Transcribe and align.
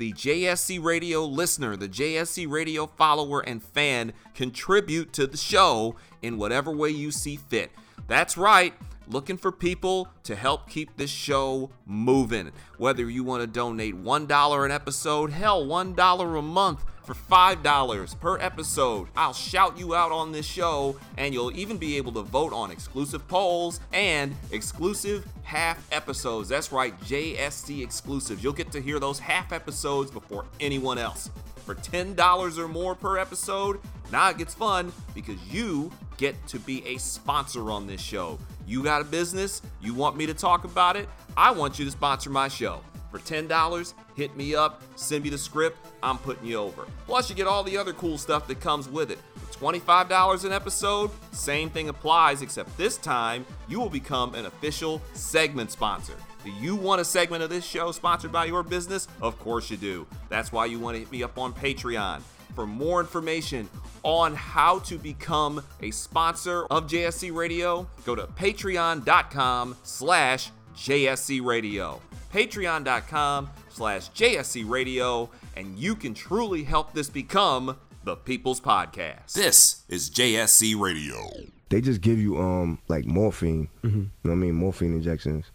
the 0.00 0.14
JSC 0.14 0.82
Radio 0.82 1.26
listener, 1.26 1.76
the 1.76 1.86
JSC 1.86 2.50
Radio 2.50 2.86
follower 2.86 3.40
and 3.40 3.62
fan 3.62 4.14
contribute 4.34 5.12
to 5.12 5.26
the 5.26 5.36
show 5.36 5.94
in 6.22 6.38
whatever 6.38 6.70
way 6.70 6.88
you 6.88 7.10
see 7.10 7.36
fit. 7.36 7.70
That's 8.08 8.38
right, 8.38 8.72
looking 9.08 9.36
for 9.36 9.52
people 9.52 10.08
to 10.22 10.34
help 10.34 10.70
keep 10.70 10.96
this 10.96 11.10
show 11.10 11.68
moving. 11.84 12.50
Whether 12.78 13.10
you 13.10 13.24
want 13.24 13.42
to 13.42 13.46
donate 13.46 13.94
$1 13.94 14.64
an 14.64 14.70
episode, 14.70 15.32
hell, 15.32 15.66
$1 15.66 16.38
a 16.38 16.42
month 16.42 16.82
for 17.10 17.34
$5 17.34 18.20
per 18.20 18.38
episode. 18.38 19.08
I'll 19.16 19.32
shout 19.32 19.78
you 19.78 19.94
out 19.94 20.12
on 20.12 20.32
this 20.32 20.46
show, 20.46 20.96
and 21.16 21.34
you'll 21.34 21.56
even 21.56 21.76
be 21.76 21.96
able 21.96 22.12
to 22.12 22.22
vote 22.22 22.52
on 22.52 22.70
exclusive 22.70 23.26
polls 23.26 23.80
and 23.92 24.34
exclusive 24.52 25.26
half 25.42 25.84
episodes. 25.92 26.48
That's 26.48 26.70
right, 26.70 26.98
JSC 27.02 27.82
exclusives. 27.82 28.42
You'll 28.44 28.52
get 28.52 28.70
to 28.72 28.80
hear 28.80 29.00
those 29.00 29.18
half 29.18 29.52
episodes 29.52 30.10
before 30.10 30.44
anyone 30.60 30.98
else. 30.98 31.30
For 31.64 31.74
$10 31.74 32.58
or 32.58 32.68
more 32.68 32.94
per 32.94 33.18
episode, 33.18 33.80
now 34.12 34.30
it 34.30 34.38
gets 34.38 34.54
fun 34.54 34.92
because 35.14 35.40
you 35.52 35.90
get 36.16 36.34
to 36.48 36.58
be 36.58 36.86
a 36.86 36.98
sponsor 36.98 37.70
on 37.70 37.86
this 37.86 38.00
show. 38.00 38.38
You 38.66 38.84
got 38.84 39.02
a 39.02 39.04
business, 39.04 39.62
you 39.80 39.94
want 39.94 40.16
me 40.16 40.26
to 40.26 40.34
talk 40.34 40.64
about 40.64 40.96
it, 40.96 41.08
I 41.36 41.50
want 41.50 41.78
you 41.78 41.84
to 41.84 41.90
sponsor 41.90 42.30
my 42.30 42.48
show. 42.48 42.82
For 43.10 43.18
$10, 43.18 43.94
hit 44.14 44.36
me 44.36 44.54
up, 44.54 44.82
send 44.94 45.24
me 45.24 45.30
the 45.30 45.38
script, 45.38 45.78
I'm 46.02 46.18
putting 46.18 46.46
you 46.46 46.56
over. 46.56 46.86
Plus, 47.06 47.28
you 47.28 47.34
get 47.34 47.46
all 47.46 47.64
the 47.64 47.76
other 47.76 47.92
cool 47.92 48.18
stuff 48.18 48.46
that 48.46 48.60
comes 48.60 48.88
with 48.88 49.10
it. 49.10 49.18
For 49.34 49.72
$25 49.72 50.44
an 50.44 50.52
episode, 50.52 51.10
same 51.32 51.70
thing 51.70 51.88
applies, 51.88 52.40
except 52.42 52.76
this 52.78 52.96
time 52.96 53.44
you 53.68 53.80
will 53.80 53.90
become 53.90 54.34
an 54.34 54.46
official 54.46 55.02
segment 55.12 55.72
sponsor. 55.72 56.14
Do 56.44 56.50
you 56.52 56.74
want 56.76 57.00
a 57.00 57.04
segment 57.04 57.42
of 57.42 57.50
this 57.50 57.64
show 57.64 57.92
sponsored 57.92 58.32
by 58.32 58.46
your 58.46 58.62
business? 58.62 59.08
Of 59.20 59.38
course 59.38 59.70
you 59.70 59.76
do. 59.76 60.06
That's 60.28 60.52
why 60.52 60.66
you 60.66 60.78
want 60.78 60.94
to 60.94 61.00
hit 61.00 61.12
me 61.12 61.22
up 61.22 61.36
on 61.36 61.52
Patreon. 61.52 62.22
For 62.54 62.66
more 62.66 63.00
information 63.00 63.68
on 64.02 64.34
how 64.34 64.78
to 64.80 64.98
become 64.98 65.62
a 65.82 65.90
sponsor 65.90 66.64
of 66.70 66.86
JSC 66.86 67.34
Radio, 67.34 67.86
go 68.04 68.14
to 68.14 68.26
patreon.com 68.26 69.76
slash 69.82 70.50
JSC 70.74 71.44
Radio. 71.44 72.00
Patreon.com 72.32 73.50
slash 73.68 74.10
JSC 74.10 74.68
Radio, 74.68 75.30
and 75.56 75.78
you 75.78 75.94
can 75.94 76.14
truly 76.14 76.64
help 76.64 76.92
this 76.94 77.10
become 77.10 77.76
the 78.04 78.16
People's 78.16 78.60
Podcast. 78.60 79.32
This 79.34 79.82
is 79.88 80.10
JSC 80.10 80.78
Radio. 80.78 81.28
They 81.68 81.80
just 81.80 82.00
give 82.00 82.18
you 82.18 82.38
um 82.38 82.78
like 82.88 83.04
morphine. 83.06 83.68
You 83.82 83.90
know 83.90 84.06
what 84.22 84.32
I 84.32 84.34
mean? 84.36 84.54
Morphine 84.54 84.94
injections 84.94 85.46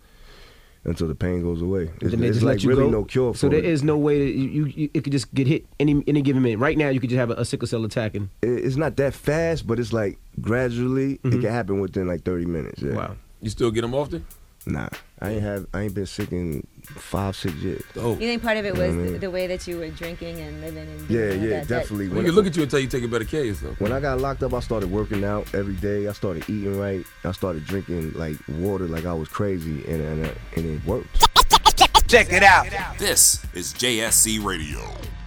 until 0.83 1.07
the 1.07 1.15
pain 1.15 1.41
goes 1.41 1.61
away. 1.61 1.91
It's, 2.01 2.15
they 2.15 2.27
it's 2.27 2.37
just 2.37 2.43
like 2.45 2.53
let 2.55 2.63
you 2.63 2.69
really 2.69 2.83
go. 2.83 2.89
no 2.89 3.03
cure 3.03 3.33
for 3.33 3.37
So 3.39 3.49
there 3.49 3.59
it. 3.59 3.65
is 3.65 3.83
no 3.83 3.97
way 3.97 4.19
that 4.19 4.31
you, 4.37 4.47
you, 4.49 4.65
you 4.65 4.89
it 4.93 5.03
could 5.03 5.11
just 5.11 5.33
get 5.33 5.47
hit 5.47 5.65
any 5.79 6.03
any 6.07 6.21
given 6.21 6.41
minute. 6.43 6.59
Right 6.59 6.77
now, 6.77 6.89
you 6.89 6.99
could 6.99 7.09
just 7.09 7.17
have 7.17 7.31
a, 7.31 7.35
a 7.35 7.45
sickle 7.45 7.67
cell 7.67 7.83
attack 7.85 8.15
and 8.15 8.29
It- 8.41 8.63
It's 8.65 8.75
not 8.75 8.95
that 8.97 9.13
fast, 9.13 9.65
but 9.65 9.79
it's 9.79 9.91
like 9.91 10.17
gradually 10.39 11.19
it 11.23 11.31
can 11.31 11.41
happen 11.41 11.79
within 11.79 12.07
like 12.07 12.23
30 12.23 12.45
minutes. 12.45 12.81
Yeah. 12.81 12.93
wow. 12.95 13.15
You 13.41 13.49
still 13.49 13.71
get 13.71 13.81
them 13.81 13.93
often? 13.95 14.25
Nah, 14.67 14.89
I 15.21 15.29
ain't 15.31 15.41
have 15.43 15.67
I 15.75 15.81
ain't 15.81 15.93
been 15.93 16.07
sick 16.07 16.31
in 16.31 16.65
five 16.83 17.35
six 17.35 17.53
years. 17.55 17.83
Oh. 17.97 18.13
You 18.13 18.27
think 18.27 18.41
part 18.41 18.57
of 18.57 18.65
it 18.65 18.69
You 18.69 18.73
know 18.73 18.87
was 18.87 18.93
I 18.93 18.97
the, 18.97 19.03
mean? 19.11 19.19
the 19.19 19.29
way 19.31 19.45
that 19.47 19.67
you 19.67 19.77
were 19.77 19.89
drinking 19.89 20.39
and 20.39 20.59
living 20.61 20.87
and 20.89 21.09
Yeah, 21.09 21.19
yeah, 21.19 21.29
that, 21.29 21.49
that- 21.49 21.67
definitely. 21.67 22.09
We 22.09 22.15
When, 22.15 22.25
you 22.25 22.31
look 22.31 22.47
at 22.47 22.55
you 22.57 22.63
until 22.63 22.79
you 22.79 22.87
take 22.87 23.03
a 23.03 23.07
better 23.07 23.25
care 23.25 23.41
of 23.41 23.45
yourself. 23.47 23.79
when 23.79 23.91
I 23.91 23.99
got 23.99 24.19
locked 24.19 24.41
up, 24.41 24.53
I 24.55 24.59
started 24.61 24.89
working 24.91 25.23
out 25.23 25.53
every 25.53 25.75
day. 25.75 26.07
I 26.07 26.13
started 26.13 26.43
eating 26.49 26.79
right. 26.79 27.05
I 27.23 27.31
started 27.31 27.65
drinking 27.65 28.13
like 28.13 28.37
water 28.47 28.85
like 28.87 29.05
I 29.05 29.13
was 29.13 29.29
crazy, 29.29 29.83
and 29.87 30.01
and, 30.01 30.25
uh, 30.25 30.29
and 30.55 30.65
it 30.65 30.85
worked. 30.85 31.27
Check 32.07 32.31
it 32.31 32.43
out. 32.43 32.67
This 32.97 33.45
is 33.53 33.73
JSC 33.73 34.43
Radio. 34.43 34.79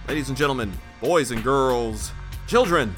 Ladies 0.07 0.27
and 0.29 0.37
gentlemen, 0.37 0.71
boys 1.01 1.31
and 1.31 1.43
girls, 1.43 2.11
children 2.47 2.93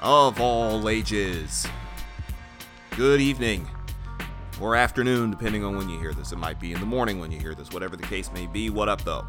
of 0.00 0.40
all 0.40 0.88
ages, 0.88 1.66
good 2.96 3.20
evening 3.20 3.66
or 4.64 4.74
afternoon, 4.74 5.30
depending 5.30 5.62
on 5.62 5.76
when 5.76 5.90
you 5.90 5.98
hear 5.98 6.14
this. 6.14 6.32
It 6.32 6.38
might 6.38 6.58
be 6.58 6.72
in 6.72 6.80
the 6.80 6.86
morning 6.86 7.20
when 7.20 7.30
you 7.30 7.38
hear 7.38 7.54
this, 7.54 7.70
whatever 7.70 7.96
the 7.96 8.02
case 8.04 8.32
may 8.32 8.46
be. 8.46 8.70
What 8.70 8.88
up, 8.88 9.02
though? 9.02 9.26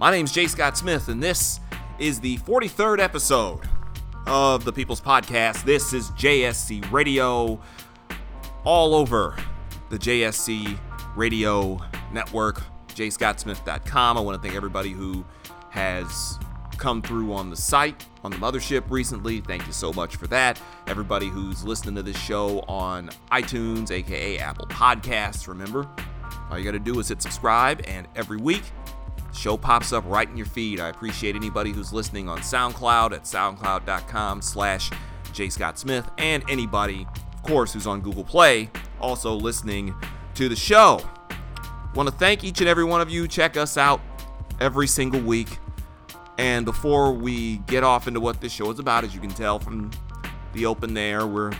My 0.00 0.10
name's 0.10 0.32
Jay 0.32 0.48
Scott 0.48 0.76
Smith, 0.76 1.08
and 1.08 1.22
this 1.22 1.60
is 2.00 2.18
the 2.18 2.36
43rd 2.38 2.98
episode 2.98 3.60
of 4.26 4.64
the 4.64 4.72
People's 4.72 5.00
Podcast. 5.00 5.62
This 5.64 5.92
is 5.92 6.10
JSC 6.10 6.90
Radio 6.90 7.60
all 8.64 8.96
over 8.96 9.36
the 9.88 9.98
JSC 9.98 10.76
Radio 11.14 11.80
Network, 12.12 12.60
jscottsmith.com. 12.88 14.18
I 14.18 14.20
want 14.20 14.36
to 14.36 14.42
thank 14.42 14.56
everybody 14.56 14.90
who 14.90 15.24
has 15.68 16.40
come 16.76 17.02
through 17.02 17.32
on 17.32 17.50
the 17.50 17.56
site, 17.56 18.04
on 18.22 18.30
the 18.30 18.36
mothership 18.36 18.84
recently. 18.90 19.40
Thank 19.40 19.66
you 19.66 19.72
so 19.72 19.92
much 19.92 20.16
for 20.16 20.26
that. 20.28 20.60
Everybody 20.86 21.28
who's 21.28 21.64
listening 21.64 21.94
to 21.96 22.02
this 22.02 22.18
show 22.18 22.60
on 22.68 23.10
iTunes, 23.32 23.90
aka 23.90 24.38
Apple 24.38 24.66
Podcasts, 24.66 25.48
remember, 25.48 25.88
all 26.50 26.58
you 26.58 26.64
got 26.64 26.72
to 26.72 26.78
do 26.78 26.98
is 26.98 27.08
hit 27.08 27.22
subscribe, 27.22 27.82
and 27.86 28.06
every 28.16 28.36
week, 28.36 28.62
the 29.16 29.36
show 29.36 29.56
pops 29.56 29.92
up 29.92 30.04
right 30.06 30.28
in 30.28 30.36
your 30.36 30.46
feed. 30.46 30.80
I 30.80 30.88
appreciate 30.88 31.36
anybody 31.36 31.70
who's 31.72 31.92
listening 31.92 32.28
on 32.28 32.38
SoundCloud 32.38 33.12
at 33.12 33.24
soundcloud.com 33.24 34.42
slash 34.42 34.90
J. 35.32 35.48
Scott 35.48 35.78
Smith, 35.78 36.10
and 36.18 36.42
anybody, 36.48 37.06
of 37.32 37.42
course, 37.42 37.72
who's 37.72 37.86
on 37.86 38.00
Google 38.00 38.24
Play, 38.24 38.70
also 39.00 39.34
listening 39.34 39.94
to 40.34 40.48
the 40.48 40.56
show. 40.56 41.00
Want 41.94 42.08
to 42.08 42.14
thank 42.14 42.44
each 42.44 42.60
and 42.60 42.68
every 42.68 42.84
one 42.84 43.00
of 43.00 43.10
you. 43.10 43.26
Check 43.26 43.56
us 43.56 43.76
out 43.76 44.00
every 44.60 44.86
single 44.86 45.20
week. 45.20 45.58
And 46.40 46.64
before 46.64 47.12
we 47.12 47.58
get 47.66 47.84
off 47.84 48.08
into 48.08 48.18
what 48.18 48.40
this 48.40 48.50
show 48.50 48.70
is 48.70 48.78
about, 48.78 49.04
as 49.04 49.14
you 49.14 49.20
can 49.20 49.28
tell 49.28 49.58
from 49.58 49.90
the 50.54 50.64
open 50.64 50.94
there, 50.94 51.26
we're 51.26 51.52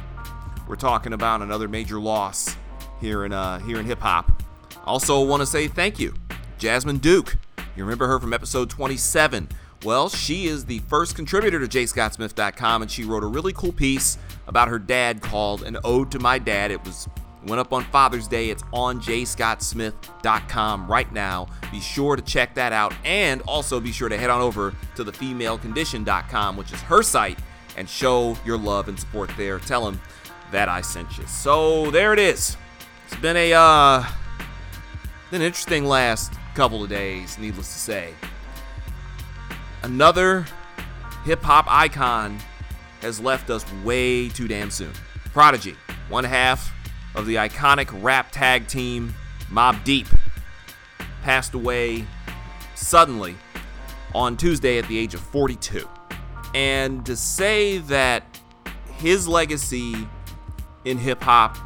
we're 0.66 0.76
talking 0.76 1.12
about 1.12 1.42
another 1.42 1.68
major 1.68 2.00
loss 2.00 2.56
here 2.98 3.26
in 3.26 3.32
uh, 3.34 3.58
here 3.58 3.78
in 3.78 3.84
hip 3.84 3.98
hop. 3.98 4.42
Also, 4.86 5.22
want 5.22 5.42
to 5.42 5.46
say 5.46 5.68
thank 5.68 6.00
you, 6.00 6.14
Jasmine 6.56 6.96
Duke. 6.96 7.36
You 7.76 7.84
remember 7.84 8.06
her 8.06 8.18
from 8.18 8.32
episode 8.32 8.70
27. 8.70 9.50
Well, 9.84 10.08
she 10.08 10.46
is 10.46 10.64
the 10.64 10.78
first 10.78 11.14
contributor 11.14 11.60
to 11.60 11.66
jscottsmith.com, 11.66 12.80
and 12.80 12.90
she 12.90 13.04
wrote 13.04 13.22
a 13.22 13.26
really 13.26 13.52
cool 13.52 13.72
piece 13.72 14.16
about 14.46 14.68
her 14.68 14.78
dad 14.78 15.20
called 15.20 15.62
"An 15.62 15.76
Ode 15.84 16.10
to 16.12 16.18
My 16.18 16.38
Dad." 16.38 16.70
It 16.70 16.82
was 16.86 17.06
went 17.46 17.60
up 17.60 17.72
on 17.72 17.84
Father's 17.84 18.28
Day. 18.28 18.50
It's 18.50 18.62
on 18.72 19.00
jscottsmith.com 19.00 20.86
right 20.86 21.12
now. 21.12 21.48
Be 21.70 21.80
sure 21.80 22.16
to 22.16 22.22
check 22.22 22.54
that 22.54 22.72
out, 22.72 22.92
and 23.04 23.42
also 23.42 23.80
be 23.80 23.92
sure 23.92 24.08
to 24.08 24.18
head 24.18 24.30
on 24.30 24.40
over 24.40 24.74
to 24.96 25.04
thefemalecondition.com, 25.04 26.56
which 26.56 26.72
is 26.72 26.80
her 26.82 27.02
site, 27.02 27.38
and 27.76 27.88
show 27.88 28.36
your 28.44 28.58
love 28.58 28.88
and 28.88 28.98
support 28.98 29.30
there. 29.36 29.58
Tell 29.58 29.84
them 29.84 30.00
that 30.50 30.68
I 30.68 30.80
sent 30.80 31.18
you. 31.18 31.26
So 31.26 31.90
there 31.90 32.12
it 32.12 32.18
is. 32.18 32.56
It's 33.06 33.20
been 33.20 33.36
a 33.36 33.52
uh, 33.54 34.04
been 35.30 35.40
an 35.40 35.46
interesting 35.46 35.84
last 35.84 36.32
couple 36.54 36.82
of 36.82 36.90
days, 36.90 37.38
needless 37.38 37.72
to 37.72 37.78
say. 37.78 38.14
Another 39.82 40.44
hip 41.24 41.42
hop 41.42 41.66
icon 41.68 42.38
has 43.00 43.18
left 43.20 43.48
us 43.50 43.64
way 43.84 44.28
too 44.28 44.46
damn 44.46 44.70
soon. 44.70 44.92
Prodigy, 45.32 45.76
one 46.08 46.24
half 46.24 46.72
of 47.14 47.26
the 47.26 47.36
iconic 47.36 47.88
rap 48.02 48.30
tag 48.30 48.66
team 48.66 49.14
Mobb 49.50 49.82
Deep, 49.84 50.06
passed 51.22 51.54
away 51.54 52.04
suddenly 52.74 53.34
on 54.14 54.36
Tuesday 54.36 54.78
at 54.78 54.86
the 54.88 54.98
age 54.98 55.14
of 55.14 55.20
42. 55.20 55.88
And 56.54 57.04
to 57.06 57.16
say 57.16 57.78
that 57.78 58.24
his 58.96 59.26
legacy 59.26 59.94
in 60.84 60.98
hip 60.98 61.22
hop 61.22 61.56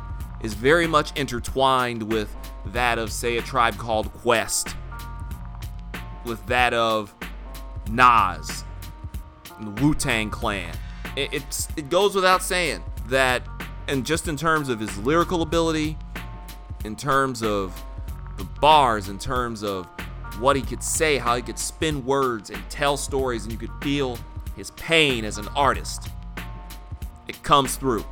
is 0.42 0.54
very 0.54 0.86
much 0.86 1.16
intertwined 1.18 2.02
with 2.02 2.34
that 2.66 2.98
of, 2.98 3.12
say, 3.12 3.36
a 3.36 3.42
tribe 3.42 3.76
called 3.76 4.12
Quest, 4.12 4.74
with 6.24 6.44
that 6.46 6.72
of 6.72 7.14
Nas, 7.90 8.64
Wu 9.80 9.94
Tang 9.94 10.30
Clan. 10.30 10.74
It, 11.16 11.44
it 11.76 11.90
goes 11.90 12.14
without 12.14 12.42
saying 12.42 12.82
that, 13.08 13.46
and 13.88 14.04
just 14.04 14.28
in 14.28 14.36
terms 14.36 14.68
of 14.68 14.80
his 14.80 14.96
lyrical 14.98 15.42
ability, 15.42 15.96
in 16.84 16.96
terms 16.96 17.42
of 17.42 17.82
the 18.36 18.44
bars, 18.44 19.08
in 19.08 19.18
terms 19.18 19.62
of 19.62 19.86
what 20.38 20.56
he 20.56 20.62
could 20.62 20.82
say, 20.82 21.18
how 21.18 21.36
he 21.36 21.42
could 21.42 21.58
spin 21.58 22.04
words 22.04 22.50
and 22.50 22.60
tell 22.68 22.96
stories, 22.96 23.44
and 23.44 23.52
you 23.52 23.58
could 23.58 23.70
feel 23.82 24.18
his 24.56 24.70
pain 24.72 25.24
as 25.24 25.38
an 25.38 25.48
artist. 25.54 26.08
It 27.28 27.42
comes 27.42 27.76
through. 27.76 28.04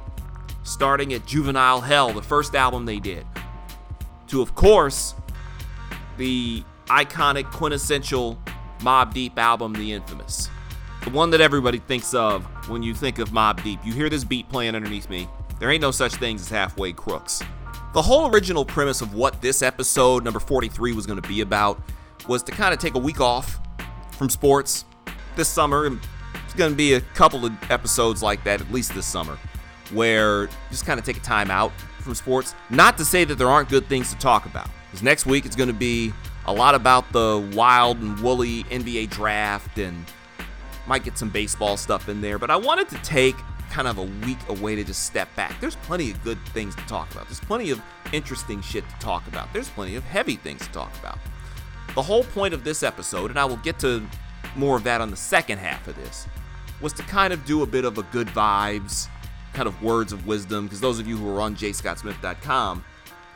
starting 0.62 1.12
at 1.12 1.26
Juvenile 1.26 1.80
Hell, 1.80 2.12
the 2.12 2.22
first 2.22 2.54
album 2.54 2.84
they 2.86 2.98
did, 2.98 3.26
to, 4.28 4.40
of 4.42 4.54
course, 4.54 5.14
the 6.16 6.64
iconic, 6.86 7.50
quintessential 7.50 8.38
Mobb 8.80 9.12
Deep 9.12 9.38
album, 9.38 9.72
The 9.72 9.92
Infamous. 9.92 10.48
The 11.04 11.10
one 11.10 11.30
that 11.30 11.40
everybody 11.40 11.78
thinks 11.78 12.14
of 12.14 12.44
when 12.68 12.82
you 12.82 12.94
think 12.94 13.18
of 13.18 13.30
Mobb 13.30 13.62
Deep. 13.64 13.80
You 13.84 13.92
hear 13.92 14.08
this 14.08 14.22
beat 14.24 14.48
playing 14.48 14.76
underneath 14.76 15.10
me. 15.10 15.28
There 15.62 15.70
ain't 15.70 15.80
no 15.80 15.92
such 15.92 16.16
things 16.16 16.40
as 16.40 16.48
halfway 16.48 16.92
crooks. 16.92 17.40
The 17.94 18.02
whole 18.02 18.28
original 18.34 18.64
premise 18.64 19.00
of 19.00 19.14
what 19.14 19.40
this 19.40 19.62
episode, 19.62 20.24
number 20.24 20.40
43, 20.40 20.92
was 20.92 21.06
going 21.06 21.22
to 21.22 21.28
be 21.28 21.40
about 21.40 21.80
was 22.26 22.42
to 22.42 22.50
kind 22.50 22.74
of 22.74 22.80
take 22.80 22.96
a 22.96 22.98
week 22.98 23.20
off 23.20 23.60
from 24.10 24.28
sports 24.28 24.84
this 25.36 25.48
summer. 25.48 25.86
It's 25.86 26.54
going 26.54 26.72
to 26.72 26.76
be 26.76 26.94
a 26.94 27.00
couple 27.00 27.46
of 27.46 27.52
episodes 27.70 28.24
like 28.24 28.42
that, 28.42 28.60
at 28.60 28.72
least 28.72 28.92
this 28.92 29.06
summer, 29.06 29.38
where 29.92 30.48
just 30.68 30.84
kind 30.84 30.98
of 30.98 31.06
take 31.06 31.16
a 31.16 31.20
time 31.20 31.48
out 31.48 31.70
from 32.00 32.16
sports. 32.16 32.56
Not 32.68 32.98
to 32.98 33.04
say 33.04 33.22
that 33.22 33.36
there 33.36 33.48
aren't 33.48 33.68
good 33.68 33.86
things 33.86 34.12
to 34.12 34.18
talk 34.18 34.46
about. 34.46 34.68
Because 34.90 35.04
next 35.04 35.26
week 35.26 35.46
it's 35.46 35.54
going 35.54 35.68
to 35.68 35.72
be 35.72 36.12
a 36.46 36.52
lot 36.52 36.74
about 36.74 37.12
the 37.12 37.48
wild 37.54 37.98
and 37.98 38.18
woolly 38.18 38.64
NBA 38.64 39.10
draft 39.10 39.78
and 39.78 40.06
might 40.88 41.04
get 41.04 41.16
some 41.16 41.28
baseball 41.28 41.76
stuff 41.76 42.08
in 42.08 42.20
there. 42.20 42.36
But 42.36 42.50
I 42.50 42.56
wanted 42.56 42.88
to 42.88 42.96
take 43.04 43.36
kind 43.72 43.88
of 43.88 43.96
a 43.96 44.26
week 44.26 44.38
away 44.48 44.76
to 44.76 44.84
just 44.84 45.04
step 45.04 45.34
back. 45.34 45.58
There's 45.58 45.76
plenty 45.76 46.10
of 46.10 46.22
good 46.22 46.38
things 46.48 46.76
to 46.76 46.82
talk 46.82 47.10
about. 47.10 47.26
There's 47.26 47.40
plenty 47.40 47.70
of 47.70 47.80
interesting 48.12 48.60
shit 48.60 48.86
to 48.86 48.94
talk 48.96 49.26
about. 49.26 49.50
There's 49.54 49.70
plenty 49.70 49.96
of 49.96 50.04
heavy 50.04 50.36
things 50.36 50.60
to 50.66 50.72
talk 50.72 50.92
about. 50.98 51.18
The 51.94 52.02
whole 52.02 52.22
point 52.22 52.52
of 52.52 52.64
this 52.64 52.82
episode, 52.82 53.30
and 53.30 53.38
I 53.38 53.46
will 53.46 53.56
get 53.56 53.78
to 53.78 54.06
more 54.56 54.76
of 54.76 54.84
that 54.84 55.00
on 55.00 55.10
the 55.10 55.16
second 55.16 55.58
half 55.58 55.88
of 55.88 55.96
this, 55.96 56.28
was 56.82 56.92
to 56.94 57.02
kind 57.04 57.32
of 57.32 57.46
do 57.46 57.62
a 57.62 57.66
bit 57.66 57.86
of 57.86 57.96
a 57.96 58.02
good 58.04 58.28
vibes, 58.28 59.08
kind 59.54 59.66
of 59.66 59.82
words 59.82 60.12
of 60.12 60.26
wisdom, 60.26 60.66
because 60.66 60.80
those 60.80 60.98
of 60.98 61.06
you 61.06 61.16
who 61.16 61.34
are 61.34 61.40
on 61.40 61.56
jscottsmith.com 61.56 62.84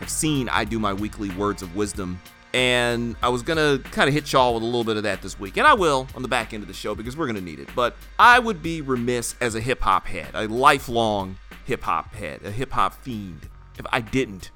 have 0.00 0.10
seen 0.10 0.50
I 0.50 0.64
do 0.64 0.78
my 0.78 0.92
weekly 0.92 1.30
words 1.30 1.62
of 1.62 1.74
wisdom. 1.74 2.20
And 2.56 3.16
I 3.22 3.28
was 3.28 3.42
gonna 3.42 3.78
kind 3.90 4.08
of 4.08 4.14
hit 4.14 4.32
y'all 4.32 4.54
with 4.54 4.62
a 4.62 4.66
little 4.66 4.82
bit 4.82 4.96
of 4.96 5.02
that 5.02 5.20
this 5.20 5.38
week, 5.38 5.58
and 5.58 5.66
I 5.66 5.74
will 5.74 6.08
on 6.14 6.22
the 6.22 6.28
back 6.28 6.54
end 6.54 6.62
of 6.62 6.68
the 6.68 6.72
show 6.72 6.94
because 6.94 7.14
we're 7.14 7.26
gonna 7.26 7.42
need 7.42 7.60
it. 7.60 7.68
But 7.76 7.94
I 8.18 8.38
would 8.38 8.62
be 8.62 8.80
remiss 8.80 9.36
as 9.42 9.54
a 9.54 9.60
hip 9.60 9.82
hop 9.82 10.06
head, 10.06 10.30
a 10.32 10.48
lifelong 10.48 11.36
hip 11.66 11.82
hop 11.82 12.14
head, 12.14 12.40
a 12.46 12.50
hip 12.50 12.72
hop 12.72 12.94
fiend, 12.94 13.50
if 13.78 13.84
I 13.92 14.00
didn't 14.00 14.52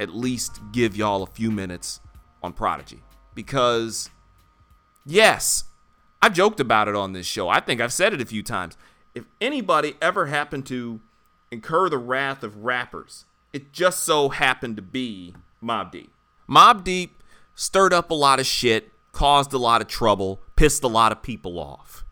at 0.00 0.14
least 0.14 0.58
give 0.72 0.96
y'all 0.96 1.22
a 1.22 1.26
few 1.26 1.50
minutes 1.50 2.00
on 2.42 2.54
Prodigy. 2.54 3.02
Because, 3.34 4.08
yes, 5.04 5.64
I've 6.22 6.32
joked 6.32 6.60
about 6.60 6.88
it 6.88 6.96
on 6.96 7.12
this 7.12 7.26
show. 7.26 7.50
I 7.50 7.60
think 7.60 7.78
I've 7.78 7.92
said 7.92 8.14
it 8.14 8.22
a 8.22 8.26
few 8.26 8.42
times. 8.42 8.78
If 9.14 9.24
anybody 9.38 9.96
ever 10.00 10.26
happened 10.26 10.64
to 10.68 10.98
incur 11.50 11.90
the 11.90 11.98
wrath 11.98 12.42
of 12.42 12.64
rappers, 12.64 13.26
it 13.52 13.70
just 13.70 14.02
so 14.02 14.30
happened 14.30 14.76
to 14.76 14.82
be 14.82 15.34
Mobb 15.62 15.92
Deep. 15.92 16.10
Mobb 16.48 16.82
Deep 16.82 17.20
stirred 17.54 17.92
up 17.92 18.10
a 18.10 18.14
lot 18.14 18.40
of 18.40 18.46
shit, 18.46 18.92
caused 19.12 19.52
a 19.52 19.58
lot 19.58 19.80
of 19.80 19.88
trouble, 19.88 20.42
pissed 20.56 20.82
a 20.82 20.88
lot 20.88 21.12
of 21.12 21.22
people 21.22 21.58
off. 21.58 22.04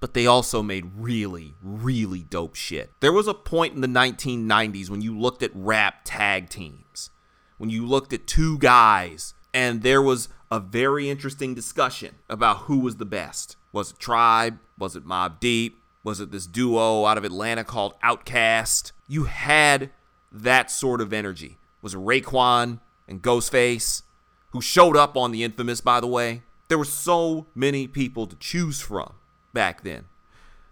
But 0.00 0.14
they 0.14 0.26
also 0.26 0.62
made 0.62 0.90
really, 0.96 1.54
really 1.62 2.22
dope 2.24 2.56
shit. 2.56 2.90
There 3.00 3.12
was 3.12 3.28
a 3.28 3.34
point 3.34 3.74
in 3.74 3.80
the 3.80 3.86
1990s 3.86 4.90
when 4.90 5.00
you 5.00 5.18
looked 5.18 5.42
at 5.42 5.50
rap 5.54 6.00
tag 6.04 6.48
teams, 6.48 7.10
when 7.58 7.70
you 7.70 7.86
looked 7.86 8.12
at 8.12 8.26
two 8.26 8.58
guys, 8.58 9.34
and 9.54 9.82
there 9.82 10.02
was 10.02 10.28
a 10.50 10.58
very 10.58 11.08
interesting 11.08 11.54
discussion 11.54 12.16
about 12.28 12.58
who 12.62 12.80
was 12.80 12.96
the 12.96 13.04
best. 13.04 13.56
Was 13.72 13.92
it 13.92 13.98
Tribe? 13.98 14.58
Was 14.78 14.96
it 14.96 15.06
Mobb 15.06 15.40
Deep? 15.40 15.78
Was 16.04 16.20
it 16.20 16.32
this 16.32 16.46
duo 16.46 17.06
out 17.06 17.16
of 17.16 17.24
Atlanta 17.24 17.62
called 17.62 17.94
OutKast? 18.02 18.92
You 19.06 19.24
had 19.24 19.90
that 20.32 20.70
sort 20.70 21.00
of 21.00 21.12
energy. 21.12 21.58
Was 21.80 21.94
it 21.94 21.98
Raekwon 22.00 22.80
and 23.06 23.22
Ghostface, 23.22 24.02
who 24.52 24.60
showed 24.60 24.96
up 24.96 25.16
on 25.16 25.32
the 25.32 25.42
infamous, 25.42 25.80
by 25.80 26.00
the 26.00 26.06
way? 26.06 26.42
There 26.68 26.78
were 26.78 26.84
so 26.84 27.46
many 27.54 27.86
people 27.86 28.26
to 28.26 28.36
choose 28.36 28.80
from 28.80 29.14
back 29.52 29.82
then. 29.82 30.04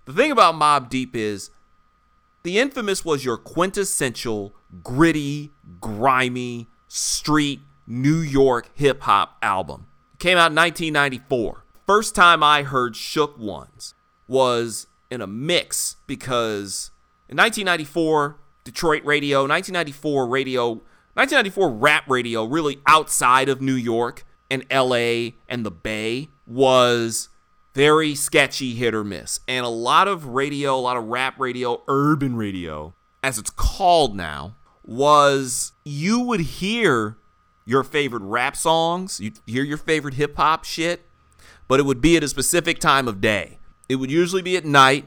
The 0.06 0.12
thing 0.12 0.30
about 0.30 0.54
Mobb 0.54 0.88
Deep 0.88 1.14
is 1.14 1.50
the 2.42 2.58
infamous 2.58 3.04
was 3.04 3.24
your 3.24 3.36
quintessential, 3.36 4.54
gritty, 4.82 5.50
grimy, 5.80 6.68
street, 6.88 7.60
New 7.86 8.18
York 8.18 8.70
hip 8.74 9.02
hop 9.02 9.36
album. 9.42 9.86
It 10.14 10.20
came 10.20 10.38
out 10.38 10.52
in 10.52 10.56
1994. 10.56 11.64
First 11.86 12.14
time 12.14 12.42
I 12.42 12.62
heard 12.62 12.96
Shook 12.96 13.38
Ones 13.38 13.94
was 14.28 14.86
in 15.10 15.20
a 15.20 15.26
mix 15.26 15.96
because 16.06 16.92
in 17.28 17.36
1994, 17.36 18.38
Detroit 18.64 19.04
radio, 19.04 19.40
1994 19.40 20.26
radio, 20.28 20.80
1994 21.20 21.70
rap 21.70 22.08
radio, 22.08 22.44
really 22.44 22.81
outside 22.87 23.50
of 23.50 23.61
New 23.61 23.75
York 23.75 24.25
and 24.50 24.64
LA 24.72 25.32
and 25.50 25.67
the 25.67 25.70
Bay, 25.70 26.31
was 26.46 27.28
very 27.75 28.14
sketchy 28.14 28.75
hit 28.75 28.94
or 28.94 29.05
miss. 29.05 29.38
And 29.46 29.67
a 29.67 29.69
lot 29.69 30.08
of 30.08 30.28
radio, 30.28 30.75
a 30.75 30.81
lot 30.81 30.96
of 30.96 31.05
rap 31.08 31.38
radio, 31.38 31.82
urban 31.88 32.37
radio, 32.37 32.94
as 33.22 33.37
it's 33.37 33.50
called 33.50 34.17
now, 34.17 34.56
was 34.82 35.72
you 35.84 36.20
would 36.20 36.40
hear 36.40 37.19
your 37.66 37.84
favorite 37.84 38.23
rap 38.23 38.56
songs, 38.56 39.20
you'd 39.20 39.40
hear 39.46 39.62
your 39.62 39.76
favorite 39.76 40.14
hip 40.14 40.38
hop 40.38 40.64
shit, 40.64 41.06
but 41.69 41.78
it 41.78 41.82
would 41.82 42.00
be 42.00 42.16
at 42.16 42.25
a 42.25 42.28
specific 42.28 42.78
time 42.78 43.06
of 43.06 43.20
day. 43.20 43.58
It 43.90 43.96
would 43.96 44.11
usually 44.11 44.40
be 44.40 44.56
at 44.56 44.64
night, 44.64 45.06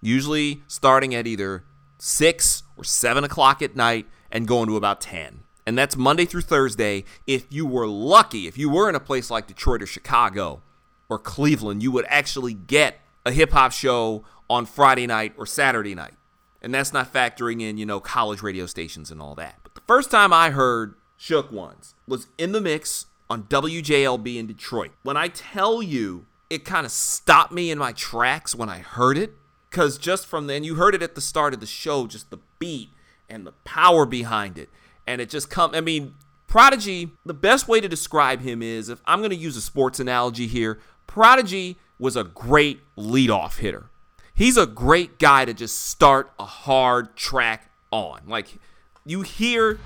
usually 0.00 0.62
starting 0.68 1.14
at 1.14 1.26
either 1.26 1.64
6 1.98 2.62
or 2.78 2.84
7 2.84 3.24
o'clock 3.24 3.60
at 3.60 3.76
night 3.76 4.06
and 4.30 4.48
going 4.48 4.66
to 4.68 4.78
about 4.78 5.02
10. 5.02 5.42
And 5.70 5.78
that's 5.78 5.96
Monday 5.96 6.24
through 6.24 6.40
Thursday. 6.40 7.04
If 7.28 7.46
you 7.48 7.64
were 7.64 7.86
lucky, 7.86 8.48
if 8.48 8.58
you 8.58 8.68
were 8.68 8.88
in 8.88 8.96
a 8.96 9.00
place 9.00 9.30
like 9.30 9.46
Detroit 9.46 9.80
or 9.80 9.86
Chicago 9.86 10.62
or 11.08 11.16
Cleveland, 11.16 11.80
you 11.80 11.92
would 11.92 12.06
actually 12.08 12.54
get 12.54 12.96
a 13.24 13.30
hip 13.30 13.52
hop 13.52 13.70
show 13.70 14.24
on 14.48 14.66
Friday 14.66 15.06
night 15.06 15.32
or 15.38 15.46
Saturday 15.46 15.94
night. 15.94 16.14
And 16.60 16.74
that's 16.74 16.92
not 16.92 17.12
factoring 17.12 17.62
in, 17.62 17.78
you 17.78 17.86
know, 17.86 18.00
college 18.00 18.42
radio 18.42 18.66
stations 18.66 19.12
and 19.12 19.22
all 19.22 19.36
that. 19.36 19.60
But 19.62 19.76
the 19.76 19.80
first 19.82 20.10
time 20.10 20.32
I 20.32 20.50
heard 20.50 20.96
Shook 21.16 21.52
Ones 21.52 21.94
was 22.04 22.26
in 22.36 22.50
the 22.50 22.60
mix 22.60 23.06
on 23.30 23.44
WJLB 23.44 24.38
in 24.38 24.48
Detroit. 24.48 24.90
When 25.04 25.16
I 25.16 25.28
tell 25.28 25.84
you, 25.84 26.26
it 26.50 26.64
kind 26.64 26.84
of 26.84 26.90
stopped 26.90 27.52
me 27.52 27.70
in 27.70 27.78
my 27.78 27.92
tracks 27.92 28.56
when 28.56 28.68
I 28.68 28.78
heard 28.78 29.16
it. 29.16 29.34
Because 29.70 29.98
just 29.98 30.26
from 30.26 30.48
then, 30.48 30.64
you 30.64 30.74
heard 30.74 30.96
it 30.96 31.02
at 31.04 31.14
the 31.14 31.20
start 31.20 31.54
of 31.54 31.60
the 31.60 31.66
show, 31.66 32.08
just 32.08 32.30
the 32.30 32.40
beat 32.58 32.88
and 33.28 33.46
the 33.46 33.52
power 33.62 34.04
behind 34.04 34.58
it. 34.58 34.68
And 35.06 35.20
it 35.20 35.30
just 35.30 35.50
come. 35.50 35.74
I 35.74 35.80
mean, 35.80 36.14
Prodigy, 36.46 37.10
the 37.24 37.34
best 37.34 37.68
way 37.68 37.80
to 37.80 37.88
describe 37.88 38.40
him 38.40 38.62
is 38.62 38.88
if 38.88 39.00
I'm 39.06 39.20
going 39.20 39.30
to 39.30 39.36
use 39.36 39.56
a 39.56 39.60
sports 39.60 40.00
analogy 40.00 40.46
here, 40.46 40.78
Prodigy 41.06 41.78
was 41.98 42.16
a 42.16 42.24
great 42.24 42.80
leadoff 42.96 43.58
hitter. 43.58 43.90
He's 44.34 44.56
a 44.56 44.66
great 44.66 45.18
guy 45.18 45.44
to 45.44 45.52
just 45.52 45.78
start 45.88 46.32
a 46.38 46.44
hard 46.44 47.16
track 47.16 47.70
on. 47.92 48.22
Like, 48.26 48.58
you 49.04 49.22
hear 49.22 49.78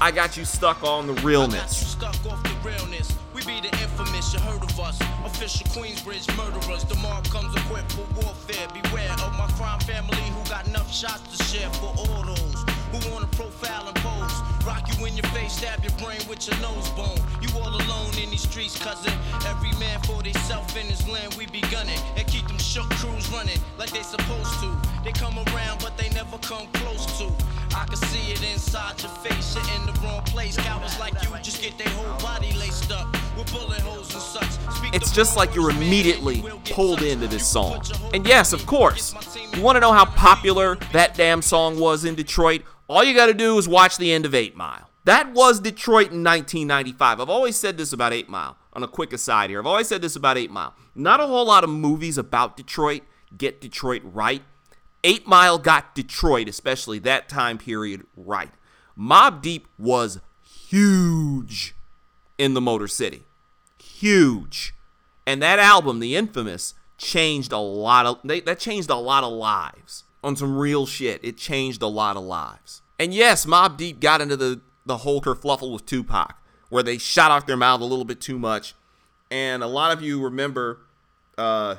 I 0.00 0.10
got 0.10 0.36
you 0.36 0.44
stuck 0.44 0.82
on 0.84 1.06
the 1.06 1.14
realness. 1.14 1.96
We 3.34 3.40
be 3.40 3.60
the 3.60 3.68
infamous, 3.80 4.34
you 4.34 4.40
heard 4.40 4.62
of 4.62 4.78
us. 4.80 5.00
Official 5.24 5.66
Queensbridge 5.68 6.28
murderers. 6.36 6.84
The 6.84 6.96
mark 6.96 7.24
comes 7.30 7.54
equipped 7.56 7.92
for 7.92 8.06
warfare. 8.20 8.68
Beware 8.74 9.12
of 9.12 9.32
my 9.38 9.46
crime 9.56 9.80
family 9.80 10.16
who 10.16 10.48
got 10.48 10.66
enough 10.66 10.92
shots 10.92 11.36
to 11.36 11.44
share 11.44 11.70
for 11.74 11.94
all 11.96 12.22
those 12.24 12.75
who 13.00 13.12
wanna 13.12 13.26
profile 13.28 13.86
and 13.88 13.96
pose. 13.96 14.66
Rock 14.66 14.82
you 14.88 15.06
in 15.06 15.16
your 15.16 15.26
face, 15.36 15.52
stab 15.52 15.82
your 15.82 15.92
brain 16.02 16.20
with 16.28 16.46
your 16.46 16.58
nose 16.60 16.88
bone. 16.90 17.18
You 17.40 17.48
all 17.60 17.68
alone 17.68 18.12
in 18.22 18.30
these 18.30 18.42
streets, 18.42 18.78
cousin. 18.78 19.12
Every 19.46 19.72
man 19.78 20.00
for 20.02 20.22
theyself 20.22 20.76
in 20.76 20.86
his 20.86 21.06
land, 21.08 21.34
we 21.34 21.46
be 21.46 21.60
gunning. 21.72 21.98
And 22.16 22.26
keep 22.26 22.46
them 22.48 22.58
shook 22.58 22.88
crews 22.90 23.28
running 23.30 23.58
like 23.78 23.90
they 23.90 24.02
supposed 24.02 24.60
to. 24.60 24.76
They 25.04 25.12
come 25.12 25.36
around, 25.38 25.80
but 25.80 25.96
they 25.96 26.08
never 26.10 26.38
come 26.38 26.66
close 26.74 27.06
to. 27.18 27.30
I 27.76 27.84
can 27.84 27.96
see 27.96 28.32
it 28.32 28.42
inside 28.52 29.00
your 29.02 29.12
face, 29.22 29.54
you're 29.54 29.64
in 29.76 29.86
the 29.86 29.92
wrong 30.00 30.22
place. 30.24 30.56
Cowards 30.56 30.98
like 30.98 31.12
you 31.22 31.30
just 31.42 31.62
get 31.62 31.76
their 31.78 31.88
whole 31.90 32.18
body 32.20 32.52
laced 32.54 32.90
up 32.90 33.12
with 33.36 33.52
bullet 33.52 33.80
holes 33.80 34.12
and 34.14 34.22
such. 34.22 34.50
Speak 34.76 34.94
It's 34.94 35.12
just 35.12 35.36
like 35.36 35.54
you're 35.54 35.70
immediately 35.70 36.36
and 36.36 36.44
you 36.44 36.50
will 36.50 36.58
get 36.60 36.74
pulled 36.74 37.02
into 37.02 37.26
this 37.26 37.46
song. 37.46 37.78
put 37.78 37.88
your 37.88 37.98
whole 37.98 38.10
And 38.14 38.26
yes, 38.26 38.52
of 38.52 38.64
course, 38.66 39.12
against 39.12 39.36
my 39.36 39.40
team 39.40 39.46
you 39.56 39.62
want 39.62 39.76
to 39.76 39.80
know 39.80 39.92
how 39.92 40.04
popular 40.04 40.76
that 40.92 41.14
damn 41.14 41.40
song 41.40 41.78
was 41.78 42.04
in 42.04 42.14
Detroit? 42.14 42.62
All 42.88 43.04
you 43.04 43.14
got 43.14 43.26
to 43.26 43.34
do 43.34 43.58
is 43.58 43.68
watch 43.68 43.96
the 43.96 44.12
end 44.12 44.26
of 44.26 44.34
8 44.34 44.56
Mile. 44.56 44.90
That 45.04 45.32
was 45.32 45.60
Detroit 45.60 46.12
in 46.12 46.24
1995. 46.24 47.20
I've 47.20 47.30
always 47.30 47.56
said 47.56 47.76
this 47.76 47.92
about 47.92 48.12
8 48.12 48.28
Mile. 48.28 48.56
On 48.72 48.82
a 48.82 48.88
quick 48.88 49.12
aside 49.12 49.50
here, 49.50 49.60
I've 49.60 49.66
always 49.66 49.88
said 49.88 50.02
this 50.02 50.16
about 50.16 50.36
8 50.36 50.50
Mile. 50.50 50.74
Not 50.94 51.20
a 51.20 51.26
whole 51.26 51.46
lot 51.46 51.64
of 51.64 51.70
movies 51.70 52.18
about 52.18 52.56
Detroit 52.56 53.02
get 53.36 53.60
Detroit 53.60 54.02
right. 54.04 54.42
8 55.04 55.26
Mile 55.26 55.58
got 55.58 55.94
Detroit, 55.94 56.48
especially 56.48 56.98
that 57.00 57.28
time 57.28 57.58
period, 57.58 58.06
right. 58.16 58.50
Mobb 58.98 59.42
Deep 59.42 59.68
was 59.78 60.20
huge 60.42 61.74
in 62.38 62.54
the 62.54 62.60
Motor 62.60 62.88
City. 62.88 63.24
Huge. 63.78 64.74
And 65.26 65.42
that 65.42 65.58
album, 65.58 66.00
The 66.00 66.16
Infamous, 66.16 66.74
changed 66.98 67.52
a 67.52 67.58
lot 67.58 68.06
of 68.06 68.18
they, 68.24 68.40
that 68.40 68.58
changed 68.58 68.90
a 68.90 68.96
lot 68.96 69.22
of 69.22 69.32
lives. 69.32 70.04
On 70.24 70.34
some 70.34 70.56
real 70.56 70.86
shit. 70.86 71.24
It 71.24 71.36
changed 71.36 71.82
a 71.82 71.86
lot 71.86 72.16
of 72.16 72.24
lives. 72.24 72.82
And 72.98 73.14
yes, 73.14 73.46
Mobb 73.46 73.76
Deep 73.76 74.00
got 74.00 74.20
into 74.20 74.36
the 74.36 74.60
the 74.84 74.98
whole 74.98 75.20
kerfluffle 75.20 75.72
with 75.72 75.84
Tupac, 75.84 76.36
where 76.68 76.82
they 76.82 76.96
shot 76.96 77.30
off 77.30 77.46
their 77.46 77.56
mouth 77.56 77.80
a 77.80 77.84
little 77.84 78.04
bit 78.04 78.20
too 78.20 78.38
much. 78.38 78.74
And 79.30 79.62
a 79.62 79.66
lot 79.66 79.92
of 79.92 80.00
you 80.00 80.22
remember 80.22 80.78
uh, 81.36 81.76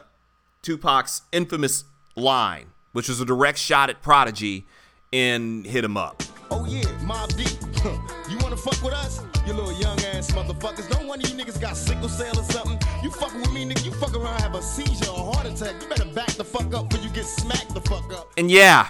Tupac's 0.61 1.21
infamous 1.31 1.85
line, 2.15 2.67
which 2.91 3.07
was 3.07 3.21
a 3.21 3.25
direct 3.25 3.57
shot 3.57 3.89
at 3.89 4.01
Prodigy 4.01 4.65
in 5.11 5.63
Hit 5.63 5.83
'em 5.83 5.95
Up. 5.97 6.21
Oh 6.51 6.65
yeah, 6.65 6.83
Mobb 7.01 7.35
Deep. 7.37 7.57
you 8.29 8.37
wanna 8.39 8.57
fuck 8.57 8.81
with 8.83 8.93
us? 8.93 9.21
You 9.47 9.53
little 9.53 9.71
young 9.71 9.97
ass 10.01 10.29
motherfuckers. 10.31 10.89
Don't 10.89 11.07
one 11.07 11.21
of 11.21 11.29
you 11.29 11.33
niggas 11.33 11.61
got 11.61 11.77
sickle 11.77 12.09
cell 12.09 12.37
or 12.37 12.43
something. 12.43 12.77
You 13.01 13.09
fucking 13.09 13.39
with 13.39 13.53
me, 13.53 13.65
nigga. 13.65 13.85
You 13.85 13.91
fuck 13.91 14.13
around, 14.13 14.41
have 14.41 14.55
a 14.55 14.61
seizure 14.61 15.09
or 15.09 15.31
heart 15.33 15.47
attack. 15.47 15.81
You 15.81 15.87
better 15.87 16.03
back 16.13 16.27
the 16.31 16.43
fuck 16.43 16.73
up 16.73 16.89
before 16.89 17.05
you 17.05 17.09
get 17.11 17.23
smacked 17.23 17.73
the 17.73 17.79
fuck 17.79 18.11
up. 18.11 18.29
And 18.37 18.51
yeah, 18.51 18.89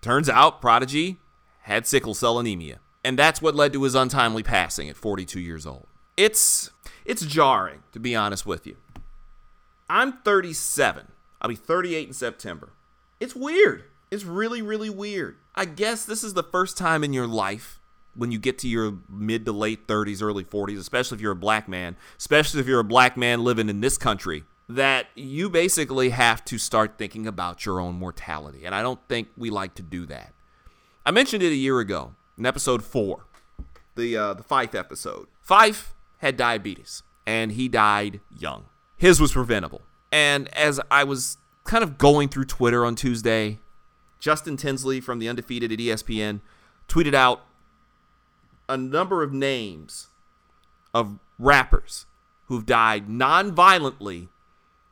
turns 0.00 0.30
out 0.30 0.62
Prodigy 0.62 1.18
had 1.64 1.86
sickle 1.86 2.14
cell 2.14 2.38
anemia. 2.38 2.80
And 3.04 3.18
that's 3.18 3.42
what 3.42 3.54
led 3.54 3.74
to 3.74 3.82
his 3.82 3.94
untimely 3.94 4.42
passing 4.42 4.88
at 4.88 4.96
42 4.96 5.38
years 5.38 5.66
old. 5.66 5.86
It's 6.16 6.70
it's 7.04 7.26
jarring, 7.26 7.82
to 7.92 8.00
be 8.00 8.16
honest 8.16 8.46
with 8.46 8.66
you. 8.66 8.78
I'm 9.90 10.14
37. 10.22 11.08
I'll 11.42 11.50
be 11.50 11.56
38 11.56 12.08
in 12.08 12.14
September. 12.14 12.70
It's 13.20 13.36
weird. 13.36 13.84
It's 14.10 14.24
really, 14.24 14.62
really 14.62 14.88
weird. 14.88 15.36
I 15.54 15.66
guess 15.66 16.06
this 16.06 16.24
is 16.24 16.32
the 16.32 16.42
first 16.42 16.78
time 16.78 17.04
in 17.04 17.12
your 17.12 17.26
life 17.26 17.77
when 18.18 18.32
you 18.32 18.38
get 18.38 18.58
to 18.58 18.68
your 18.68 18.98
mid 19.08 19.44
to 19.44 19.52
late 19.52 19.86
30s, 19.86 20.22
early 20.22 20.44
40s, 20.44 20.78
especially 20.78 21.16
if 21.16 21.22
you're 21.22 21.32
a 21.32 21.36
black 21.36 21.68
man, 21.68 21.96
especially 22.18 22.60
if 22.60 22.66
you're 22.66 22.80
a 22.80 22.84
black 22.84 23.16
man 23.16 23.44
living 23.44 23.68
in 23.68 23.80
this 23.80 23.96
country, 23.96 24.44
that 24.68 25.06
you 25.14 25.48
basically 25.48 26.10
have 26.10 26.44
to 26.44 26.58
start 26.58 26.98
thinking 26.98 27.26
about 27.28 27.64
your 27.64 27.80
own 27.80 27.94
mortality. 27.94 28.64
And 28.64 28.74
I 28.74 28.82
don't 28.82 29.00
think 29.08 29.28
we 29.36 29.50
like 29.50 29.74
to 29.76 29.82
do 29.82 30.04
that. 30.06 30.34
I 31.06 31.12
mentioned 31.12 31.42
it 31.44 31.52
a 31.52 31.56
year 31.56 31.78
ago 31.78 32.14
in 32.36 32.44
episode 32.44 32.82
four, 32.82 33.24
the 33.94 34.16
uh, 34.16 34.34
the 34.34 34.42
Phife 34.42 34.74
episode. 34.74 35.28
Phife 35.48 35.92
had 36.18 36.36
diabetes, 36.36 37.04
and 37.24 37.52
he 37.52 37.68
died 37.68 38.20
young. 38.36 38.64
His 38.96 39.20
was 39.20 39.32
preventable. 39.32 39.82
And 40.10 40.52
as 40.54 40.80
I 40.90 41.04
was 41.04 41.38
kind 41.64 41.84
of 41.84 41.98
going 41.98 42.28
through 42.28 42.46
Twitter 42.46 42.84
on 42.84 42.96
Tuesday, 42.96 43.60
Justin 44.18 44.56
Tinsley 44.56 45.00
from 45.00 45.20
the 45.20 45.28
Undefeated 45.28 45.70
at 45.70 45.78
ESPN 45.78 46.40
tweeted 46.88 47.14
out 47.14 47.42
a 48.68 48.76
number 48.76 49.22
of 49.22 49.32
names 49.32 50.08
of 50.94 51.18
rappers 51.38 52.06
who've 52.46 52.66
died 52.66 53.08
non-violently 53.08 54.28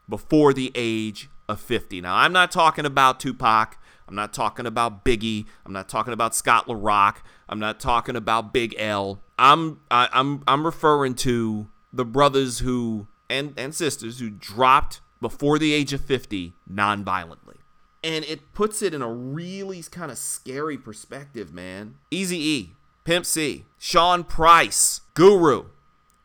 before 0.09 0.53
the 0.53 0.73
age 0.75 1.29
of 1.49 1.61
50. 1.61 2.01
Now, 2.01 2.17
I'm 2.17 2.33
not 2.33 2.51
talking 2.51 2.87
about 2.87 3.21
Tupac. 3.21 3.79
I'm 4.09 4.15
not 4.15 4.33
talking 4.33 4.67
about 4.67 5.05
Biggie. 5.05 5.47
I'm 5.65 5.73
not 5.73 5.89
talking 5.89 6.13
about 6.13 6.35
Scott 6.35 6.69
La 6.69 6.77
Rock. 6.79 7.25
I'm 7.49 7.59
not 7.59 7.81
talking 7.81 8.17
about 8.17 8.53
Big 8.53 8.75
L. 8.79 9.21
I'm 9.39 9.81
I, 9.91 10.09
I'm 10.13 10.43
I'm 10.47 10.65
referring 10.65 11.15
to 11.17 11.69
the 11.93 12.05
brothers 12.05 12.61
who 12.61 13.09
and 13.29 13.53
and 13.57 13.75
sisters 13.75 14.21
who 14.21 14.31
dropped 14.31 15.01
before 15.21 15.59
the 15.59 15.73
age 15.73 15.93
of 15.93 16.01
50 16.03 16.53
non-violently. 16.69 17.57
And 18.05 18.25
it 18.27 18.53
puts 18.53 18.83
it 18.83 18.95
in 18.95 19.03
a 19.03 19.13
really 19.13 19.83
kind 19.83 20.13
of 20.13 20.19
scary 20.19 20.79
perspective, 20.79 21.53
man. 21.53 21.97
Easy 22.11 22.39
E, 22.39 22.76
Pimp 23.07 23.25
C, 23.25 23.67
Sean 23.79 24.25
Price, 24.25 25.03
Guru, 25.15 25.67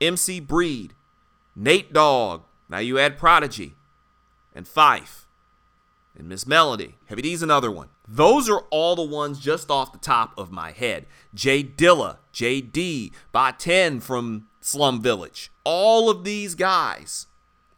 MC 0.01 0.39
Breed, 0.39 0.95
Nate 1.55 1.93
Dogg. 1.93 2.41
Now 2.69 2.79
you 2.79 2.97
add 2.97 3.19
Prodigy 3.19 3.75
and 4.55 4.65
Phife 4.65 5.25
and 6.17 6.27
Ms. 6.27 6.47
Melodie. 6.47 6.95
Heavy 7.05 7.21
D's 7.21 7.43
another 7.43 7.69
one. 7.69 7.89
Those 8.07 8.49
are 8.49 8.61
all 8.71 8.95
the 8.95 9.03
ones 9.03 9.39
just 9.39 9.69
off 9.69 9.91
the 9.91 9.99
top 9.99 10.33
of 10.39 10.51
my 10.51 10.71
head. 10.71 11.05
J 11.35 11.63
Dilla, 11.63 12.17
JD, 12.33 13.11
Baatin 13.31 14.01
from 14.01 14.47
Slum 14.59 15.03
Village. 15.03 15.51
All 15.63 16.09
of 16.09 16.23
these 16.23 16.55
guys 16.55 17.27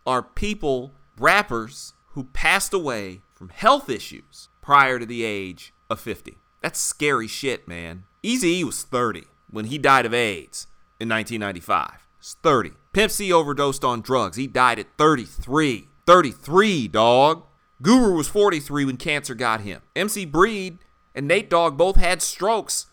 are 0.07 0.23
people, 0.23 0.93
rappers, 1.19 1.91
who 2.11 2.23
passed 2.31 2.73
away 2.73 3.19
from 3.33 3.49
health 3.49 3.89
issues 3.89 4.47
prior 4.61 4.97
to 4.97 5.05
the 5.05 5.25
age 5.25 5.73
of 5.89 5.99
50. 5.99 6.37
That's 6.61 6.79
scary 6.79 7.27
shit, 7.27 7.67
man. 7.67 8.05
Eazy 8.23 8.63
was 8.63 8.83
30 8.83 9.25
when 9.49 9.65
he 9.65 9.77
died 9.77 10.05
of 10.05 10.13
AIDS 10.13 10.67
in 10.99 11.09
1995. 11.09 12.07
He's 12.19 12.37
30. 12.41 12.71
Pimp 12.93 13.11
C 13.11 13.33
overdosed 13.33 13.83
on 13.83 14.01
drugs. 14.01 14.37
He 14.37 14.47
died 14.47 14.79
at 14.79 14.87
33. 14.97 15.89
33, 16.05 16.87
dog. 16.87 17.43
Guru 17.81 18.15
was 18.15 18.27
43 18.29 18.85
when 18.85 18.97
cancer 18.97 19.35
got 19.35 19.61
him. 19.61 19.81
MC 19.95 20.25
Breed 20.25 20.79
and 21.13 21.27
Nate 21.27 21.49
Dogg 21.49 21.77
both 21.77 21.97
had 21.97 22.21
strokes. 22.21 22.87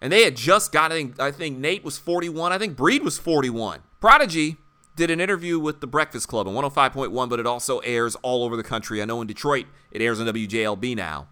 And 0.00 0.12
they 0.12 0.22
had 0.22 0.36
just 0.36 0.70
got, 0.70 0.92
I 0.92 0.94
think, 0.94 1.20
I 1.20 1.32
think 1.32 1.58
Nate 1.58 1.82
was 1.82 1.98
41. 1.98 2.52
I 2.52 2.58
think 2.58 2.76
Breed 2.76 3.02
was 3.02 3.18
41. 3.18 3.80
Prodigy 4.00 4.58
did 4.94 5.10
an 5.10 5.20
interview 5.20 5.58
with 5.58 5.80
the 5.80 5.88
Breakfast 5.88 6.28
Club 6.28 6.46
on 6.46 6.54
105.1, 6.54 7.28
but 7.28 7.40
it 7.40 7.46
also 7.46 7.78
airs 7.80 8.14
all 8.16 8.44
over 8.44 8.56
the 8.56 8.62
country. 8.62 9.02
I 9.02 9.06
know 9.06 9.20
in 9.20 9.26
Detroit 9.26 9.66
it 9.90 10.00
airs 10.00 10.20
on 10.20 10.26
WJLB 10.26 10.94
now. 10.96 11.28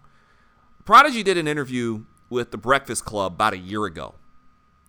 Prodigy 0.83 1.23
did 1.23 1.37
an 1.37 1.47
interview 1.47 2.03
with 2.29 2.51
the 2.51 2.57
Breakfast 2.57 3.05
Club 3.05 3.33
about 3.33 3.53
a 3.53 3.57
year 3.57 3.85
ago. 3.85 4.15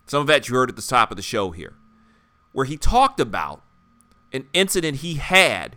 Some 0.07 0.23
of 0.23 0.27
that 0.29 0.49
you 0.49 0.55
heard 0.55 0.71
at 0.71 0.77
the 0.77 0.83
top 0.83 1.11
of 1.11 1.17
the 1.17 1.23
show 1.23 1.51
here, 1.51 1.75
where 2.53 2.65
he 2.65 2.77
talked 2.77 3.21
about 3.21 3.63
an 4.33 4.47
incident 4.53 4.99
he 4.99 5.15
had 5.15 5.77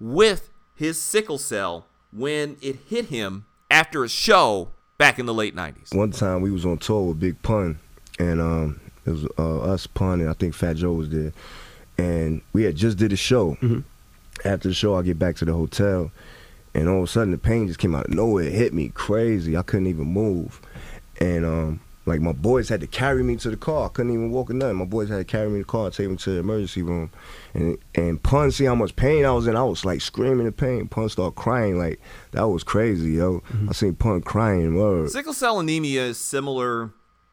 with 0.00 0.50
his 0.74 1.00
sickle 1.00 1.38
cell 1.38 1.86
when 2.12 2.56
it 2.60 2.76
hit 2.88 3.06
him 3.06 3.46
after 3.70 4.04
a 4.04 4.08
show 4.08 4.68
back 4.98 5.18
in 5.18 5.26
the 5.26 5.34
late 5.34 5.54
90s. 5.54 5.94
One 5.94 6.10
time 6.10 6.40
we 6.40 6.50
was 6.50 6.64
on 6.64 6.78
tour 6.78 7.08
with 7.08 7.20
Big 7.20 7.40
Pun, 7.42 7.78
and 8.18 8.40
um, 8.40 8.80
it 9.04 9.10
was 9.10 9.26
uh, 9.38 9.60
us, 9.62 9.86
Pun, 9.86 10.20
and 10.20 10.30
I 10.30 10.34
think 10.34 10.54
Fat 10.54 10.76
Joe 10.76 10.92
was 10.92 11.10
there, 11.10 11.32
and 11.98 12.40
we 12.52 12.62
had 12.62 12.76
just 12.76 12.96
did 12.98 13.12
a 13.12 13.16
show. 13.16 13.56
After 14.44 14.68
the 14.68 14.74
show, 14.74 14.96
I 14.96 15.02
get 15.02 15.18
back 15.18 15.36
to 15.36 15.44
the 15.44 15.52
hotel, 15.52 16.10
and 16.74 16.88
all 16.88 16.98
of 16.98 17.04
a 17.04 17.06
sudden 17.06 17.30
the 17.32 17.38
pain 17.38 17.66
just 17.66 17.78
came 17.78 17.94
out 17.94 18.06
of 18.06 18.14
nowhere. 18.14 18.44
It 18.44 18.52
hit 18.52 18.74
me 18.74 18.90
crazy. 18.90 19.56
I 19.56 19.62
couldn't 19.62 19.86
even 19.86 20.06
move, 20.06 20.60
and 21.24 21.46
um, 21.46 21.80
like 22.06 22.20
my 22.20 22.32
boys 22.32 22.68
had 22.68 22.80
to 22.80 22.86
carry 22.86 23.22
me 23.22 23.36
to 23.36 23.50
the 23.50 23.56
car. 23.56 23.86
I 23.86 23.88
couldn't 23.88 24.12
even 24.12 24.30
walk 24.30 24.50
or 24.50 24.54
nothing. 24.54 24.76
My 24.76 24.84
boys 24.84 25.08
had 25.08 25.16
to 25.16 25.24
carry 25.24 25.48
me 25.48 25.60
to 25.60 25.64
the 25.64 25.64
car, 25.64 25.90
take 25.90 26.08
me 26.10 26.16
to 26.16 26.30
the 26.30 26.38
emergency 26.38 26.82
room, 26.82 27.10
and 27.54 27.78
and 27.94 28.22
Pun 28.22 28.50
see 28.50 28.64
how 28.64 28.74
much 28.74 28.94
pain 28.94 29.24
I 29.24 29.32
was 29.32 29.46
in. 29.46 29.56
I 29.56 29.64
was 29.64 29.84
like 29.84 30.00
screaming 30.00 30.46
in 30.46 30.52
pain. 30.52 30.86
Pun 30.88 31.08
started 31.08 31.36
crying 31.36 31.78
like 31.78 32.00
that 32.32 32.48
was 32.48 32.62
crazy, 32.62 33.12
yo. 33.12 33.42
I 33.68 33.72
seen 33.72 33.94
Pun 33.94 34.20
crying. 34.20 34.74
Word. 34.76 35.10
Sickle 35.10 35.32
cell 35.32 35.58
anemia 35.58 36.02
is 36.02 36.18
similar 36.18 36.92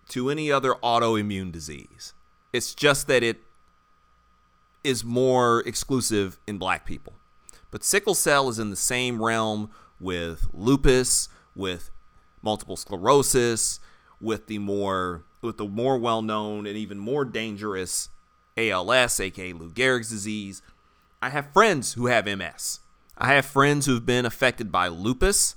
to 0.10 0.30
any 0.30 0.52
other 0.52 0.74
autoimmune 0.84 1.52
disease. 1.52 2.14
It's 2.54 2.74
just 2.74 3.08
that 3.08 3.24
it 3.24 3.40
is 4.84 5.04
more 5.04 5.62
exclusive 5.66 6.40
in 6.48 6.58
black 6.58 6.86
people. 6.86 7.14
But 7.72 7.84
sickle 7.84 8.16
cell 8.16 8.50
is 8.50 8.60
in 8.60 8.70
the 8.70 8.76
same 8.76 9.22
realm 9.22 9.70
with 10.00 10.48
lupus, 10.54 11.30
with 11.56 11.91
multiple 12.42 12.76
sclerosis, 12.76 13.80
with 14.20 14.48
the 14.48 14.60
more 14.60 15.24
with 15.42 15.58
the 15.58 15.68
more 15.68 15.98
well-known 15.98 16.68
and 16.68 16.78
even 16.78 17.00
more 17.00 17.26
dangerous 17.26 18.10
ALS, 18.58 19.20
aka 19.20 19.54
Lou 19.54 19.72
Gehrig's 19.72 20.10
disease. 20.10 20.62
I 21.22 21.30
have 21.30 21.52
friends 21.52 21.94
who 21.94 22.08
have 22.08 22.26
MS. 22.26 22.80
I 23.18 23.34
have 23.34 23.46
friends 23.46 23.86
who've 23.86 24.06
been 24.06 24.26
affected 24.26 24.72
by 24.72 24.88
lupus. 24.88 25.56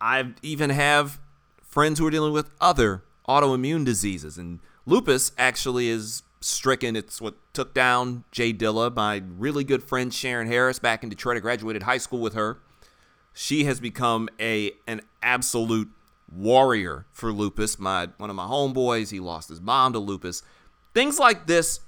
I 0.00 0.34
even 0.42 0.70
have 0.70 1.20
friends 1.62 1.98
who 1.98 2.06
are 2.06 2.10
dealing 2.10 2.32
with 2.32 2.50
other 2.60 3.02
autoimmune 3.28 3.84
diseases. 3.84 4.36
And 4.36 4.60
lupus 4.84 5.32
actually 5.38 5.88
is 5.88 6.22
stricken. 6.40 6.96
It's 6.96 7.20
what 7.20 7.34
took 7.52 7.72
down 7.72 8.24
J 8.30 8.52
Dilla, 8.52 8.94
my 8.94 9.22
really 9.38 9.64
good 9.64 9.82
friend 9.82 10.12
Sharon 10.12 10.48
Harris 10.48 10.78
back 10.78 11.02
in 11.02 11.08
Detroit. 11.08 11.36
I 11.36 11.40
graduated 11.40 11.84
high 11.84 11.98
school 11.98 12.20
with 12.20 12.34
her. 12.34 12.58
She 13.32 13.64
has 13.64 13.80
become 13.80 14.28
a 14.38 14.72
an 14.86 15.00
absolute 15.22 15.90
warrior 16.34 17.06
for 17.12 17.32
lupus. 17.32 17.78
My 17.78 18.08
one 18.16 18.30
of 18.30 18.36
my 18.36 18.46
homeboys, 18.46 19.10
he 19.10 19.20
lost 19.20 19.48
his 19.48 19.60
mom 19.60 19.92
to 19.92 19.98
lupus. 19.98 20.42
Things 20.94 21.18
like 21.18 21.46
this 21.46 21.80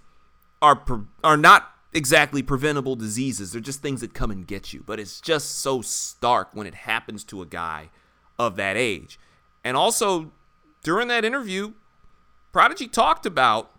are 0.62 0.82
are 1.22 1.36
not 1.36 1.70
exactly 1.92 2.42
preventable 2.42 2.96
diseases. 2.96 3.52
They're 3.52 3.60
just 3.60 3.80
things 3.80 4.00
that 4.00 4.14
come 4.14 4.30
and 4.30 4.46
get 4.46 4.72
you. 4.72 4.82
But 4.84 5.00
it's 5.00 5.20
just 5.20 5.58
so 5.60 5.80
stark 5.80 6.50
when 6.52 6.66
it 6.66 6.74
happens 6.74 7.24
to 7.24 7.40
a 7.40 7.46
guy 7.46 7.90
of 8.38 8.56
that 8.56 8.76
age. 8.76 9.18
And 9.62 9.76
also 9.76 10.32
during 10.82 11.08
that 11.08 11.24
interview, 11.24 11.72
Prodigy 12.52 12.88
talked 12.88 13.26
about 13.26 13.70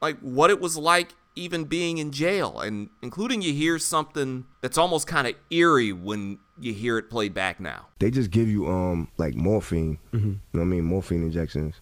like 0.00 0.18
what 0.20 0.50
it 0.50 0.60
was 0.60 0.76
like 0.76 1.14
even 1.36 1.64
being 1.64 1.98
in 1.98 2.12
jail 2.12 2.60
and 2.60 2.88
including 3.02 3.42
you 3.42 3.52
hear 3.52 3.78
something 3.78 4.44
that's 4.60 4.78
almost 4.78 5.06
kind 5.06 5.26
of 5.26 5.34
eerie 5.50 5.92
when 5.92 6.38
you 6.60 6.72
hear 6.72 6.96
it 6.98 7.10
played 7.10 7.34
back 7.34 7.58
now. 7.58 7.86
they 7.98 8.10
just 8.10 8.30
give 8.30 8.48
you 8.48 8.66
um 8.68 9.08
like 9.16 9.34
morphine. 9.34 9.98
You 10.12 10.20
know 10.20 10.38
what 10.52 10.60
I 10.60 10.64
mean? 10.64 10.84
Morphine 10.84 11.22
injections. 11.22 11.74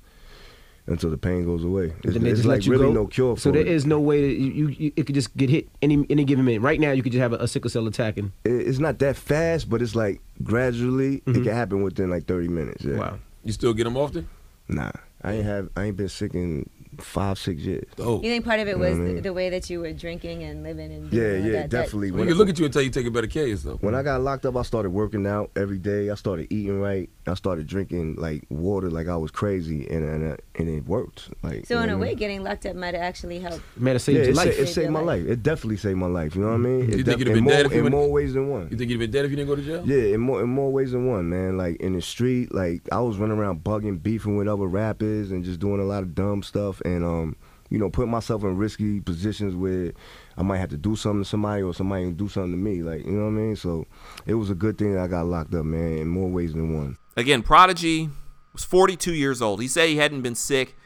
until 0.86 1.10
the 1.10 1.16
pain 1.18 1.44
goes 1.44 1.62
away. 1.64 1.92
It's, 2.02 2.14
Then 2.14 2.24
they 2.24 2.30
it's 2.30 2.38
just 2.40 2.48
like 2.48 2.56
let 2.58 2.66
you 2.66 2.72
really 2.72 2.86
go. 2.86 2.92
no 2.92 3.06
cure 3.06 3.36
for 3.36 3.40
so 3.40 3.50
there 3.52 3.60
it. 3.60 3.68
is 3.68 3.86
no 3.86 4.00
way 4.00 4.20
that 4.22 4.40
you, 4.40 4.50
you, 4.52 4.68
you 4.68 4.92
it 4.96 5.04
could 5.06 5.14
just 5.14 5.36
get 5.36 5.48
hit 5.50 5.68
any 5.80 6.04
any 6.10 6.24
given 6.24 6.44
minute. 6.44 6.60
Right 6.62 6.80
now, 6.80 6.90
you 6.92 7.02
could 7.02 7.12
just 7.12 7.20
have 7.20 7.32
a, 7.34 7.36
a 7.36 7.46
sickle 7.48 7.70
cell 7.70 7.86
attack 7.86 8.16
and 8.18 8.32
It's 8.44 8.78
not 8.80 8.98
that 9.00 9.16
fast, 9.16 9.68
but 9.70 9.80
it's 9.82 9.94
like 9.94 10.20
gradually. 10.42 11.16
It 11.18 11.24
Mhm. 11.26 11.44
can 11.44 11.54
happen 11.54 11.82
within 11.82 12.10
like 12.10 12.26
30 12.26 12.48
minutes. 12.48 12.84
Yeah. 12.84 12.96
wow. 12.96 13.18
You 13.44 13.52
still 13.52 13.74
get 13.74 13.84
them 13.84 13.96
often? 13.96 14.28
Nah, 14.68 14.90
I 15.22 15.32
ain't 15.34 15.44
have. 15.44 15.68
I 15.76 15.84
ain't 15.84 15.96
been 15.96 16.08
sick 16.08 16.34
in 16.34 16.68
five, 16.98 17.38
six 17.38 17.62
years. 17.62 17.84
Oh. 17.98 18.16
You 18.22 18.30
think 18.30 18.44
part 18.44 18.60
of 18.60 18.68
it 18.68 18.72
You 18.72 18.76
know 18.76 18.80
was 18.90 18.98
I 18.98 19.02
the, 19.02 19.08
mean? 19.14 19.22
the 19.22 19.32
way 19.32 19.50
that 19.50 19.70
you 19.70 19.80
were 19.80 19.92
drinking 19.92 20.42
and 20.42 20.62
living 20.62 20.92
and 20.92 21.12
Yeah, 21.12 21.22
yeah, 21.22 21.38
that, 21.38 21.52
that- 21.52 21.70
definitely. 21.70 22.10
Well, 22.10 22.20
When 22.20 22.28
you 22.28 22.34
look 22.34 22.48
at 22.48 22.58
you 22.58 22.64
and 22.64 22.72
tell 22.72 22.82
you 22.82 22.90
take 22.90 23.06
a 23.06 23.10
better 23.10 23.26
care 23.26 23.44
of 23.44 23.48
yourself. 23.50 23.82
When 23.82 23.94
I 23.94 24.02
got 24.02 24.20
locked 24.20 24.44
up, 24.46 24.56
I 24.56 24.62
started 24.62 24.90
working 24.90 25.26
out 25.26 25.50
every 25.56 25.78
day. 25.78 26.10
I 26.10 26.14
started 26.14 26.48
eating 26.50 26.80
right. 26.80 27.08
I 27.26 27.34
started 27.34 27.66
drinking 27.66 28.16
like 28.16 28.44
water, 28.50 28.90
like 28.90 29.08
I 29.08 29.16
was 29.16 29.30
crazy, 29.30 29.88
and 29.88 30.04
and, 30.04 30.32
uh, 30.32 30.36
and 30.56 30.68
it 30.68 30.86
worked. 30.86 31.30
Like 31.42 31.66
so 31.66 31.78
in 31.80 31.88
a 31.90 31.96
way, 31.96 32.08
mean? 32.08 32.16
getting 32.16 32.42
locked 32.42 32.66
up 32.66 32.74
might 32.76 32.94
have 32.94 33.02
actually 33.02 33.38
helped. 33.38 33.62
Man, 33.76 33.94
it 33.96 34.00
saved 34.00 34.18
yeah, 34.18 34.22
your 34.24 34.30
it, 34.32 34.36
life. 34.36 34.46
sa- 34.54 34.60
it 34.62 34.66
Saved 34.66 34.68
saved 34.70 34.90
my 34.90 35.00
life. 35.00 35.22
life. 35.22 35.30
It 35.30 35.42
definitely 35.42 35.76
saved 35.76 35.98
my 35.98 36.06
life. 36.08 36.34
You 36.34 36.42
know 36.42 36.48
what 36.48 36.54
I 36.54 36.58
mean? 36.58 36.80
It 36.82 36.88
You 36.88 37.04
think 37.04 37.04
def- 37.06 37.18
you'd 37.20 37.28
have 37.28 37.36
in 37.36 37.44
been 37.44 37.52
dead 37.52 37.62
more, 37.62 37.66
if 37.66 37.72
you 37.72 37.78
in 37.78 37.84
would've- 37.84 37.96
more 37.96 38.10
ways 38.10 38.34
than 38.34 38.48
one. 38.48 38.68
You 38.70 38.76
think 38.76 38.90
you'd 38.90 39.00
have 39.00 39.10
been 39.10 39.10
dead 39.12 39.24
if 39.24 39.30
you 39.30 39.36
didn't 39.36 39.48
go 39.48 39.56
to 39.56 39.62
jail? 39.62 39.82
Yeah, 39.86 40.14
in 40.14 40.20
more 40.20 40.42
in 40.42 40.48
more 40.48 40.72
ways 40.72 40.90
than 40.92 41.06
one, 41.06 41.28
man. 41.30 41.56
Like 41.56 41.76
in 41.76 41.92
the 41.94 42.02
street, 42.02 42.52
like 42.52 42.82
I 42.90 43.00
was 43.00 43.16
running 43.18 43.38
around 43.38 43.62
bugging, 43.62 44.02
beefing 44.02 44.36
with 44.36 44.48
other 44.48 44.66
rappers, 44.66 45.30
and 45.30 45.44
just 45.44 45.60
doing 45.60 45.80
a 45.80 45.84
lot 45.84 46.02
of 46.02 46.14
dumb 46.16 46.42
stuff, 46.42 46.81
and 46.84 47.04
um, 47.04 47.36
you 47.70 47.78
know, 47.78 47.88
putting 47.88 48.10
myself 48.10 48.42
in 48.42 48.56
risky 48.56 49.00
positions 49.00 49.54
where 49.54 49.92
I 50.36 50.42
might 50.42 50.58
have 50.58 50.70
to 50.70 50.76
do 50.76 50.94
something 50.94 51.22
to 51.22 51.28
somebody 51.28 51.62
or 51.62 51.72
somebody 51.72 52.10
do 52.12 52.28
something 52.28 52.52
to 52.52 52.58
me. 52.58 52.82
Like 52.82 53.04
you 53.04 53.12
know 53.12 53.24
what 53.24 53.30
I 53.30 53.42
mean? 53.42 53.56
So 53.56 53.86
it 54.26 54.34
was 54.34 54.50
a 54.50 54.54
good 54.54 54.78
thing 54.78 54.94
that 54.94 55.02
I 55.02 55.06
got 55.06 55.26
locked 55.26 55.54
up, 55.54 55.64
man, 55.64 55.98
in 55.98 56.08
more 56.08 56.28
ways 56.28 56.52
than 56.52 56.76
one. 56.76 56.98
Again, 57.16 57.42
Prodigy 57.42 58.10
was 58.52 58.64
42 58.64 59.14
years 59.14 59.40
old. 59.40 59.60
He 59.60 59.68
said 59.68 59.88
he 59.88 59.96
hadn't 59.96 60.22
been 60.22 60.34
sick 60.34 60.76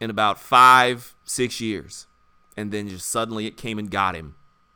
in 0.00 0.10
about 0.10 0.38
five, 0.38 1.14
six 1.24 1.60
years. 1.60 2.06
And 2.56 2.72
then 2.72 2.88
just 2.88 3.08
suddenly 3.08 3.46
it 3.46 3.56
came 3.56 3.78
and 3.78 3.90
got 3.90 4.14
him 4.14 4.34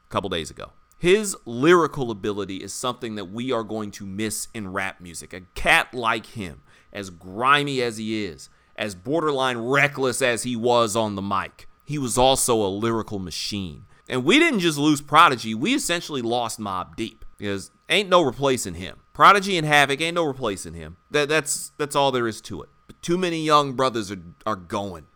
a 0.08 0.12
couple 0.12 0.28
days 0.28 0.50
ago. 0.50 0.72
His 0.98 1.34
lyrical 1.46 2.10
ability 2.10 2.56
is 2.56 2.74
something 2.74 3.14
that 3.14 3.26
we 3.26 3.52
are 3.52 3.62
going 3.62 3.90
to 3.92 4.04
miss 4.04 4.48
in 4.52 4.72
rap 4.72 5.00
music. 5.00 5.32
A 5.32 5.40
cat 5.54 5.94
like 5.94 6.26
him, 6.26 6.60
as 6.92 7.08
grimy 7.08 7.80
as 7.80 7.96
he 7.96 8.24
is, 8.24 8.50
as 8.80 8.94
borderline 8.94 9.58
reckless 9.58 10.22
as 10.22 10.42
he 10.42 10.56
was 10.56 10.96
on 10.96 11.14
the 11.14 11.22
mic, 11.22 11.68
he 11.84 11.98
was 11.98 12.16
also 12.16 12.56
a 12.56 12.66
lyrical 12.66 13.18
machine. 13.18 13.84
And 14.08 14.24
we 14.24 14.38
didn't 14.38 14.60
just 14.60 14.78
lose 14.78 15.02
Prodigy, 15.02 15.54
we 15.54 15.74
essentially 15.74 16.22
lost 16.22 16.58
Mobb 16.58 16.96
Deep 16.96 17.24
because 17.36 17.70
ain't 17.88 18.08
no 18.08 18.22
replacing 18.22 18.74
him. 18.74 19.00
Prodigy 19.12 19.58
and 19.58 19.66
Havoc 19.66 20.00
ain't 20.00 20.14
no 20.14 20.24
replacing 20.24 20.74
him. 20.74 20.96
That 21.10 21.28
that's 21.28 21.72
that's 21.76 21.94
all 21.94 22.10
there 22.10 22.26
is 22.26 22.40
to 22.42 22.62
it. 22.62 22.70
But 22.86 23.00
too 23.02 23.18
many 23.18 23.44
young 23.44 23.74
brothers 23.74 24.10
are 24.10 24.22
are 24.46 24.56
going. 24.56 25.06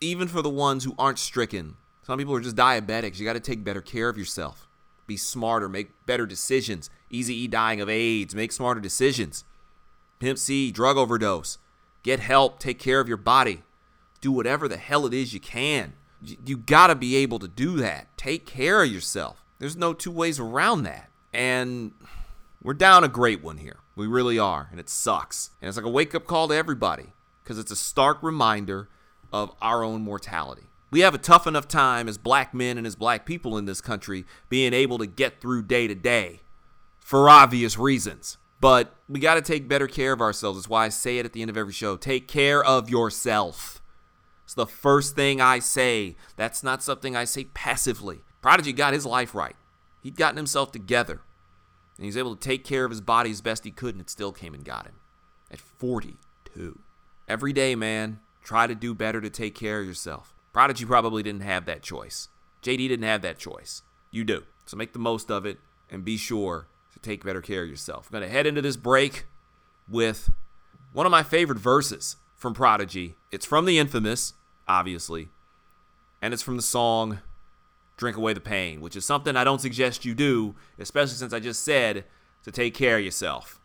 Even 0.00 0.26
for 0.26 0.40
the 0.40 0.50
ones 0.50 0.84
who 0.84 0.94
aren't 0.98 1.18
stricken. 1.18 1.76
Some 2.02 2.18
people 2.18 2.34
are 2.34 2.40
just 2.40 2.56
diabetics. 2.56 3.18
You 3.18 3.26
got 3.26 3.34
to 3.34 3.40
take 3.40 3.62
better 3.62 3.82
care 3.82 4.08
of 4.08 4.16
yourself. 4.16 4.66
Be 5.06 5.18
smarter, 5.18 5.68
make 5.68 6.06
better 6.06 6.24
decisions. 6.24 6.88
Easy 7.10 7.34
E 7.34 7.48
dying 7.48 7.82
of 7.82 7.90
AIDS, 7.90 8.34
make 8.34 8.50
smarter 8.50 8.80
decisions. 8.80 9.44
Pimp 10.18 10.38
C, 10.38 10.70
drug 10.72 10.96
overdose. 10.96 11.58
Get 12.02 12.20
help, 12.20 12.58
take 12.58 12.78
care 12.78 13.00
of 13.00 13.08
your 13.08 13.16
body. 13.16 13.62
Do 14.20 14.32
whatever 14.32 14.68
the 14.68 14.76
hell 14.76 15.06
it 15.06 15.14
is 15.14 15.32
you 15.32 15.40
can. 15.40 15.94
You, 16.22 16.58
got 16.58 16.88
to 16.88 16.94
be 16.94 17.16
able 17.16 17.38
to 17.38 17.48
do 17.48 17.76
that. 17.76 18.16
Take 18.18 18.44
care 18.44 18.82
of 18.82 18.92
yourself. 18.92 19.42
There's 19.58 19.76
no 19.76 19.94
two 19.94 20.10
ways 20.10 20.38
around 20.38 20.82
that. 20.82 21.10
And 21.32 21.92
we're 22.62 22.74
down 22.74 23.04
a 23.04 23.08
great 23.08 23.42
one 23.42 23.56
here. 23.56 23.78
We 23.96 24.06
really 24.06 24.38
are. 24.38 24.68
And 24.70 24.78
it 24.78 24.90
sucks. 24.90 25.50
And 25.62 25.68
it's 25.68 25.76
like 25.76 25.86
a 25.86 25.90
wake 25.90 26.14
up 26.14 26.26
call 26.26 26.48
to 26.48 26.54
everybody 26.54 27.14
because 27.42 27.58
it's 27.58 27.70
a 27.70 27.76
stark 27.76 28.22
reminder 28.22 28.88
of 29.32 29.52
our 29.62 29.82
own 29.82 30.02
mortality. 30.02 30.64
We 30.90 31.00
have 31.00 31.14
a 31.14 31.18
tough 31.18 31.46
enough 31.46 31.68
time 31.68 32.08
as 32.08 32.18
black 32.18 32.52
men 32.52 32.76
and 32.76 32.86
as 32.86 32.96
black 32.96 33.24
people 33.24 33.56
in 33.56 33.64
this 33.64 33.80
country 33.80 34.24
being 34.48 34.74
able 34.74 34.98
to 34.98 35.06
get 35.06 35.40
through 35.40 35.62
day 35.62 35.86
to 35.86 35.94
day 35.94 36.40
for 36.98 37.28
obvious 37.28 37.78
reasons. 37.78 38.38
But 38.60 38.94
we 39.08 39.20
got 39.20 39.34
to 39.34 39.42
take 39.42 39.68
better 39.68 39.86
care 39.86 40.12
of 40.12 40.20
ourselves. 40.20 40.58
That's 40.58 40.68
why 40.68 40.84
I 40.84 40.90
say 40.90 41.18
it 41.18 41.24
at 41.24 41.32
the 41.32 41.40
end 41.40 41.50
of 41.50 41.56
every 41.56 41.72
show. 41.72 41.96
Take 41.96 42.28
care 42.28 42.62
of 42.62 42.90
yourself. 42.90 43.82
It's 44.44 44.54
the 44.54 44.66
first 44.66 45.16
thing 45.16 45.40
I 45.40 45.60
say. 45.60 46.16
That's 46.36 46.62
not 46.62 46.82
something 46.82 47.16
I 47.16 47.24
say 47.24 47.44
passively. 47.44 48.20
Prodigy 48.42 48.72
got 48.72 48.92
his 48.92 49.06
life 49.06 49.34
right. 49.34 49.56
He'd 50.02 50.16
gotten 50.16 50.36
himself 50.36 50.72
together. 50.72 51.22
And 51.96 52.04
he's 52.04 52.16
able 52.16 52.34
to 52.34 52.48
take 52.48 52.64
care 52.64 52.84
of 52.84 52.90
his 52.90 53.00
body 53.00 53.30
as 53.30 53.40
best 53.40 53.64
he 53.64 53.70
could, 53.70 53.94
and 53.94 54.02
it 54.02 54.10
still 54.10 54.32
came 54.32 54.54
and 54.54 54.64
got 54.64 54.86
him. 54.86 54.94
At 55.50 55.60
42. 55.60 56.78
Every 57.28 57.52
day, 57.52 57.74
man, 57.74 58.20
try 58.42 58.66
to 58.66 58.74
do 58.74 58.94
better 58.94 59.20
to 59.20 59.30
take 59.30 59.54
care 59.54 59.80
of 59.80 59.86
yourself. 59.86 60.34
Prodigy 60.52 60.84
probably 60.84 61.22
didn't 61.22 61.42
have 61.42 61.64
that 61.66 61.82
choice. 61.82 62.28
JD 62.62 62.88
didn't 62.88 63.04
have 63.04 63.22
that 63.22 63.38
choice. 63.38 63.82
You 64.10 64.24
do. 64.24 64.42
So 64.66 64.76
make 64.76 64.92
the 64.92 64.98
most 64.98 65.30
of 65.30 65.46
it 65.46 65.58
and 65.90 66.04
be 66.04 66.16
sure 66.16 66.66
take 67.02 67.24
better 67.24 67.40
care 67.40 67.62
of 67.62 67.68
yourself. 67.68 68.08
I'm 68.08 68.18
going 68.18 68.28
to 68.28 68.34
head 68.34 68.46
into 68.46 68.62
this 68.62 68.76
break 68.76 69.26
with 69.88 70.30
one 70.92 71.06
of 71.06 71.12
my 71.12 71.22
favorite 71.22 71.58
verses 71.58 72.16
from 72.36 72.54
Prodigy. 72.54 73.16
It's 73.30 73.46
from 73.46 73.64
the 73.64 73.78
infamous, 73.78 74.34
obviously, 74.66 75.28
and 76.22 76.32
it's 76.32 76.42
from 76.42 76.56
the 76.56 76.62
song 76.62 77.20
Drink 77.96 78.16
Away 78.16 78.32
the 78.32 78.40
Pain, 78.40 78.80
which 78.80 78.96
is 78.96 79.04
something 79.04 79.36
I 79.36 79.44
don't 79.44 79.60
suggest 79.60 80.04
you 80.04 80.14
do, 80.14 80.54
especially 80.78 81.14
since 81.14 81.32
I 81.32 81.40
just 81.40 81.62
said 81.62 82.04
to 82.44 82.50
take 82.50 82.74
care 82.74 82.96
of 82.98 83.04
yourself. 83.04 83.60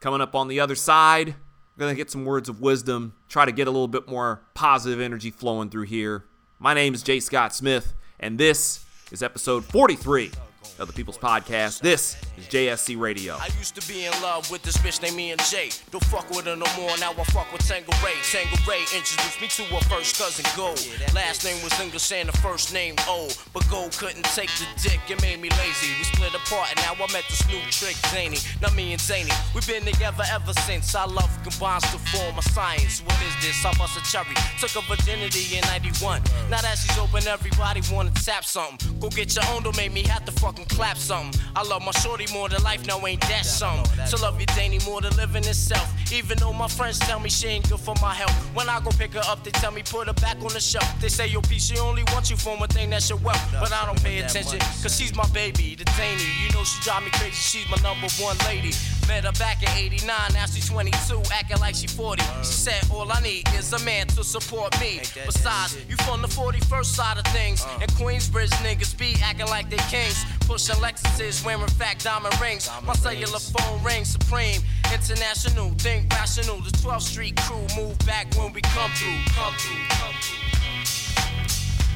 Coming 0.00 0.20
up 0.20 0.34
on 0.34 0.48
the 0.48 0.60
other 0.60 0.74
side, 0.74 1.28
we're 1.76 1.80
going 1.80 1.94
to 1.94 1.96
get 1.96 2.10
some 2.10 2.24
words 2.24 2.48
of 2.48 2.60
wisdom, 2.60 3.14
try 3.28 3.44
to 3.44 3.52
get 3.52 3.68
a 3.68 3.70
little 3.70 3.88
bit 3.88 4.08
more 4.08 4.42
positive 4.54 5.00
energy 5.00 5.30
flowing 5.30 5.70
through 5.70 5.84
here. 5.84 6.24
My 6.58 6.74
name 6.74 6.92
is 6.92 7.04
Jay 7.04 7.20
Scott 7.20 7.54
Smith, 7.54 7.94
and 8.18 8.36
this 8.36 8.84
is 9.12 9.22
episode 9.22 9.64
43 9.64 10.32
of 10.80 10.88
the 10.88 10.92
People's 10.92 11.18
Podcast. 11.18 11.80
This 11.80 12.16
JSC 12.46 12.98
Radio. 12.98 13.36
I 13.36 13.48
used 13.58 13.74
to 13.74 13.86
be 13.88 14.06
in 14.06 14.12
love 14.22 14.50
with 14.50 14.62
this 14.62 14.76
bitch 14.78 15.02
named 15.02 15.16
me 15.16 15.32
and 15.32 15.40
Jay. 15.44 15.70
Don't 15.90 16.04
fuck 16.04 16.30
with 16.30 16.46
her 16.46 16.56
no 16.56 16.66
more, 16.76 16.96
now 16.98 17.12
I 17.12 17.24
fuck 17.34 17.52
with 17.52 17.66
Tango 17.66 17.92
Ray. 18.04 18.14
Tango 18.22 18.56
Ray 18.68 18.82
introduced 18.94 19.40
me 19.40 19.48
to 19.48 19.62
her 19.74 19.80
first 19.90 20.18
cousin 20.18 20.44
Gold. 20.56 20.80
Last 21.14 21.44
name 21.44 21.62
was 21.62 21.78
English 21.80 22.12
and 22.12 22.28
the 22.28 22.36
first 22.38 22.72
name 22.72 22.94
O. 23.08 23.28
But 23.52 23.68
Gold 23.68 23.92
couldn't 23.98 24.24
take 24.36 24.50
the 24.58 24.66
dick, 24.80 25.00
it 25.08 25.20
made 25.22 25.40
me 25.40 25.50
lazy. 25.50 25.90
We 25.98 26.04
split 26.04 26.34
apart 26.34 26.70
and 26.70 26.78
now 26.86 26.94
I 26.94 27.12
met 27.12 27.24
this 27.28 27.42
new 27.48 27.60
trick, 27.70 27.96
Zany. 28.14 28.38
Now 28.62 28.70
me 28.74 28.92
and 28.92 29.00
Zany, 29.00 29.32
we've 29.54 29.66
been 29.66 29.84
together 29.84 30.24
ever 30.30 30.52
since. 30.62 30.94
Our 30.94 31.08
love 31.08 31.30
combines 31.42 31.82
to 31.90 31.98
form 32.14 32.38
a 32.38 32.42
science. 32.42 33.02
What 33.02 33.18
is 33.26 33.34
this? 33.42 33.64
I 33.64 33.72
bust 33.76 33.98
a 33.98 34.02
cherry. 34.10 34.34
Took 34.60 34.70
her 34.78 34.86
virginity 34.86 35.56
in 35.56 35.62
91. 35.66 36.22
Now 36.50 36.60
that 36.62 36.78
she's 36.78 36.96
open, 36.98 37.26
everybody 37.26 37.82
wanna 37.92 38.12
tap 38.12 38.44
something. 38.44 38.98
Go 39.00 39.08
get 39.08 39.34
your 39.34 39.44
own, 39.50 39.62
don't 39.62 39.76
make 39.76 39.92
me 39.92 40.02
have 40.04 40.24
to 40.24 40.32
fucking 40.32 40.66
clap 40.66 40.96
something. 40.96 41.40
I 41.56 41.62
love 41.62 41.82
my 41.82 41.92
shorty 41.92 42.27
more 42.32 42.48
to 42.48 42.60
life, 42.62 42.86
now 42.86 43.04
ain't 43.06 43.20
that 43.22 43.44
something? 43.44 44.06
To 44.06 44.16
love 44.22 44.40
you, 44.40 44.46
Danny, 44.46 44.78
more 44.86 45.00
than 45.00 45.14
living 45.16 45.44
itself. 45.44 45.92
Even 46.12 46.38
though 46.38 46.52
my 46.52 46.68
friends 46.68 46.98
tell 46.98 47.20
me 47.20 47.28
she 47.28 47.46
ain't 47.48 47.68
good 47.68 47.80
for 47.80 47.94
my 48.00 48.14
health. 48.14 48.32
When 48.54 48.68
I 48.68 48.80
go 48.80 48.90
pick 48.90 49.14
her 49.14 49.22
up, 49.26 49.44
they 49.44 49.50
tell 49.50 49.72
me 49.72 49.82
put 49.82 50.06
her 50.06 50.14
back 50.14 50.36
on 50.36 50.52
the 50.52 50.60
shelf. 50.60 50.88
They 51.00 51.08
say, 51.08 51.26
yo, 51.26 51.40
P, 51.42 51.58
she 51.58 51.78
only 51.78 52.04
wants 52.12 52.30
you 52.30 52.36
for 52.36 52.56
one 52.56 52.68
thing, 52.68 52.90
that's 52.90 53.08
your 53.08 53.18
wealth. 53.18 53.42
But 53.52 53.72
I 53.72 53.86
don't 53.86 54.02
pay 54.02 54.18
attention, 54.18 54.60
cause 54.60 54.96
she's 54.96 55.14
my 55.14 55.26
baby, 55.28 55.74
the 55.74 55.84
Danny. 55.84 56.22
You 56.44 56.50
know 56.52 56.64
she 56.64 56.80
drive 56.82 57.02
me 57.04 57.10
crazy, 57.10 57.34
she's 57.34 57.70
my 57.70 57.76
number 57.82 58.08
one 58.20 58.36
lady. 58.46 58.72
Met 59.08 59.24
her 59.24 59.32
back 59.32 59.62
in 59.62 59.70
89, 59.70 60.06
now 60.34 60.44
she's 60.44 60.68
22, 60.68 61.22
acting 61.32 61.58
like 61.60 61.74
she 61.74 61.86
40. 61.86 62.22
She 62.40 62.52
said, 62.52 62.84
all 62.92 63.10
I 63.10 63.20
need 63.20 63.48
is 63.54 63.72
a 63.72 63.82
man 63.82 64.06
to 64.08 64.22
support 64.22 64.78
me. 64.80 65.00
Besides, 65.24 65.78
you 65.88 65.96
from 66.04 66.20
the 66.20 66.28
41st 66.28 66.84
side 66.84 67.16
of 67.16 67.24
things. 67.32 67.64
And 67.80 67.90
Queensbridge 67.92 68.52
niggas 68.60 68.96
be 68.98 69.16
acting 69.22 69.46
like 69.46 69.70
they 69.70 69.78
kings. 69.88 70.26
Pushing 70.40 70.76
Lexuses, 70.76 71.42
wearing 71.42 71.66
fat 71.68 71.98
diamond 72.00 72.38
rings. 72.38 72.68
My 72.84 72.92
cellular 72.92 73.38
phone 73.38 73.82
rings 73.82 74.08
supreme. 74.08 74.60
International, 74.92 75.70
think 75.78 76.12
rational. 76.12 76.60
The 76.60 76.70
12th 76.70 77.00
Street 77.00 77.36
crew 77.36 77.66
move 77.76 77.98
back 78.00 78.26
when 78.36 78.52
we 78.52 78.60
come 78.60 78.90
through. 78.92 79.16
Come 79.34 79.54
through, 79.54 79.88
come 79.88 80.14
through. 80.20 80.48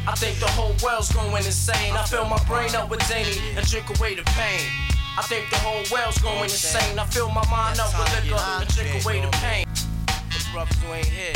I 0.09 0.15
think 0.17 0.41
the 0.41 0.49
whole 0.49 0.75
world's 0.83 1.13
going 1.13 1.45
insane. 1.45 1.93
I 1.95 2.05
fill 2.05 2.25
my 2.25 2.43
brain 2.45 2.75
up 2.75 2.91
with 2.91 3.03
Zany 3.05 3.39
and 3.55 3.69
drink 3.69 3.87
away 3.99 4.15
the 4.15 4.23
pain. 4.23 4.92
I 5.15 5.21
think 5.21 5.51
the 5.51 5.57
whole 5.57 5.85
world's 5.93 6.17
going 6.23 6.45
insane. 6.45 6.99
I 6.99 7.05
fill 7.05 7.29
my 7.29 7.45
mind 7.51 7.79
up 7.79 7.93
with 7.99 8.09
liquor 8.25 8.41
and 8.41 8.69
drink 8.73 9.05
away 9.05 9.21
the 9.21 9.29
pain. 9.45 9.67
The 10.07 10.49
brothers 10.55 10.77
who 10.81 10.91
ain't 10.95 11.05
here, 11.05 11.35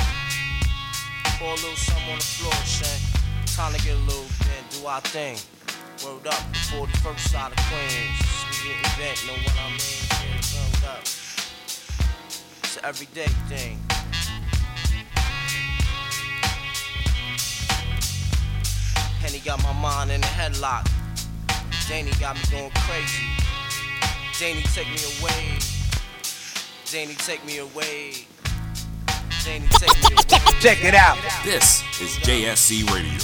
pour 1.36 1.52
a 1.52 1.60
little 1.60 1.76
something 1.76 2.12
on 2.12 2.18
the 2.18 2.24
floor, 2.24 2.56
Shane. 2.64 3.04
Time 3.54 3.74
to 3.74 3.84
get 3.84 3.92
a 3.92 4.04
little 4.08 4.24
bit, 4.40 4.80
do 4.80 4.86
our 4.86 5.02
thing. 5.02 5.36
Word 6.02 6.26
up, 6.26 6.40
before 6.52 6.86
the 6.86 6.92
41st 7.04 7.28
side 7.28 7.52
of 7.52 7.58
Queens. 7.68 8.16
We 8.48 8.72
getting 8.72 8.96
bent, 8.96 9.20
know 9.28 9.36
what 9.44 9.56
I 9.60 9.68
mean? 9.68 10.08
Word 10.56 10.84
up. 10.88 11.02
It's 12.64 12.76
an 12.78 12.84
everyday 12.84 13.28
thing. 13.52 13.78
Henny 19.20 19.40
got 19.40 19.62
my 19.62 19.72
mind 19.74 20.12
in 20.12 20.22
a 20.22 20.26
headlock. 20.26 20.88
Danny 21.88 22.12
got 22.18 22.36
me 22.36 22.42
going 22.50 22.70
crazy. 22.70 23.35
Danny, 24.38 24.60
take 24.64 24.86
me 24.88 24.98
away. 25.18 25.58
Danny, 26.92 27.14
take 27.14 27.42
me 27.46 27.56
away. 27.56 28.12
Janie, 29.30 29.66
take 29.70 29.94
me 30.10 30.14
away. 30.14 30.24
Check 30.60 30.84
it 30.84 30.94
out. 30.94 31.16
This 31.42 31.82
is 32.02 32.18
JSC 32.18 32.86
Radio. 32.92 33.18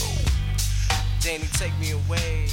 Janie, 1.20 1.44
take 1.52 1.78
me 1.78 1.90
away. 1.90 2.48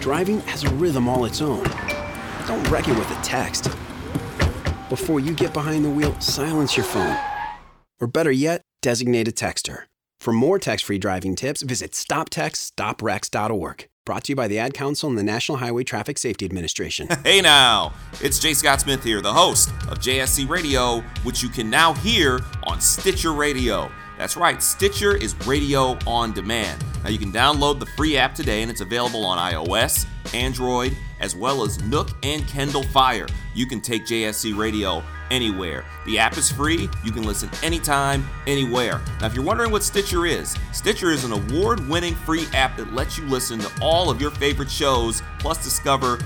Driving 0.00 0.40
has 0.40 0.64
a 0.64 0.70
rhythm 0.70 1.08
all 1.08 1.24
its 1.26 1.40
own. 1.40 1.64
Don't 2.54 2.70
wreck 2.70 2.88
it 2.88 2.96
with 2.96 3.10
a 3.10 3.20
text. 3.20 3.64
Before 4.88 5.18
you 5.18 5.32
get 5.32 5.52
behind 5.52 5.84
the 5.84 5.90
wheel, 5.90 6.14
silence 6.20 6.76
your 6.76 6.86
phone. 6.86 7.18
Or 8.00 8.06
better 8.06 8.30
yet, 8.30 8.60
designate 8.80 9.26
a 9.26 9.32
texter. 9.32 9.86
For 10.20 10.32
more 10.32 10.60
text 10.60 10.84
free 10.84 10.98
driving 10.98 11.34
tips, 11.34 11.62
visit 11.62 11.90
stoptextsstopwrecks.org. 11.90 13.88
Brought 14.06 14.24
to 14.24 14.32
you 14.32 14.36
by 14.36 14.46
the 14.46 14.60
Ad 14.60 14.72
Council 14.72 15.08
and 15.08 15.18
the 15.18 15.24
National 15.24 15.58
Highway 15.58 15.82
Traffic 15.82 16.16
Safety 16.16 16.44
Administration. 16.44 17.08
Hey 17.24 17.40
now, 17.40 17.92
it's 18.20 18.38
Jay 18.38 18.54
Scott 18.54 18.82
Smith 18.82 19.02
here, 19.02 19.20
the 19.20 19.32
host 19.32 19.70
of 19.88 19.98
JSC 19.98 20.48
Radio, 20.48 21.00
which 21.24 21.42
you 21.42 21.48
can 21.48 21.68
now 21.68 21.92
hear 21.94 22.38
on 22.68 22.80
Stitcher 22.80 23.32
Radio. 23.32 23.90
That's 24.18 24.36
right, 24.36 24.62
Stitcher 24.62 25.16
is 25.16 25.34
radio 25.46 25.98
on 26.06 26.32
demand. 26.32 26.84
Now 27.02 27.10
you 27.10 27.18
can 27.18 27.32
download 27.32 27.80
the 27.80 27.86
free 27.86 28.16
app 28.16 28.34
today 28.34 28.62
and 28.62 28.70
it's 28.70 28.80
available 28.80 29.24
on 29.24 29.38
iOS, 29.38 30.06
Android, 30.32 30.96
as 31.18 31.34
well 31.34 31.64
as 31.64 31.82
Nook 31.84 32.10
and 32.22 32.46
Kindle 32.46 32.84
Fire. 32.84 33.26
You 33.54 33.66
can 33.66 33.80
take 33.80 34.06
JSC 34.06 34.56
Radio 34.56 35.02
anywhere. 35.32 35.84
The 36.06 36.18
app 36.18 36.36
is 36.36 36.50
free, 36.50 36.88
you 37.02 37.10
can 37.10 37.24
listen 37.24 37.50
anytime, 37.62 38.28
anywhere. 38.46 39.00
Now, 39.20 39.26
if 39.26 39.34
you're 39.34 39.44
wondering 39.44 39.72
what 39.72 39.82
Stitcher 39.82 40.26
is, 40.26 40.56
Stitcher 40.72 41.10
is 41.10 41.24
an 41.24 41.32
award 41.32 41.86
winning 41.88 42.14
free 42.14 42.46
app 42.52 42.76
that 42.76 42.92
lets 42.92 43.18
you 43.18 43.24
listen 43.24 43.58
to 43.58 43.70
all 43.82 44.10
of 44.10 44.20
your 44.20 44.30
favorite 44.30 44.70
shows, 44.70 45.22
plus 45.40 45.62
discover 45.64 46.18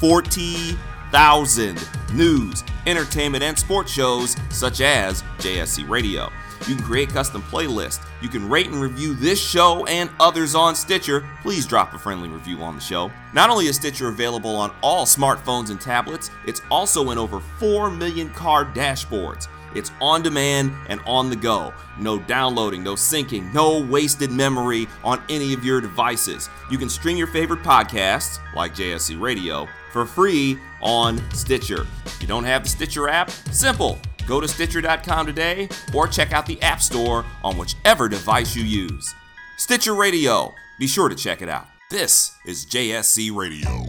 40,000 0.00 1.88
news, 2.12 2.64
entertainment, 2.86 3.44
and 3.44 3.56
sports 3.56 3.92
shows 3.92 4.36
such 4.50 4.80
as 4.80 5.22
JSC 5.38 5.88
Radio. 5.88 6.30
You 6.66 6.74
can 6.74 6.84
create 6.84 7.10
custom 7.10 7.42
playlists. 7.42 8.04
You 8.20 8.28
can 8.28 8.48
rate 8.48 8.66
and 8.66 8.80
review 8.80 9.14
this 9.14 9.40
show 9.40 9.86
and 9.86 10.10
others 10.18 10.54
on 10.54 10.74
Stitcher. 10.74 11.24
Please 11.42 11.66
drop 11.66 11.94
a 11.94 11.98
friendly 11.98 12.28
review 12.28 12.60
on 12.62 12.74
the 12.74 12.80
show. 12.80 13.10
Not 13.32 13.50
only 13.50 13.66
is 13.66 13.76
Stitcher 13.76 14.08
available 14.08 14.56
on 14.56 14.74
all 14.82 15.06
smartphones 15.06 15.70
and 15.70 15.80
tablets, 15.80 16.30
it's 16.46 16.62
also 16.70 17.10
in 17.10 17.18
over 17.18 17.40
4 17.58 17.90
million 17.90 18.30
car 18.30 18.64
dashboards. 18.64 19.48
It's 19.76 19.92
on 20.00 20.22
demand 20.22 20.72
and 20.88 21.00
on 21.06 21.28
the 21.28 21.36
go. 21.36 21.72
No 21.98 22.18
downloading, 22.18 22.82
no 22.82 22.94
syncing, 22.94 23.52
no 23.52 23.78
wasted 23.78 24.30
memory 24.30 24.88
on 25.04 25.22
any 25.28 25.52
of 25.52 25.64
your 25.64 25.80
devices. 25.80 26.48
You 26.70 26.78
can 26.78 26.88
stream 26.88 27.16
your 27.16 27.26
favorite 27.26 27.62
podcasts, 27.62 28.38
like 28.54 28.74
JSC 28.74 29.20
Radio, 29.20 29.68
for 29.92 30.06
free 30.06 30.58
on 30.82 31.20
Stitcher. 31.32 31.86
If 32.06 32.22
you 32.22 32.26
don't 32.26 32.44
have 32.44 32.64
the 32.64 32.70
Stitcher 32.70 33.08
app, 33.08 33.30
simple. 33.30 34.00
Go 34.26 34.40
to 34.40 34.48
Stitcher.com 34.48 35.26
today 35.26 35.68
or 35.94 36.08
check 36.08 36.32
out 36.32 36.46
the 36.46 36.60
App 36.62 36.82
Store 36.82 37.24
on 37.44 37.56
whichever 37.56 38.08
device 38.08 38.56
you 38.56 38.64
use. 38.64 39.14
Stitcher 39.56 39.94
Radio, 39.94 40.52
be 40.78 40.86
sure 40.86 41.08
to 41.08 41.14
check 41.14 41.42
it 41.42 41.48
out. 41.48 41.66
This 41.90 42.32
is 42.44 42.66
JSC 42.66 43.34
Radio. 43.34 43.86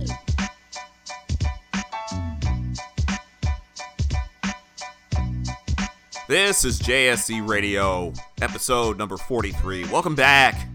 This 6.28 6.66
is 6.66 6.80
JSC 6.82 7.48
Radio, 7.48 8.12
episode 8.42 8.98
number 8.98 9.16
43. 9.16 9.86
Welcome 9.86 10.14
back. 10.14 10.68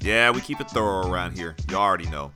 Yeah, 0.00 0.30
we 0.30 0.40
keep 0.40 0.60
it 0.60 0.70
thorough 0.70 1.10
around 1.10 1.36
here. 1.36 1.54
You 1.70 1.76
already 1.76 2.08
know. 2.08 2.32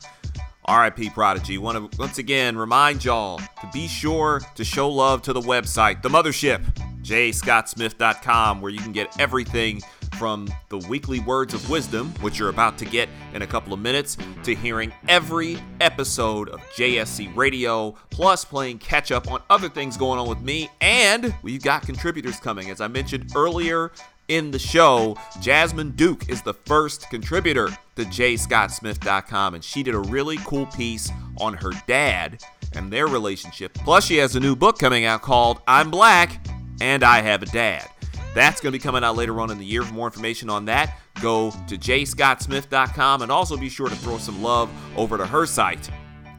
RIP 0.68 1.12
Prodigy. 1.12 1.58
Want 1.58 1.92
to 1.92 1.98
once 1.98 2.18
again 2.18 2.56
remind 2.56 3.04
y'all 3.04 3.38
to 3.38 3.70
be 3.72 3.88
sure 3.88 4.40
to 4.54 4.64
show 4.64 4.88
love 4.88 5.22
to 5.22 5.32
the 5.32 5.40
website, 5.40 6.02
the 6.02 6.08
mothership, 6.08 6.62
jscottsmith.com, 7.02 8.60
where 8.60 8.70
you 8.70 8.78
can 8.78 8.92
get 8.92 9.18
everything 9.20 9.82
from 10.18 10.48
the 10.68 10.78
weekly 10.88 11.20
words 11.20 11.54
of 11.54 11.68
wisdom, 11.68 12.10
which 12.20 12.38
you're 12.38 12.48
about 12.48 12.78
to 12.78 12.84
get 12.84 13.08
in 13.34 13.42
a 13.42 13.46
couple 13.46 13.72
of 13.72 13.80
minutes, 13.80 14.16
to 14.44 14.54
hearing 14.54 14.92
every 15.08 15.58
episode 15.80 16.48
of 16.50 16.60
JSC 16.76 17.34
Radio, 17.34 17.96
plus 18.10 18.44
playing 18.44 18.78
catch 18.78 19.10
up 19.10 19.30
on 19.30 19.42
other 19.50 19.68
things 19.68 19.96
going 19.96 20.18
on 20.18 20.28
with 20.28 20.40
me. 20.40 20.70
And 20.80 21.34
we've 21.42 21.62
got 21.62 21.82
contributors 21.82 22.38
coming. 22.38 22.70
As 22.70 22.80
I 22.80 22.88
mentioned 22.88 23.32
earlier 23.34 23.90
in 24.32 24.50
the 24.50 24.58
show, 24.58 25.14
Jasmine 25.42 25.90
Duke 25.90 26.30
is 26.30 26.40
the 26.40 26.54
first 26.54 27.10
contributor 27.10 27.68
to 27.96 28.04
jscottsmith.com, 28.04 29.54
and 29.54 29.62
she 29.62 29.82
did 29.82 29.94
a 29.94 29.98
really 29.98 30.38
cool 30.38 30.64
piece 30.66 31.10
on 31.38 31.52
her 31.52 31.70
dad 31.86 32.42
and 32.74 32.90
their 32.90 33.06
relationship. 33.08 33.74
Plus, 33.74 34.06
she 34.06 34.16
has 34.16 34.34
a 34.34 34.40
new 34.40 34.56
book 34.56 34.78
coming 34.78 35.04
out 35.04 35.20
called 35.20 35.60
I'm 35.68 35.90
Black 35.90 36.46
and 36.80 37.04
I 37.04 37.20
Have 37.20 37.42
a 37.42 37.46
Dad. 37.46 37.86
That's 38.34 38.62
going 38.62 38.72
to 38.72 38.78
be 38.78 38.82
coming 38.82 39.04
out 39.04 39.16
later 39.16 39.38
on 39.38 39.50
in 39.50 39.58
the 39.58 39.66
year. 39.66 39.82
For 39.82 39.92
more 39.92 40.06
information 40.06 40.48
on 40.48 40.64
that, 40.64 40.98
go 41.20 41.50
to 41.50 41.76
jscottsmith.com 41.76 43.20
and 43.20 43.30
also 43.30 43.58
be 43.58 43.68
sure 43.68 43.90
to 43.90 43.96
throw 43.96 44.16
some 44.16 44.42
love 44.42 44.70
over 44.96 45.18
to 45.18 45.26
her 45.26 45.44
site, 45.44 45.90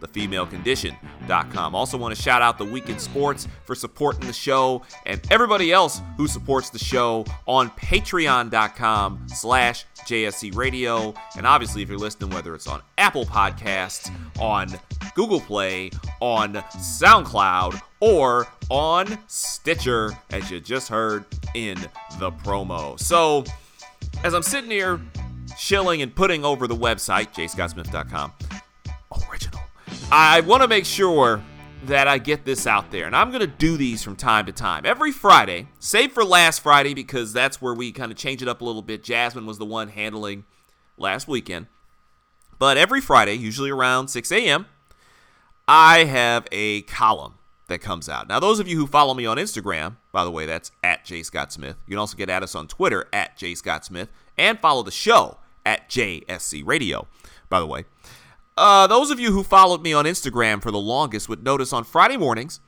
thefemalecondition.com. 0.03 1.75
Also 1.75 1.97
want 1.97 2.15
to 2.15 2.21
shout 2.21 2.41
out 2.41 2.57
the 2.57 2.65
Weekend 2.65 3.01
Sports 3.01 3.47
for 3.65 3.75
supporting 3.75 4.27
the 4.27 4.33
show 4.33 4.81
and 5.05 5.21
everybody 5.31 5.71
else 5.71 6.01
who 6.17 6.27
supports 6.27 6.69
the 6.69 6.79
show 6.79 7.25
on 7.47 7.69
patreon.com 7.71 9.25
slash 9.27 9.85
JSC 10.05 10.55
Radio. 10.55 11.13
And 11.37 11.47
obviously, 11.47 11.81
if 11.81 11.89
you're 11.89 11.97
listening, 11.97 12.29
whether 12.31 12.53
it's 12.55 12.67
on 12.67 12.81
Apple 12.97 13.25
Podcasts, 13.25 14.11
on 14.39 14.67
Google 15.15 15.39
Play, 15.39 15.91
on 16.19 16.53
SoundCloud, 16.53 17.81
or 17.99 18.47
on 18.69 19.17
Stitcher, 19.27 20.11
as 20.31 20.51
you 20.51 20.59
just 20.59 20.89
heard 20.89 21.25
in 21.53 21.77
the 22.19 22.31
promo. 22.31 22.99
So, 22.99 23.45
as 24.23 24.33
I'm 24.33 24.43
sitting 24.43 24.71
here 24.71 24.99
chilling 25.57 26.01
and 26.01 26.13
putting 26.13 26.43
over 26.43 26.67
the 26.67 26.75
website, 26.75 27.33
jscottsmith.com, 27.33 28.33
original, 29.29 29.62
I 30.11 30.41
want 30.41 30.61
to 30.61 30.67
make 30.67 30.85
sure 30.85 31.41
that 31.85 32.07
I 32.07 32.17
get 32.17 32.45
this 32.45 32.65
out 32.65 32.91
there. 32.91 33.05
And 33.05 33.15
I'm 33.15 33.29
going 33.29 33.41
to 33.41 33.47
do 33.47 33.77
these 33.77 34.03
from 34.03 34.15
time 34.15 34.45
to 34.45 34.51
time. 34.51 34.85
Every 34.85 35.11
Friday, 35.11 35.67
save 35.79 36.11
for 36.11 36.23
last 36.23 36.61
Friday 36.61 36.93
because 36.93 37.33
that's 37.33 37.61
where 37.61 37.73
we 37.73 37.91
kind 37.91 38.11
of 38.11 38.17
change 38.17 38.41
it 38.41 38.47
up 38.47 38.61
a 38.61 38.65
little 38.65 38.81
bit. 38.81 39.03
Jasmine 39.03 39.45
was 39.45 39.57
the 39.57 39.65
one 39.65 39.89
handling 39.89 40.45
last 40.97 41.27
weekend. 41.27 41.67
But 42.59 42.77
every 42.77 43.01
Friday, 43.01 43.33
usually 43.33 43.69
around 43.69 44.07
6 44.07 44.31
a.m., 44.31 44.67
I 45.67 46.05
have 46.05 46.47
a 46.51 46.83
column 46.83 47.35
that 47.67 47.79
comes 47.79 48.07
out. 48.07 48.27
Now, 48.27 48.39
those 48.39 48.59
of 48.59 48.67
you 48.67 48.77
who 48.77 48.87
follow 48.87 49.13
me 49.13 49.25
on 49.25 49.37
Instagram, 49.37 49.97
by 50.11 50.23
the 50.23 50.31
way, 50.31 50.45
that's 50.45 50.71
at 50.83 51.05
J 51.05 51.23
Scott 51.23 51.51
Smith. 51.51 51.77
You 51.87 51.91
can 51.91 51.99
also 51.99 52.17
get 52.17 52.29
at 52.29 52.43
us 52.43 52.55
on 52.55 52.67
Twitter 52.67 53.07
at 53.11 53.37
J 53.37 53.55
Scott 53.55 53.85
Smith 53.85 54.09
and 54.37 54.59
follow 54.59 54.83
the 54.83 54.91
show 54.91 55.37
at 55.65 55.89
JSC 55.89 56.65
Radio, 56.65 57.07
by 57.49 57.59
the 57.59 57.65
way. 57.65 57.85
Uh, 58.55 58.85
those 58.87 59.09
of 59.09 59.19
you 59.19 59.31
who 59.31 59.43
followed 59.43 59.81
me 59.81 59.93
on 59.93 60.05
Instagram 60.05 60.61
for 60.61 60.71
the 60.71 60.79
longest 60.79 61.27
would 61.27 61.43
notice 61.43 61.73
on 61.73 61.83
Friday 61.83 62.17
mornings, 62.17 62.59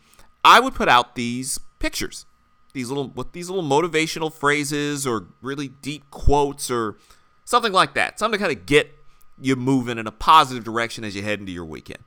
I 0.44 0.60
would 0.60 0.74
put 0.74 0.90
out 0.90 1.16
these 1.16 1.60
pictures, 1.80 2.26
these 2.74 2.90
little 2.90 3.10
with 3.10 3.34
these 3.34 3.50
little 3.50 3.68
motivational 3.68 4.34
phrases 4.34 5.06
or 5.06 5.28
really 5.42 5.68
deep 5.68 6.10
quotes 6.10 6.72
or 6.72 6.98
something 7.44 7.72
like 7.72 7.94
that, 7.94 8.18
something 8.20 8.40
to 8.40 8.46
kind 8.46 8.58
of 8.58 8.66
get 8.66 8.96
you 9.40 9.56
moving 9.56 9.98
in 9.98 10.08
a 10.08 10.12
positive 10.12 10.64
direction 10.64 11.04
as 11.04 11.16
you 11.16 11.22
head 11.22 11.40
into 11.40 11.52
your 11.52 11.66
weekend. 11.66 12.04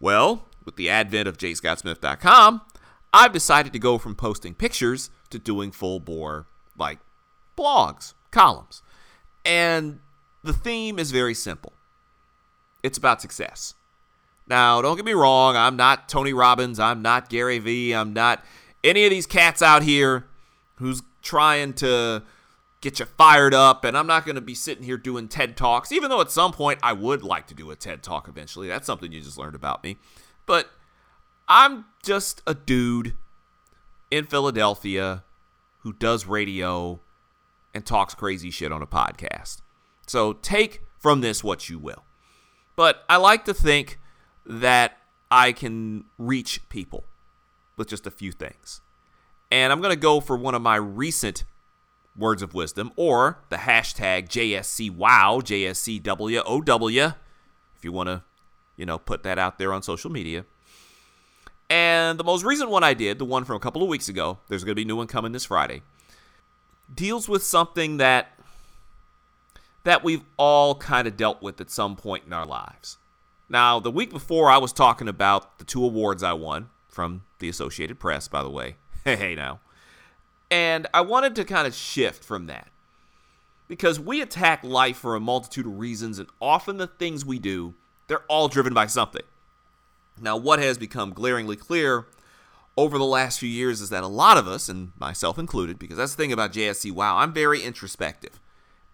Well, 0.00 0.46
with 0.64 0.76
the 0.76 0.88
advent 0.88 1.28
of 1.28 1.36
jscottsmith.com, 1.36 2.62
I've 3.12 3.32
decided 3.32 3.72
to 3.74 3.78
go 3.78 3.98
from 3.98 4.14
posting 4.14 4.54
pictures 4.54 5.10
to 5.30 5.38
doing 5.38 5.70
full 5.70 6.00
bore 6.00 6.46
like 6.78 6.98
blogs, 7.58 8.14
columns, 8.30 8.82
and 9.44 10.00
the 10.42 10.54
theme 10.54 10.98
is 10.98 11.10
very 11.10 11.34
simple 11.34 11.74
it's 12.82 12.98
about 12.98 13.20
success. 13.20 13.74
Now, 14.46 14.82
don't 14.82 14.96
get 14.96 15.04
me 15.04 15.12
wrong, 15.12 15.56
I'm 15.56 15.76
not 15.76 16.08
Tony 16.08 16.32
Robbins, 16.32 16.78
I'm 16.78 17.02
not 17.02 17.28
Gary 17.28 17.58
Vee, 17.58 17.94
I'm 17.94 18.12
not 18.12 18.44
any 18.82 19.04
of 19.04 19.10
these 19.10 19.26
cats 19.26 19.62
out 19.62 19.82
here 19.82 20.26
who's 20.76 21.02
trying 21.22 21.72
to 21.74 22.22
get 22.80 22.98
you 22.98 23.06
fired 23.06 23.54
up, 23.54 23.84
and 23.84 23.96
I'm 23.96 24.08
not 24.08 24.26
going 24.26 24.34
to 24.34 24.40
be 24.40 24.54
sitting 24.54 24.82
here 24.84 24.96
doing 24.96 25.28
TED 25.28 25.56
Talks, 25.56 25.92
even 25.92 26.10
though 26.10 26.20
at 26.20 26.30
some 26.30 26.52
point 26.52 26.80
I 26.82 26.92
would 26.92 27.22
like 27.22 27.46
to 27.46 27.54
do 27.54 27.70
a 27.70 27.76
TED 27.76 28.02
Talk 28.02 28.28
eventually. 28.28 28.66
That's 28.66 28.86
something 28.86 29.12
you 29.12 29.20
just 29.20 29.38
learned 29.38 29.54
about 29.54 29.84
me. 29.84 29.96
But 30.44 30.68
I'm 31.48 31.84
just 32.02 32.42
a 32.46 32.54
dude 32.54 33.14
in 34.10 34.26
Philadelphia 34.26 35.22
who 35.78 35.92
does 35.92 36.26
radio 36.26 37.00
and 37.72 37.86
talks 37.86 38.14
crazy 38.14 38.50
shit 38.50 38.72
on 38.72 38.82
a 38.82 38.86
podcast. 38.86 39.62
So 40.06 40.34
take 40.34 40.82
from 40.98 41.20
this 41.20 41.42
what 41.42 41.68
you 41.68 41.78
will. 41.78 42.04
But 42.76 43.04
I 43.08 43.16
like 43.16 43.44
to 43.44 43.54
think 43.54 43.98
that 44.46 44.98
I 45.30 45.52
can 45.52 46.04
reach 46.18 46.68
people 46.68 47.04
with 47.76 47.88
just 47.88 48.06
a 48.06 48.10
few 48.10 48.32
things. 48.32 48.80
And 49.50 49.72
I'm 49.72 49.80
going 49.80 49.94
to 49.94 50.00
go 50.00 50.20
for 50.20 50.36
one 50.36 50.54
of 50.54 50.62
my 50.62 50.76
recent 50.76 51.44
words 52.16 52.42
of 52.42 52.54
wisdom 52.54 52.92
or 52.96 53.38
the 53.48 53.56
hashtag 53.56 54.28
JSCWOW, 54.28 55.42
JSCWOW, 56.02 57.14
if 57.76 57.84
you 57.84 57.92
want 57.92 58.08
to, 58.08 58.22
you 58.76 58.86
know, 58.86 58.98
put 58.98 59.22
that 59.22 59.38
out 59.38 59.58
there 59.58 59.72
on 59.72 59.82
social 59.82 60.10
media. 60.10 60.44
And 61.70 62.18
the 62.18 62.24
most 62.24 62.44
recent 62.44 62.68
one 62.68 62.84
I 62.84 62.92
did, 62.92 63.18
the 63.18 63.24
one 63.24 63.44
from 63.44 63.56
a 63.56 63.60
couple 63.60 63.82
of 63.82 63.88
weeks 63.88 64.08
ago, 64.08 64.38
there's 64.48 64.64
going 64.64 64.72
to 64.72 64.76
be 64.76 64.82
a 64.82 64.86
new 64.86 64.96
one 64.96 65.06
coming 65.06 65.32
this 65.32 65.46
Friday, 65.46 65.82
deals 66.94 67.28
with 67.28 67.42
something 67.42 67.96
that 67.96 68.38
that 69.84 70.04
we've 70.04 70.24
all 70.36 70.74
kind 70.74 71.08
of 71.08 71.16
dealt 71.16 71.42
with 71.42 71.60
at 71.60 71.70
some 71.70 71.96
point 71.96 72.24
in 72.26 72.32
our 72.32 72.46
lives. 72.46 72.98
Now, 73.48 73.80
the 73.80 73.90
week 73.90 74.10
before 74.10 74.50
I 74.50 74.58
was 74.58 74.72
talking 74.72 75.08
about 75.08 75.58
the 75.58 75.64
two 75.64 75.84
awards 75.84 76.22
I 76.22 76.32
won 76.32 76.70
from 76.88 77.22
the 77.38 77.48
Associated 77.48 77.98
Press, 77.98 78.28
by 78.28 78.42
the 78.42 78.50
way. 78.50 78.76
Hey, 79.04 79.16
hey 79.16 79.34
now. 79.34 79.58
And 80.48 80.86
I 80.94 81.00
wanted 81.00 81.34
to 81.34 81.44
kind 81.44 81.66
of 81.66 81.74
shift 81.74 82.22
from 82.22 82.46
that. 82.46 82.68
Because 83.66 83.98
we 83.98 84.20
attack 84.20 84.62
life 84.62 84.98
for 84.98 85.16
a 85.16 85.20
multitude 85.20 85.66
of 85.66 85.80
reasons, 85.80 86.20
and 86.20 86.28
often 86.40 86.76
the 86.76 86.86
things 86.86 87.24
we 87.24 87.40
do, 87.40 87.74
they're 88.06 88.22
all 88.28 88.46
driven 88.46 88.72
by 88.72 88.86
something. 88.86 89.22
Now, 90.20 90.36
what 90.36 90.60
has 90.60 90.78
become 90.78 91.12
glaringly 91.12 91.56
clear 91.56 92.06
over 92.76 92.96
the 92.96 93.04
last 93.04 93.40
few 93.40 93.48
years 93.48 93.80
is 93.80 93.90
that 93.90 94.04
a 94.04 94.08
lot 94.08 94.36
of 94.36 94.46
us, 94.46 94.68
and 94.68 94.92
myself 95.00 95.36
included, 95.36 95.80
because 95.80 95.96
that's 95.96 96.14
the 96.14 96.22
thing 96.22 96.32
about 96.32 96.52
JSC 96.52 96.92
Wow, 96.92 97.16
I'm 97.16 97.32
very 97.32 97.62
introspective. 97.62 98.38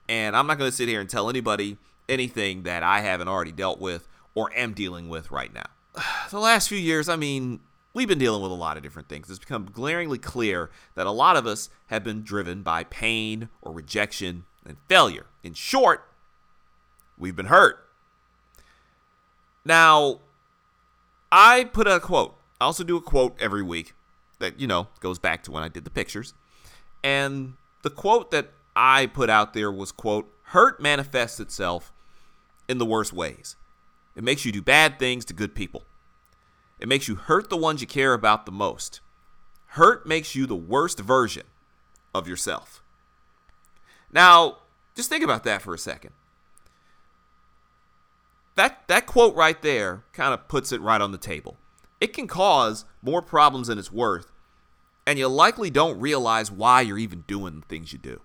And 0.08 0.36
I'm 0.36 0.46
not 0.46 0.58
going 0.58 0.70
to 0.70 0.76
sit 0.76 0.88
here 0.88 1.00
and 1.00 1.08
tell 1.08 1.28
anybody 1.28 1.76
anything 2.08 2.62
that 2.62 2.82
I 2.82 3.00
haven't 3.00 3.28
already 3.28 3.52
dealt 3.52 3.80
with 3.80 4.08
or 4.34 4.50
am 4.56 4.72
dealing 4.72 5.08
with 5.08 5.30
right 5.30 5.52
now. 5.52 5.66
The 6.30 6.38
last 6.38 6.68
few 6.68 6.78
years, 6.78 7.08
I 7.08 7.16
mean, 7.16 7.60
we've 7.94 8.08
been 8.08 8.18
dealing 8.18 8.42
with 8.42 8.52
a 8.52 8.54
lot 8.54 8.76
of 8.76 8.82
different 8.82 9.08
things. 9.08 9.30
It's 9.30 9.38
become 9.38 9.70
glaringly 9.72 10.18
clear 10.18 10.70
that 10.94 11.06
a 11.06 11.10
lot 11.10 11.36
of 11.36 11.46
us 11.46 11.70
have 11.86 12.04
been 12.04 12.22
driven 12.22 12.62
by 12.62 12.84
pain 12.84 13.48
or 13.62 13.72
rejection 13.72 14.44
and 14.64 14.76
failure. 14.88 15.26
In 15.42 15.54
short, 15.54 16.06
we've 17.16 17.34
been 17.34 17.46
hurt. 17.46 17.88
Now, 19.64 20.20
I 21.32 21.64
put 21.64 21.86
a 21.86 21.98
quote. 21.98 22.36
I 22.60 22.66
also 22.66 22.84
do 22.84 22.96
a 22.96 23.00
quote 23.00 23.36
every 23.40 23.62
week 23.62 23.94
that, 24.38 24.60
you 24.60 24.66
know, 24.66 24.88
goes 25.00 25.18
back 25.18 25.42
to 25.44 25.50
when 25.50 25.62
I 25.62 25.68
did 25.68 25.84
the 25.84 25.90
pictures. 25.90 26.34
And 27.02 27.54
the 27.82 27.90
quote 27.90 28.30
that 28.30 28.52
I 28.80 29.06
put 29.06 29.28
out 29.28 29.54
there 29.54 29.72
was, 29.72 29.90
quote, 29.90 30.32
hurt 30.44 30.80
manifests 30.80 31.40
itself 31.40 31.92
in 32.68 32.78
the 32.78 32.86
worst 32.86 33.12
ways. 33.12 33.56
It 34.14 34.22
makes 34.22 34.44
you 34.44 34.52
do 34.52 34.62
bad 34.62 35.00
things 35.00 35.24
to 35.26 35.34
good 35.34 35.56
people. 35.56 35.82
It 36.78 36.86
makes 36.86 37.08
you 37.08 37.16
hurt 37.16 37.50
the 37.50 37.56
ones 37.56 37.80
you 37.80 37.88
care 37.88 38.14
about 38.14 38.46
the 38.46 38.52
most. 38.52 39.00
Hurt 39.72 40.06
makes 40.06 40.36
you 40.36 40.46
the 40.46 40.54
worst 40.54 41.00
version 41.00 41.42
of 42.14 42.28
yourself. 42.28 42.80
Now, 44.12 44.58
just 44.94 45.08
think 45.08 45.24
about 45.24 45.42
that 45.42 45.60
for 45.60 45.74
a 45.74 45.78
second. 45.78 46.12
That 48.54 48.86
that 48.86 49.06
quote 49.06 49.34
right 49.34 49.60
there 49.60 50.04
kind 50.12 50.32
of 50.32 50.46
puts 50.46 50.70
it 50.70 50.80
right 50.80 51.00
on 51.00 51.10
the 51.10 51.18
table. 51.18 51.56
It 52.00 52.12
can 52.12 52.28
cause 52.28 52.84
more 53.02 53.22
problems 53.22 53.66
than 53.66 53.78
it's 53.78 53.90
worth, 53.90 54.30
and 55.04 55.18
you 55.18 55.26
likely 55.26 55.68
don't 55.68 55.98
realize 55.98 56.52
why 56.52 56.82
you're 56.82 56.98
even 56.98 57.24
doing 57.26 57.58
the 57.58 57.66
things 57.66 57.92
you 57.92 57.98
do. 57.98 58.20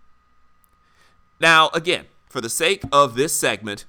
Now, 1.43 1.69
again, 1.73 2.05
for 2.29 2.39
the 2.39 2.47
sake 2.47 2.83
of 2.93 3.15
this 3.15 3.35
segment, 3.35 3.83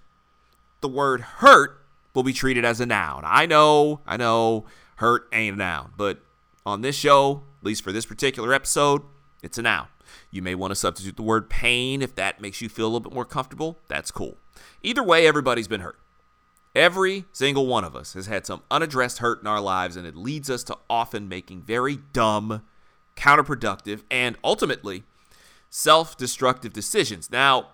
the 0.80 0.88
word 0.88 1.20
hurt 1.20 1.80
will 2.12 2.24
be 2.24 2.32
treated 2.32 2.64
as 2.64 2.80
a 2.80 2.86
noun. 2.86 3.22
I 3.24 3.46
know, 3.46 4.00
I 4.08 4.16
know, 4.16 4.64
hurt 4.96 5.28
ain't 5.32 5.54
a 5.54 5.58
noun, 5.58 5.92
but 5.96 6.18
on 6.66 6.80
this 6.80 6.96
show, 6.96 7.44
at 7.60 7.64
least 7.64 7.84
for 7.84 7.92
this 7.92 8.06
particular 8.06 8.52
episode, 8.52 9.02
it's 9.40 9.56
a 9.56 9.62
noun. 9.62 9.86
You 10.32 10.42
may 10.42 10.56
want 10.56 10.72
to 10.72 10.74
substitute 10.74 11.14
the 11.14 11.22
word 11.22 11.48
pain 11.48 12.02
if 12.02 12.16
that 12.16 12.40
makes 12.40 12.60
you 12.60 12.68
feel 12.68 12.86
a 12.86 12.88
little 12.88 13.08
bit 13.08 13.14
more 13.14 13.24
comfortable. 13.24 13.78
That's 13.86 14.10
cool. 14.10 14.36
Either 14.82 15.04
way, 15.04 15.24
everybody's 15.24 15.68
been 15.68 15.82
hurt. 15.82 16.00
Every 16.74 17.24
single 17.30 17.68
one 17.68 17.84
of 17.84 17.94
us 17.94 18.14
has 18.14 18.26
had 18.26 18.46
some 18.46 18.64
unaddressed 18.68 19.18
hurt 19.18 19.40
in 19.40 19.46
our 19.46 19.60
lives, 19.60 19.94
and 19.94 20.08
it 20.08 20.16
leads 20.16 20.50
us 20.50 20.64
to 20.64 20.78
often 20.90 21.28
making 21.28 21.62
very 21.62 21.98
dumb, 22.12 22.64
counterproductive, 23.16 24.02
and 24.10 24.36
ultimately 24.42 25.04
self 25.74 26.16
destructive 26.16 26.72
decisions. 26.72 27.32
Now, 27.32 27.70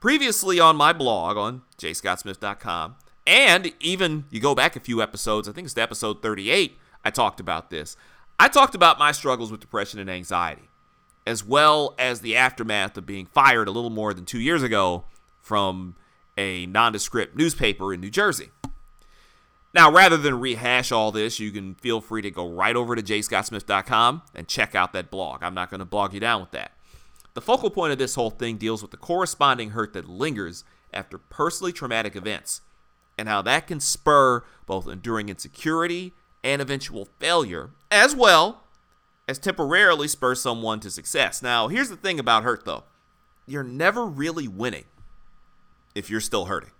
previously 0.00 0.58
on 0.58 0.76
my 0.76 0.94
blog 0.94 1.36
on 1.36 1.60
jscottsmith.com, 1.76 2.96
and 3.26 3.72
even 3.80 4.24
you 4.30 4.40
go 4.40 4.54
back 4.54 4.76
a 4.76 4.80
few 4.80 5.02
episodes, 5.02 5.46
I 5.46 5.52
think 5.52 5.66
it's 5.66 5.76
episode 5.76 6.22
38, 6.22 6.78
I 7.04 7.10
talked 7.10 7.40
about 7.40 7.68
this. 7.68 7.98
I 8.40 8.48
talked 8.48 8.74
about 8.74 8.98
my 8.98 9.12
struggles 9.12 9.50
with 9.50 9.60
depression 9.60 10.00
and 10.00 10.08
anxiety, 10.08 10.70
as 11.26 11.44
well 11.44 11.94
as 11.98 12.20
the 12.20 12.34
aftermath 12.34 12.96
of 12.96 13.04
being 13.04 13.26
fired 13.26 13.68
a 13.68 13.70
little 13.70 13.90
more 13.90 14.14
than 14.14 14.24
two 14.24 14.40
years 14.40 14.62
ago 14.62 15.04
from 15.38 15.96
a 16.38 16.64
nondescript 16.64 17.36
newspaper 17.36 17.92
in 17.92 18.00
New 18.00 18.10
Jersey. 18.10 18.48
Now, 19.74 19.92
rather 19.92 20.16
than 20.16 20.40
rehash 20.40 20.90
all 20.90 21.12
this, 21.12 21.38
you 21.38 21.50
can 21.50 21.74
feel 21.74 22.00
free 22.00 22.22
to 22.22 22.30
go 22.30 22.48
right 22.48 22.74
over 22.74 22.96
to 22.96 23.02
jscottsmith.com 23.02 24.22
and 24.34 24.48
check 24.48 24.74
out 24.74 24.94
that 24.94 25.10
blog. 25.10 25.42
I'm 25.42 25.54
not 25.54 25.68
going 25.68 25.80
to 25.80 25.84
bog 25.84 26.14
you 26.14 26.20
down 26.20 26.40
with 26.40 26.52
that. 26.52 26.73
The 27.34 27.40
focal 27.40 27.70
point 27.70 27.92
of 27.92 27.98
this 27.98 28.14
whole 28.14 28.30
thing 28.30 28.56
deals 28.56 28.80
with 28.80 28.92
the 28.92 28.96
corresponding 28.96 29.70
hurt 29.70 29.92
that 29.92 30.08
lingers 30.08 30.64
after 30.92 31.18
personally 31.18 31.72
traumatic 31.72 32.14
events 32.14 32.60
and 33.18 33.28
how 33.28 33.42
that 33.42 33.66
can 33.66 33.80
spur 33.80 34.44
both 34.66 34.88
enduring 34.88 35.28
insecurity 35.28 36.12
and 36.42 36.62
eventual 36.62 37.08
failure, 37.18 37.70
as 37.90 38.14
well 38.14 38.64
as 39.26 39.38
temporarily 39.38 40.06
spur 40.06 40.34
someone 40.34 40.78
to 40.80 40.90
success. 40.90 41.42
Now, 41.42 41.68
here's 41.68 41.88
the 41.88 41.96
thing 41.96 42.18
about 42.18 42.44
hurt 42.44 42.64
though 42.64 42.84
you're 43.46 43.62
never 43.64 44.06
really 44.06 44.48
winning 44.48 44.84
if 45.94 46.08
you're 46.08 46.20
still 46.20 46.46
hurting. 46.46 46.70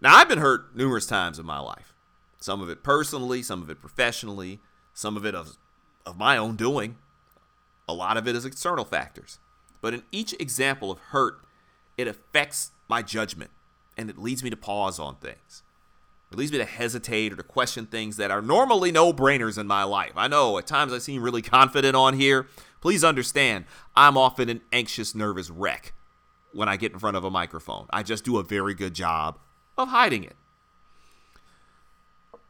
Now, 0.00 0.16
I've 0.16 0.28
been 0.28 0.38
hurt 0.38 0.74
numerous 0.74 1.06
times 1.06 1.38
in 1.38 1.46
my 1.46 1.60
life. 1.60 1.94
Some 2.40 2.60
of 2.60 2.68
it 2.68 2.82
personally, 2.82 3.42
some 3.42 3.62
of 3.62 3.70
it 3.70 3.80
professionally, 3.80 4.60
some 4.92 5.16
of 5.16 5.24
it 5.24 5.34
of, 5.34 5.56
of 6.04 6.18
my 6.18 6.36
own 6.36 6.56
doing. 6.56 6.96
A 7.88 7.94
lot 7.94 8.16
of 8.16 8.26
it 8.26 8.34
is 8.34 8.44
external 8.44 8.84
factors. 8.84 9.38
But 9.84 9.92
in 9.92 10.02
each 10.10 10.32
example 10.40 10.90
of 10.90 10.98
hurt, 10.98 11.40
it 11.98 12.08
affects 12.08 12.70
my 12.88 13.02
judgment 13.02 13.50
and 13.98 14.08
it 14.08 14.16
leads 14.16 14.42
me 14.42 14.48
to 14.48 14.56
pause 14.56 14.98
on 14.98 15.16
things. 15.16 15.62
It 16.32 16.38
leads 16.38 16.50
me 16.50 16.56
to 16.56 16.64
hesitate 16.64 17.34
or 17.34 17.36
to 17.36 17.42
question 17.42 17.84
things 17.84 18.16
that 18.16 18.30
are 18.30 18.40
normally 18.40 18.90
no 18.90 19.12
brainers 19.12 19.58
in 19.58 19.66
my 19.66 19.84
life. 19.84 20.12
I 20.16 20.26
know 20.26 20.56
at 20.56 20.66
times 20.66 20.94
I 20.94 20.98
seem 21.00 21.22
really 21.22 21.42
confident 21.42 21.94
on 21.96 22.14
here. 22.14 22.46
Please 22.80 23.04
understand, 23.04 23.66
I'm 23.94 24.16
often 24.16 24.48
an 24.48 24.62
anxious, 24.72 25.14
nervous 25.14 25.50
wreck 25.50 25.92
when 26.54 26.66
I 26.66 26.78
get 26.78 26.92
in 26.92 26.98
front 26.98 27.18
of 27.18 27.24
a 27.24 27.30
microphone. 27.30 27.86
I 27.90 28.02
just 28.02 28.24
do 28.24 28.38
a 28.38 28.42
very 28.42 28.72
good 28.72 28.94
job 28.94 29.38
of 29.76 29.88
hiding 29.88 30.24
it. 30.24 30.36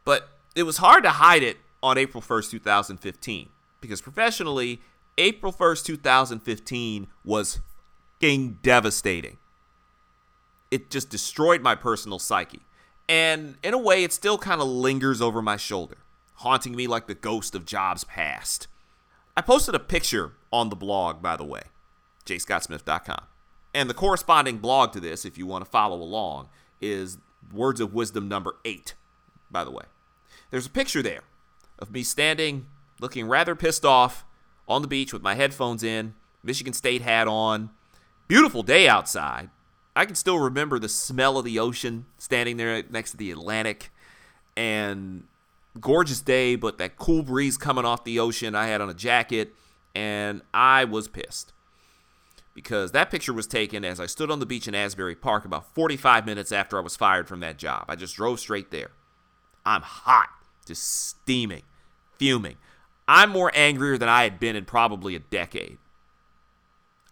But 0.05 0.29
it 0.55 0.63
was 0.63 0.77
hard 0.77 1.03
to 1.03 1.09
hide 1.09 1.43
it 1.43 1.57
on 1.83 1.97
April 1.97 2.23
1st, 2.23 2.51
2015, 2.51 3.49
because 3.81 4.01
professionally, 4.01 4.79
April 5.17 5.53
1st, 5.53 5.85
2015 5.85 7.07
was 7.23 7.61
fucking 8.25 8.59
devastating. 8.61 9.37
It 10.71 10.89
just 10.89 11.09
destroyed 11.09 11.61
my 11.61 11.75
personal 11.75 12.19
psyche. 12.19 12.61
And 13.07 13.57
in 13.63 13.73
a 13.73 13.77
way, 13.77 14.03
it 14.03 14.11
still 14.11 14.37
kind 14.37 14.61
of 14.61 14.67
lingers 14.67 15.21
over 15.21 15.41
my 15.41 15.57
shoulder, 15.57 15.97
haunting 16.35 16.75
me 16.75 16.87
like 16.87 17.07
the 17.07 17.13
ghost 17.13 17.53
of 17.55 17.65
jobs 17.65 18.03
past. 18.03 18.67
I 19.37 19.41
posted 19.41 19.75
a 19.75 19.79
picture 19.79 20.33
on 20.51 20.69
the 20.69 20.75
blog, 20.75 21.21
by 21.21 21.35
the 21.35 21.43
way, 21.43 21.63
jscottsmith.com. 22.25 23.25
And 23.73 23.89
the 23.89 23.93
corresponding 23.93 24.57
blog 24.57 24.91
to 24.93 24.99
this, 24.99 25.25
if 25.25 25.37
you 25.37 25.45
want 25.45 25.63
to 25.63 25.69
follow 25.69 26.01
along, 26.01 26.49
is 26.81 27.17
Words 27.53 27.79
of 27.79 27.93
Wisdom 27.93 28.27
number 28.27 28.55
eight, 28.65 28.95
by 29.51 29.63
the 29.63 29.71
way. 29.71 29.85
There's 30.49 30.65
a 30.65 30.71
picture 30.71 31.03
there 31.03 31.23
of 31.77 31.91
me 31.91 32.01
standing, 32.01 32.67
looking 32.99 33.27
rather 33.27 33.53
pissed 33.53 33.85
off 33.85 34.25
on 34.67 34.81
the 34.81 34.87
beach 34.87 35.13
with 35.13 35.21
my 35.21 35.35
headphones 35.35 35.83
in, 35.83 36.13
Michigan 36.43 36.73
State 36.73 37.01
hat 37.01 37.27
on. 37.27 37.69
Beautiful 38.27 38.63
day 38.63 38.87
outside. 38.87 39.49
I 39.95 40.05
can 40.05 40.15
still 40.15 40.39
remember 40.39 40.79
the 40.79 40.89
smell 40.89 41.37
of 41.37 41.45
the 41.45 41.59
ocean 41.59 42.05
standing 42.17 42.57
there 42.57 42.83
next 42.89 43.11
to 43.11 43.17
the 43.17 43.31
Atlantic 43.31 43.91
and 44.57 45.23
gorgeous 45.79 46.21
day, 46.21 46.55
but 46.55 46.77
that 46.77 46.97
cool 46.97 47.23
breeze 47.23 47.57
coming 47.57 47.85
off 47.85 48.03
the 48.03 48.19
ocean. 48.19 48.55
I 48.55 48.67
had 48.67 48.81
on 48.81 48.89
a 48.89 48.93
jacket 48.93 49.53
and 49.93 50.41
I 50.53 50.83
was 50.83 51.07
pissed 51.07 51.53
because 52.53 52.91
that 52.93 53.11
picture 53.11 53.33
was 53.33 53.47
taken 53.47 53.85
as 53.85 53.99
I 53.99 54.05
stood 54.05 54.31
on 54.31 54.39
the 54.39 54.45
beach 54.45 54.67
in 54.67 54.75
Asbury 54.75 55.15
Park 55.15 55.45
about 55.45 55.73
45 55.73 56.25
minutes 56.25 56.51
after 56.51 56.77
I 56.77 56.81
was 56.81 56.95
fired 56.95 57.27
from 57.27 57.41
that 57.41 57.57
job. 57.57 57.85
I 57.87 57.95
just 57.95 58.15
drove 58.15 58.39
straight 58.39 58.71
there. 58.71 58.91
I'm 59.65 59.81
hot, 59.81 60.29
just 60.65 61.07
steaming, 61.07 61.63
fuming. 62.17 62.57
I'm 63.07 63.29
more 63.29 63.51
angrier 63.53 63.97
than 63.97 64.09
I 64.09 64.23
had 64.23 64.39
been 64.39 64.55
in 64.55 64.65
probably 64.65 65.15
a 65.15 65.19
decade. 65.19 65.77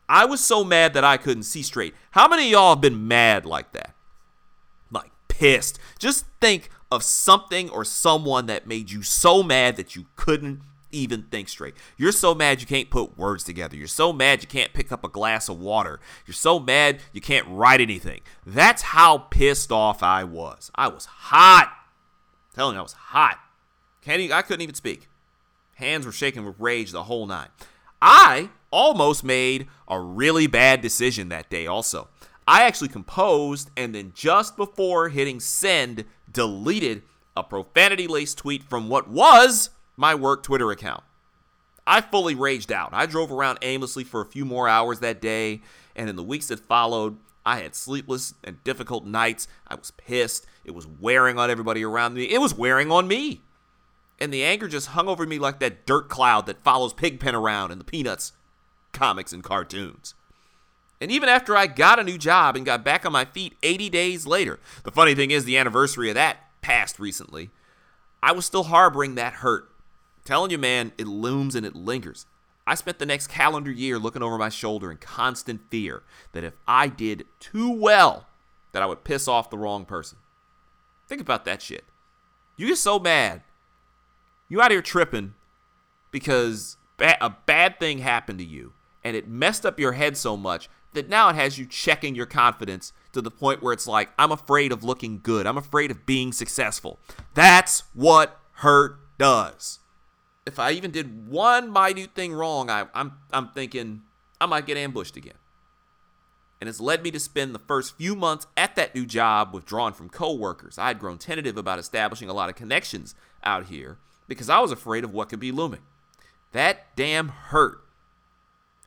I 0.10 0.26
was 0.26 0.42
so 0.42 0.64
mad 0.64 0.94
that 0.94 1.04
I 1.04 1.18
couldn't 1.18 1.44
see 1.44 1.64
straight. 1.64 1.94
How 2.12 2.28
many 2.28 2.46
of 2.46 2.52
y'all 2.52 2.76
have 2.76 2.82
been 2.82 3.08
mad 3.08 3.46
like 3.46 3.72
that? 3.74 3.96
Like 4.92 5.12
pissed. 5.28 5.80
Just 5.98 6.26
think 6.42 6.70
of 6.92 7.04
something 7.04 7.70
or 7.70 7.86
someone 7.86 8.46
that 8.48 8.68
made 8.68 8.92
you 8.92 9.02
so 9.02 9.42
mad 9.42 9.76
that 9.78 9.96
you 9.96 10.06
couldn't 10.16 10.62
even 10.92 11.24
think 11.24 11.50
straight. 11.50 11.74
You're 11.98 12.12
so 12.12 12.36
mad 12.36 12.62
you 12.62 12.68
can't 12.68 12.90
put 12.90 13.18
words 13.18 13.44
together. 13.44 13.76
You're 13.76 13.88
so 13.88 14.14
mad 14.14 14.42
you 14.42 14.48
can't 14.48 14.74
pick 14.74 14.92
up 14.92 15.04
a 15.04 15.10
glass 15.10 15.50
of 15.50 15.60
water. 15.60 16.00
You're 16.28 16.36
so 16.36 16.60
mad 16.60 17.00
you 17.12 17.22
can't 17.22 17.48
write 17.50 17.82
anything. 17.82 18.22
That's 18.46 18.84
how 18.84 19.18
pissed 19.18 19.72
off 19.72 20.04
I 20.04 20.24
was. 20.24 20.72
I 20.76 20.88
was 20.88 21.06
hot. 21.06 21.72
I'm 21.72 22.56
telling 22.56 22.76
you, 22.76 22.80
I 22.80 22.84
was 22.84 22.94
hot. 22.94 23.40
Can't 24.02 24.22
even, 24.22 24.38
I 24.38 24.44
couldn't 24.44 24.62
even 24.62 24.76
speak. 24.76 25.08
Hands 25.76 26.06
were 26.06 26.12
shaking 26.12 26.46
with 26.46 26.56
rage 26.60 26.92
the 26.92 27.04
whole 27.04 27.26
night. 27.26 27.50
I 28.02 28.50
almost 28.72 29.24
made 29.24 29.68
a 29.88 30.00
really 30.00 30.48
bad 30.48 30.82
decision 30.82 31.30
that 31.30 31.50
day, 31.50 31.68
also. 31.68 32.10
I 32.48 32.64
actually 32.64 32.90
composed 32.90 33.72
and 33.78 33.96
then 33.96 34.12
just 34.14 34.58
before 34.58 35.10
hitting 35.10 35.40
send, 35.40 36.06
deleted 36.32 37.04
a 37.36 37.44
profanity 37.44 38.08
laced 38.08 38.38
tweet 38.38 38.64
from 38.64 38.90
what 38.90 39.10
was 39.10 39.70
my 39.96 40.14
work 40.16 40.44
Twitter 40.44 40.72
account. 40.72 41.04
I 41.86 42.02
fully 42.02 42.36
raged 42.36 42.72
out. 42.72 42.90
I 42.94 43.06
drove 43.06 43.32
around 43.32 43.60
aimlessly 43.62 44.04
for 44.04 44.22
a 44.22 44.26
few 44.26 44.46
more 44.46 44.68
hours 44.68 45.00
that 45.00 45.22
day, 45.22 45.62
and 45.96 46.10
in 46.10 46.16
the 46.16 46.24
weeks 46.24 46.48
that 46.48 46.60
followed, 46.60 47.18
I 47.46 47.60
had 47.60 47.76
sleepless 47.76 48.34
and 48.44 48.64
difficult 48.64 49.06
nights. 49.06 49.48
I 49.68 49.76
was 49.76 49.92
pissed. 49.92 50.46
It 50.64 50.72
was 50.72 50.88
wearing 50.88 51.38
on 51.38 51.50
everybody 51.50 51.84
around 51.84 52.14
me. 52.14 52.24
It 52.24 52.40
was 52.40 52.54
wearing 52.54 52.92
on 52.92 53.08
me. 53.08 53.42
And 54.20 54.34
the 54.34 54.44
anger 54.44 54.68
just 54.68 54.88
hung 54.88 55.08
over 55.08 55.26
me 55.26 55.40
like 55.40 55.60
that 55.60 55.86
dirt 55.86 56.10
cloud 56.10 56.46
that 56.46 56.64
follows 56.64 56.94
Pigpen 56.94 57.36
around 57.36 57.72
in 57.72 57.78
the 57.78 57.84
Peanuts 57.84 58.34
comics 58.94 59.34
and 59.34 59.44
cartoons. 59.44 60.14
And 61.02 61.12
even 61.12 61.28
after 61.28 61.58
I 61.58 61.68
got 61.68 62.00
a 62.00 62.04
new 62.04 62.18
job 62.18 62.56
and 62.56 62.66
got 62.66 62.86
back 62.86 63.06
on 63.06 63.12
my 63.12 63.26
feet 63.26 63.58
80 63.62 63.90
days 63.90 64.26
later, 64.26 64.60
the 64.84 64.92
funny 64.92 65.14
thing 65.14 65.32
is 65.32 65.44
the 65.44 65.58
anniversary 65.58 66.10
of 66.10 66.16
that 66.16 66.38
passed 66.62 67.00
recently, 67.00 67.50
I 68.22 68.32
was 68.32 68.46
still 68.46 68.64
harboring 68.64 69.16
that 69.16 69.34
hurt. 69.34 69.70
telling 70.24 70.52
you, 70.52 70.58
man, 70.58 70.94
it 70.98 71.08
looms 71.08 71.56
and 71.56 71.66
it 71.66 71.76
lingers. 71.76 72.26
I 72.66 72.76
spent 72.76 73.00
the 73.00 73.06
next 73.06 73.28
calendar 73.28 73.72
year 73.72 74.00
looking 74.00 74.24
over 74.24 74.38
my 74.38 74.48
shoulder 74.48 74.90
in 74.90 74.96
constant 74.96 75.70
fear 75.70 76.04
that 76.32 76.46
if 76.46 76.54
I 76.66 76.88
did 76.88 77.26
too 77.42 77.70
well, 77.70 78.28
that 78.72 78.82
I 78.82 78.86
would 78.86 79.04
piss 79.04 79.28
off 79.28 79.50
the 79.50 79.58
wrong 79.58 79.84
person. 79.84 80.20
Think 81.10 81.20
about 81.20 81.44
that 81.44 81.62
shit. 81.62 81.84
You 82.56 82.68
get 82.68 82.78
so 82.78 83.00
mad. 83.00 83.42
You 84.50 84.62
out 84.62 84.72
here 84.72 84.82
tripping 84.82 85.34
because 86.12 86.78
ba- 86.98 87.24
a 87.24 87.30
bad 87.30 87.80
thing 87.80 88.00
happened 88.00 88.40
to 88.40 88.46
you 88.46 88.74
and 89.04 89.16
it 89.16 89.28
messed 89.28 89.66
up 89.66 89.80
your 89.80 89.94
head 89.94 90.18
so 90.18 90.38
much 90.38 90.70
that 90.94 91.10
now 91.10 91.30
it 91.30 91.36
has 91.36 91.58
you 91.58 91.66
checking 91.66 92.16
your 92.16 92.26
confidence 92.26 92.94
to 93.14 93.22
the 93.22 93.32
point 93.32 93.62
where 93.62 93.74
it's 93.74 93.88
like, 93.88 94.10
I'm 94.18 94.32
afraid 94.32 94.72
of 94.72 94.84
looking 94.84 95.20
good. 95.22 95.46
I'm 95.46 95.58
afraid 95.58 95.92
of 95.92 96.06
being 96.06 96.32
successful. 96.32 97.00
That's 97.34 97.84
what 97.94 98.40
hurt 98.54 99.00
does. 99.18 99.80
If 100.46 100.60
I 100.60 100.72
even 100.72 100.92
did 100.92 101.28
one 101.28 101.72
minute 101.72 102.12
thing 102.14 102.34
wrong, 102.34 102.70
I, 102.70 102.86
I'm, 102.94 103.14
I'm 103.32 103.50
thinking 103.50 104.04
I 104.40 104.46
might 104.46 104.66
get 104.66 104.78
ambushed 104.78 105.16
again. 105.16 105.34
And 106.62 106.70
it's 106.70 106.80
led 106.80 107.04
me 107.04 107.12
to 107.12 107.20
spend 107.20 107.54
the 107.54 107.60
first 107.60 107.98
few 107.98 108.16
months 108.16 108.48
at 108.56 108.76
that 108.76 108.96
new 108.96 109.06
job 109.06 109.54
withdrawn 109.54 109.94
from 109.94 110.10
coworkers. 110.10 110.78
I 110.78 110.88
had 110.88 111.00
grown 111.00 111.18
tentative 111.18 111.58
about 111.58 111.80
establishing 111.80 112.30
a 112.30 112.34
lot 112.34 112.50
of 112.50 112.56
connections 112.56 113.16
out 113.44 113.66
here 113.66 113.98
because 114.28 114.50
I 114.50 114.60
was 114.60 114.72
afraid 114.72 115.04
of 115.04 115.14
what 115.14 115.30
could 115.30 115.40
be 115.40 115.52
looming. 115.52 115.82
That 116.52 116.96
damn 116.96 117.30
hurt 117.30 117.84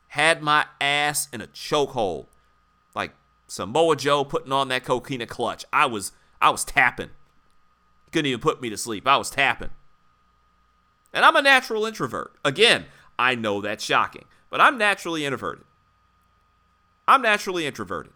had 0.09 0.41
my 0.41 0.65
ass 0.79 1.27
in 1.31 1.41
a 1.41 1.47
chokehold. 1.47 2.27
Like 2.95 3.13
Samoa 3.47 3.95
Joe 3.95 4.23
putting 4.23 4.51
on 4.51 4.69
that 4.69 4.85
coquina 4.85 5.25
clutch. 5.25 5.65
I 5.71 5.85
was 5.85 6.11
I 6.41 6.49
was 6.49 6.63
tapping. 6.63 7.09
Couldn't 8.11 8.27
even 8.27 8.39
put 8.39 8.61
me 8.61 8.69
to 8.69 8.77
sleep. 8.77 9.07
I 9.07 9.17
was 9.17 9.29
tapping. 9.29 9.71
And 11.13 11.25
I'm 11.25 11.35
a 11.35 11.41
natural 11.41 11.85
introvert. 11.85 12.33
Again, 12.43 12.85
I 13.19 13.35
know 13.35 13.61
that's 13.61 13.83
shocking, 13.83 14.25
but 14.49 14.61
I'm 14.61 14.77
naturally 14.77 15.25
introverted. 15.25 15.65
I'm 17.07 17.21
naturally 17.21 17.65
introverted. 17.65 18.13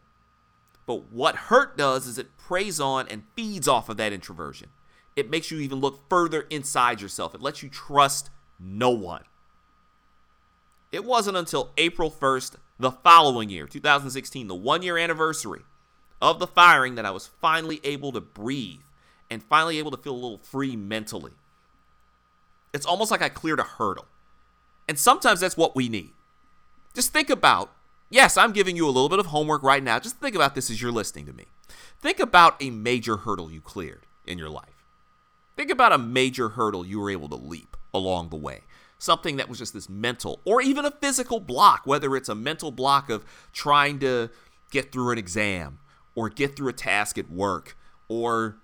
But 0.85 1.11
what 1.11 1.35
hurt 1.35 1.77
does 1.77 2.07
is 2.07 2.17
it 2.17 2.37
preys 2.37 2.79
on 2.79 3.07
and 3.07 3.23
feeds 3.35 3.67
off 3.67 3.89
of 3.89 3.97
that 3.97 4.13
introversion. 4.13 4.69
It 5.15 5.29
makes 5.29 5.51
you 5.51 5.59
even 5.59 5.79
look 5.79 6.09
further 6.09 6.41
inside 6.49 7.01
yourself. 7.01 7.35
It 7.35 7.41
lets 7.41 7.61
you 7.61 7.69
trust 7.69 8.29
no 8.59 8.89
one. 8.89 9.23
It 10.91 11.05
wasn't 11.05 11.37
until 11.37 11.71
April 11.77 12.11
1st, 12.11 12.55
the 12.79 12.91
following 12.91 13.49
year, 13.49 13.67
2016, 13.67 14.47
the 14.47 14.55
one 14.55 14.81
year 14.81 14.97
anniversary 14.97 15.61
of 16.21 16.39
the 16.39 16.47
firing, 16.47 16.95
that 16.95 17.05
I 17.05 17.11
was 17.11 17.27
finally 17.27 17.79
able 17.83 18.11
to 18.11 18.21
breathe 18.21 18.81
and 19.29 19.43
finally 19.43 19.79
able 19.79 19.91
to 19.91 19.97
feel 19.97 20.13
a 20.13 20.15
little 20.15 20.37
free 20.37 20.75
mentally. 20.75 21.31
It's 22.73 22.85
almost 22.85 23.11
like 23.11 23.21
I 23.21 23.29
cleared 23.29 23.59
a 23.59 23.63
hurdle. 23.63 24.05
And 24.87 24.99
sometimes 24.99 25.39
that's 25.39 25.57
what 25.57 25.75
we 25.75 25.89
need. 25.89 26.11
Just 26.93 27.13
think 27.13 27.29
about 27.29 27.71
yes, 28.11 28.37
I'm 28.37 28.51
giving 28.51 28.75
you 28.75 28.85
a 28.85 28.91
little 28.91 29.09
bit 29.09 29.19
of 29.19 29.27
homework 29.27 29.63
right 29.63 29.81
now. 29.81 29.97
Just 29.97 30.17
think 30.17 30.35
about 30.35 30.53
this 30.53 30.69
as 30.69 30.81
you're 30.81 30.91
listening 30.91 31.25
to 31.25 31.33
me. 31.33 31.45
Think 31.99 32.19
about 32.19 32.61
a 32.61 32.69
major 32.69 33.17
hurdle 33.17 33.51
you 33.51 33.61
cleared 33.61 34.05
in 34.27 34.37
your 34.37 34.49
life. 34.49 34.70
Think 35.55 35.71
about 35.71 35.91
a 35.91 35.97
major 35.97 36.49
hurdle 36.49 36.85
you 36.85 36.99
were 36.99 37.09
able 37.09 37.29
to 37.29 37.35
leap 37.35 37.77
along 37.93 38.29
the 38.29 38.37
way 38.37 38.61
something 39.01 39.37
that 39.37 39.49
was 39.49 39.57
just 39.57 39.73
this 39.73 39.89
mental 39.89 40.39
or 40.45 40.61
even 40.61 40.85
a 40.85 40.91
physical 40.91 41.39
block, 41.39 41.81
whether 41.85 42.15
it's 42.15 42.29
a 42.29 42.35
mental 42.35 42.71
block 42.71 43.09
of 43.09 43.25
trying 43.51 43.97
to 43.97 44.29
get 44.69 44.91
through 44.91 45.11
an 45.11 45.17
exam 45.17 45.79
or 46.13 46.29
get 46.29 46.55
through 46.55 46.69
a 46.69 46.73
task 46.73 47.17
at 47.17 47.29
work 47.29 47.75
or 48.07 48.57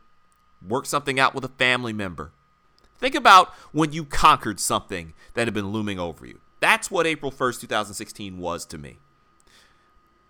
work 0.65 0.86
something 0.86 1.19
out 1.19 1.34
with 1.34 1.43
a 1.43 1.50
family 1.50 1.91
member. 1.91 2.32
Think 3.00 3.15
about 3.15 3.50
when 3.71 3.91
you 3.91 4.06
conquered 4.06 4.60
something 4.60 5.13
that 5.34 5.47
had 5.47 5.54
been 5.54 5.71
looming 5.71 6.00
over 6.00 6.26
you. 6.26 6.39
That's 6.60 6.91
what 6.91 7.08
April 7.08 7.32
1st, 7.32 7.62
2016 7.62 8.38
was 8.38 8.65
to 8.65 8.78
me. 8.78 8.97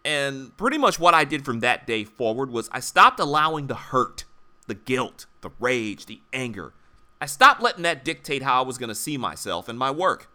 And 0.06 0.56
pretty 0.56 0.78
much 0.78 1.00
what 1.00 1.14
I 1.14 1.26
did 1.26 1.44
from 1.44 1.60
that 1.62 1.86
day 1.86 2.06
forward 2.06 2.50
was 2.50 2.70
I 2.72 2.80
stopped 2.80 3.20
allowing 3.20 3.68
the 3.68 3.76
hurt, 3.76 4.24
the 4.68 4.76
guilt, 4.76 5.26
the 5.42 5.50
rage, 5.60 6.06
the 6.06 6.22
anger 6.32 6.74
I 7.20 7.26
stopped 7.26 7.62
letting 7.62 7.84
that 7.84 8.06
dictate 8.06 8.44
how 8.44 8.62
I 8.62 8.66
was 8.66 8.78
going 8.78 8.90
to 8.90 8.96
see 8.96 9.18
myself 9.18 9.68
and 9.68 9.78
my 9.78 9.92
work. 9.92 10.30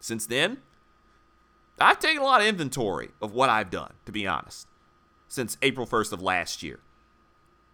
Since 0.00 0.26
then, 0.26 0.58
I've 1.78 1.98
taken 1.98 2.20
a 2.20 2.24
lot 2.24 2.42
of 2.42 2.46
inventory 2.46 3.10
of 3.22 3.32
what 3.32 3.48
I've 3.48 3.70
done, 3.70 3.94
to 4.04 4.12
be 4.12 4.26
honest, 4.26 4.66
since 5.28 5.56
April 5.62 5.86
1st 5.86 6.12
of 6.12 6.22
last 6.22 6.62
year. 6.62 6.80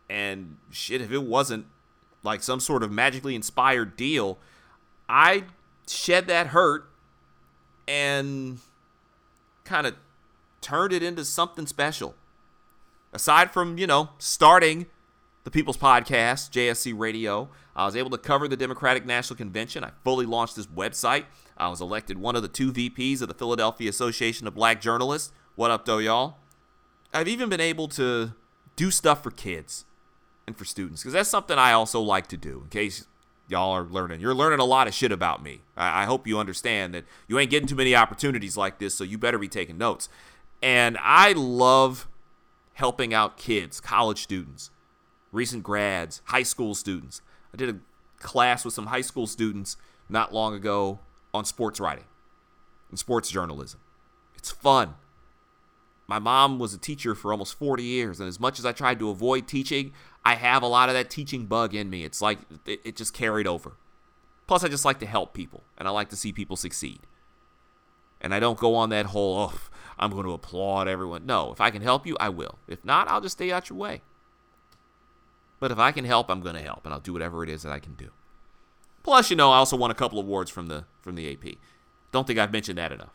And 0.09 0.59
shit, 0.71 1.01
if 1.01 1.11
it 1.11 1.25
wasn't 1.25 1.67
like 2.23 2.43
some 2.43 2.61
sort 2.61 2.85
of 2.85 2.93
magically 2.93 3.35
inspired 3.35 3.97
deal, 3.97 4.39
I 5.09 5.45
shed 5.89 6.29
that 6.29 6.49
hurt 6.49 6.89
and 7.89 8.59
kind 9.65 9.87
of 9.89 9.95
turned 10.61 10.93
it 10.93 11.03
into 11.03 11.25
something 11.25 11.67
special. 11.67 12.15
Aside 13.13 13.51
from, 13.51 13.79
you 13.79 13.89
know, 13.89 14.11
starting 14.19 14.87
the 15.47 15.51
People's 15.53 15.77
Podcast, 15.77 16.51
JSC 16.51 16.93
Radio, 16.99 17.49
I 17.77 17.85
was 17.85 17.95
able 17.95 18.11
to 18.11 18.19
cover 18.19 18.49
the 18.49 18.57
Democratic 18.57 19.07
National 19.07 19.37
Convention. 19.37 19.85
I 19.85 19.93
fully 20.03 20.27
launched 20.27 20.57
this 20.57 20.67
website. 20.67 21.27
I 21.57 21.69
was 21.69 21.81
elected 21.81 22.19
one 22.19 22.35
of 22.35 22.43
the 22.43 22.49
two 22.49 22.73
VPs 22.73 23.23
of 23.23 23.29
the 23.29 23.35
Philadelphia 23.35 23.89
Association 23.89 24.49
of 24.49 24.57
Black 24.57 24.81
Journalists. 24.81 25.33
What 25.55 25.71
up, 25.71 25.85
though, 25.85 25.99
y'all? 25.99 26.39
I've 27.15 27.29
even 27.29 27.49
been 27.49 27.61
able 27.61 27.87
to 27.91 28.33
do 28.75 28.91
stuff 28.91 29.23
for 29.23 29.31
kids 29.31 29.85
and 30.49 30.57
for 30.57 30.65
students 30.65 31.03
because 31.03 31.13
that's 31.13 31.31
something 31.31 31.57
I 31.57 31.71
also 31.71 32.01
like 32.01 32.27
to 32.27 32.37
do. 32.37 32.63
In 32.65 32.69
case 32.69 33.07
y'all 33.47 33.71
are 33.71 33.85
learning, 33.85 34.21
you're 34.21 34.35
learning 34.35 34.59
a 34.59 34.65
lot 34.65 34.89
of 34.89 34.95
shit 34.95 35.13
about 35.13 35.45
me. 35.45 35.61
I, 35.77 36.03
I 36.03 36.05
hope 36.07 36.27
you 36.27 36.41
understand 36.41 36.93
that 36.95 37.05
you 37.29 37.39
ain't 37.39 37.53
getting 37.53 37.69
too 37.69 37.77
many 37.77 37.95
opportunities 37.95 38.57
like 38.57 38.81
this, 38.81 38.97
so 38.97 39.05
you 39.05 39.17
better 39.17 39.39
be 39.39 39.47
taking 39.47 39.79
notes. 39.79 40.09
And 40.61 40.99
I 41.01 41.35
love 41.35 42.09
helping 42.73 43.15
out 43.15 43.37
kids, 43.37 43.79
college 43.79 44.25
students, 44.25 44.73
recent 45.37 45.62
grads, 45.62 46.22
high 46.27 46.42
school 46.42 46.75
students. 46.75 47.20
I 47.53 47.57
did 47.57 47.68
a 47.68 47.79
class 48.18 48.64
with 48.64 48.75
some 48.75 48.87
high 48.87 49.03
school 49.03 49.27
students 49.27 49.77
not 50.09 50.33
long 50.33 50.55
ago 50.55 50.99
on 51.33 51.44
sports 51.44 51.79
writing 51.79 52.07
and 52.90 52.99
sports 52.99 53.31
journalism. 53.31 53.81
It's 54.37 54.51
fun. 54.51 54.94
My 56.09 56.18
mom 56.18 56.59
was 56.59 56.72
a 56.72 56.79
teacher 56.79 57.14
for 57.14 57.33
almost 57.33 57.59
40 57.59 57.83
years, 57.83 58.20
and 58.20 58.29
as 58.29 58.38
much 58.38 58.59
as 58.59 58.64
I 58.64 58.72
tried 58.72 58.99
to 59.01 59.11
avoid 59.11 59.49
teaching, 59.49 59.92
I 60.25 60.37
have 60.37 60.62
a 60.62 60.68
lot 60.68 60.88
of 60.88 60.94
that 60.94 61.11
teaching 61.11 61.46
bug 61.46 61.75
in 61.75 61.90
me. 61.90 62.05
It's 62.05 62.22
like 62.22 62.38
it, 62.64 62.81
it 62.85 62.96
just 62.96 63.12
carried 63.12 63.46
over. 63.46 63.76
Plus, 64.47 64.62
I 64.62 64.68
just 64.68 64.84
like 64.84 65.01
to 65.01 65.07
help 65.07 65.34
people, 65.34 65.64
and 65.76 65.89
I 65.89 65.91
like 65.91 66.09
to 66.11 66.16
see 66.16 66.32
people 66.32 66.57
succeed. 66.57 67.01
And 68.20 68.32
I 68.32 68.39
don't 68.39 68.59
go 68.59 68.76
on 68.76 68.91
that 68.91 69.07
whole, 69.07 69.37
oh, 69.37 69.61
I'm 69.99 70.12
going 70.12 70.24
to 70.24 70.32
applaud 70.32 70.87
everyone. 70.87 71.26
No, 71.26 71.53
if 71.53 71.61
I 71.61 71.70
can 71.70 71.82
help 71.82 72.07
you, 72.07 72.16
I 72.20 72.28
will. 72.28 72.59
If 72.68 72.84
not, 72.84 73.09
I'll 73.09 73.20
just 73.20 73.37
stay 73.37 73.51
out 73.51 73.68
your 73.68 73.78
way. 73.78 74.03
But 75.59 75.73
if 75.73 75.79
I 75.79 75.93
can 75.93 76.05
help, 76.05 76.29
I'm 76.31 76.41
going 76.41 76.57
to 76.57 76.63
help, 76.63 76.85
and 76.85 76.93
I'll 76.93 77.01
do 77.01 77.13
whatever 77.13 77.43
it 77.43 77.49
is 77.49 77.63
that 77.63 77.73
I 77.73 77.79
can 77.79 77.95
do. 77.95 78.11
Plus, 79.03 79.31
you 79.31 79.37
know, 79.37 79.53
I 79.53 79.57
also 79.57 79.77
won 79.77 79.91
a 79.91 79.95
couple 79.95 80.19
awards 80.19 80.51
from 80.51 80.67
the 80.67 80.85
from 81.01 81.15
the 81.15 81.33
AP. 81.33 81.57
Don't 82.13 82.27
think 82.27 82.39
I've 82.39 82.53
mentioned 82.53 82.79
that 82.79 82.93
enough. 82.93 83.13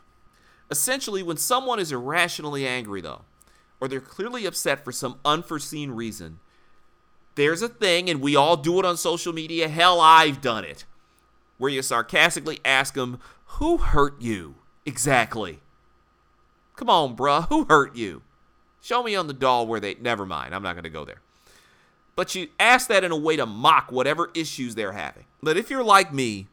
Essentially, 0.70 1.22
when 1.22 1.36
someone 1.36 1.78
is 1.78 1.92
irrationally 1.92 2.66
angry, 2.66 3.00
though, 3.00 3.22
or 3.80 3.88
they're 3.88 4.00
clearly 4.00 4.46
upset 4.46 4.84
for 4.84 4.92
some 4.92 5.18
unforeseen 5.24 5.90
reason, 5.90 6.40
there's 7.34 7.62
a 7.62 7.68
thing, 7.68 8.08
and 8.10 8.20
we 8.20 8.36
all 8.36 8.56
do 8.56 8.78
it 8.78 8.84
on 8.84 8.96
social 8.96 9.32
media. 9.32 9.68
Hell, 9.68 10.00
I've 10.00 10.40
done 10.40 10.64
it. 10.64 10.84
where 11.58 11.70
you 11.70 11.82
sarcastically 11.82 12.58
ask 12.64 12.94
them, 12.94 13.20
Who 13.58 13.78
hurt 13.78 14.20
you 14.20 14.56
exactly? 14.84 15.60
Come 16.76 16.90
on, 16.90 17.16
bruh, 17.16 17.48
who 17.48 17.66
hurt 17.66 17.94
you? 17.96 18.22
Show 18.80 19.02
me 19.02 19.14
on 19.14 19.28
the 19.28 19.32
doll 19.32 19.66
where 19.66 19.78
they. 19.80 19.94
Never 19.94 20.26
mind, 20.26 20.54
I'm 20.54 20.62
not 20.62 20.72
going 20.74 20.84
to 20.84 20.90
go 20.90 21.04
there. 21.04 21.21
But 22.14 22.34
you 22.34 22.48
ask 22.60 22.88
that 22.88 23.04
in 23.04 23.12
a 23.12 23.16
way 23.16 23.36
to 23.36 23.46
mock 23.46 23.90
whatever 23.90 24.30
issues 24.34 24.74
they're 24.74 24.92
having. 24.92 25.24
But 25.42 25.56
if 25.56 25.70
you're 25.70 25.84
like 25.84 26.12
me 26.12 26.48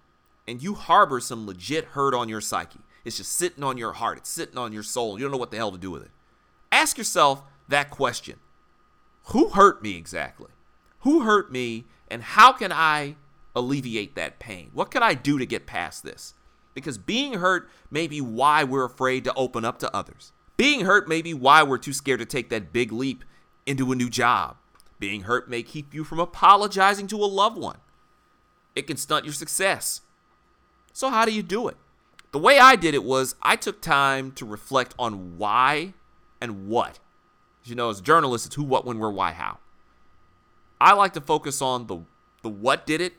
and 0.47 0.63
you 0.63 0.73
harbor 0.73 1.19
some 1.19 1.45
legit 1.45 1.85
hurt 1.85 2.13
on 2.13 2.29
your 2.29 2.41
psyche, 2.41 2.79
it's 3.03 3.17
just 3.17 3.33
sitting 3.33 3.63
on 3.63 3.77
your 3.77 3.93
heart, 3.93 4.17
it's 4.17 4.29
sitting 4.29 4.57
on 4.57 4.71
your 4.71 4.83
soul, 4.83 5.17
you 5.17 5.25
don't 5.25 5.31
know 5.31 5.37
what 5.37 5.51
the 5.51 5.57
hell 5.57 5.71
to 5.71 5.77
do 5.77 5.91
with 5.91 6.03
it. 6.03 6.11
Ask 6.71 6.97
yourself 6.97 7.43
that 7.67 7.89
question 7.89 8.39
Who 9.25 9.49
hurt 9.49 9.81
me 9.83 9.95
exactly? 9.95 10.51
Who 10.99 11.21
hurt 11.21 11.51
me, 11.51 11.85
and 12.09 12.21
how 12.21 12.51
can 12.51 12.71
I 12.71 13.15
alleviate 13.55 14.15
that 14.15 14.39
pain? 14.39 14.69
What 14.73 14.91
can 14.91 15.01
I 15.01 15.13
do 15.13 15.37
to 15.37 15.45
get 15.45 15.65
past 15.65 16.03
this? 16.03 16.33
Because 16.73 16.97
being 16.97 17.33
hurt 17.33 17.69
may 17.89 18.07
be 18.07 18.21
why 18.21 18.63
we're 18.63 18.85
afraid 18.85 19.23
to 19.25 19.33
open 19.33 19.65
up 19.65 19.79
to 19.79 19.95
others. 19.95 20.31
Being 20.57 20.81
hurt 20.81 21.07
may 21.07 21.21
be 21.21 21.33
why 21.33 21.63
we're 21.63 21.77
too 21.77 21.93
scared 21.93 22.19
to 22.19 22.25
take 22.25 22.49
that 22.49 22.73
big 22.73 22.91
leap 22.91 23.23
into 23.65 23.91
a 23.91 23.95
new 23.95 24.09
job. 24.09 24.57
Being 24.99 25.21
hurt 25.21 25.49
may 25.49 25.63
keep 25.63 25.93
you 25.93 26.03
from 26.03 26.19
apologizing 26.19 27.07
to 27.07 27.17
a 27.17 27.25
loved 27.25 27.57
one. 27.57 27.77
It 28.75 28.85
can 28.87 28.97
stunt 28.97 29.25
your 29.25 29.33
success. 29.33 30.01
So, 30.93 31.09
how 31.09 31.25
do 31.25 31.31
you 31.31 31.41
do 31.41 31.67
it? 31.67 31.77
The 32.31 32.39
way 32.39 32.59
I 32.59 32.75
did 32.75 32.93
it 32.93 33.03
was 33.03 33.35
I 33.41 33.55
took 33.55 33.81
time 33.81 34.31
to 34.33 34.45
reflect 34.45 34.93
on 34.99 35.37
why 35.37 35.93
and 36.39 36.67
what. 36.67 36.99
As 37.63 37.69
you 37.69 37.75
know, 37.75 37.89
as 37.89 38.01
journalists, 38.01 38.47
it's 38.47 38.55
who, 38.55 38.63
what, 38.63 38.85
when, 38.85 38.99
where, 38.99 39.09
why, 39.09 39.31
how. 39.31 39.59
I 40.79 40.93
like 40.93 41.13
to 41.13 41.21
focus 41.21 41.61
on 41.61 41.87
the, 41.87 41.99
the 42.43 42.49
what 42.49 42.85
did 42.85 43.01
it 43.01 43.13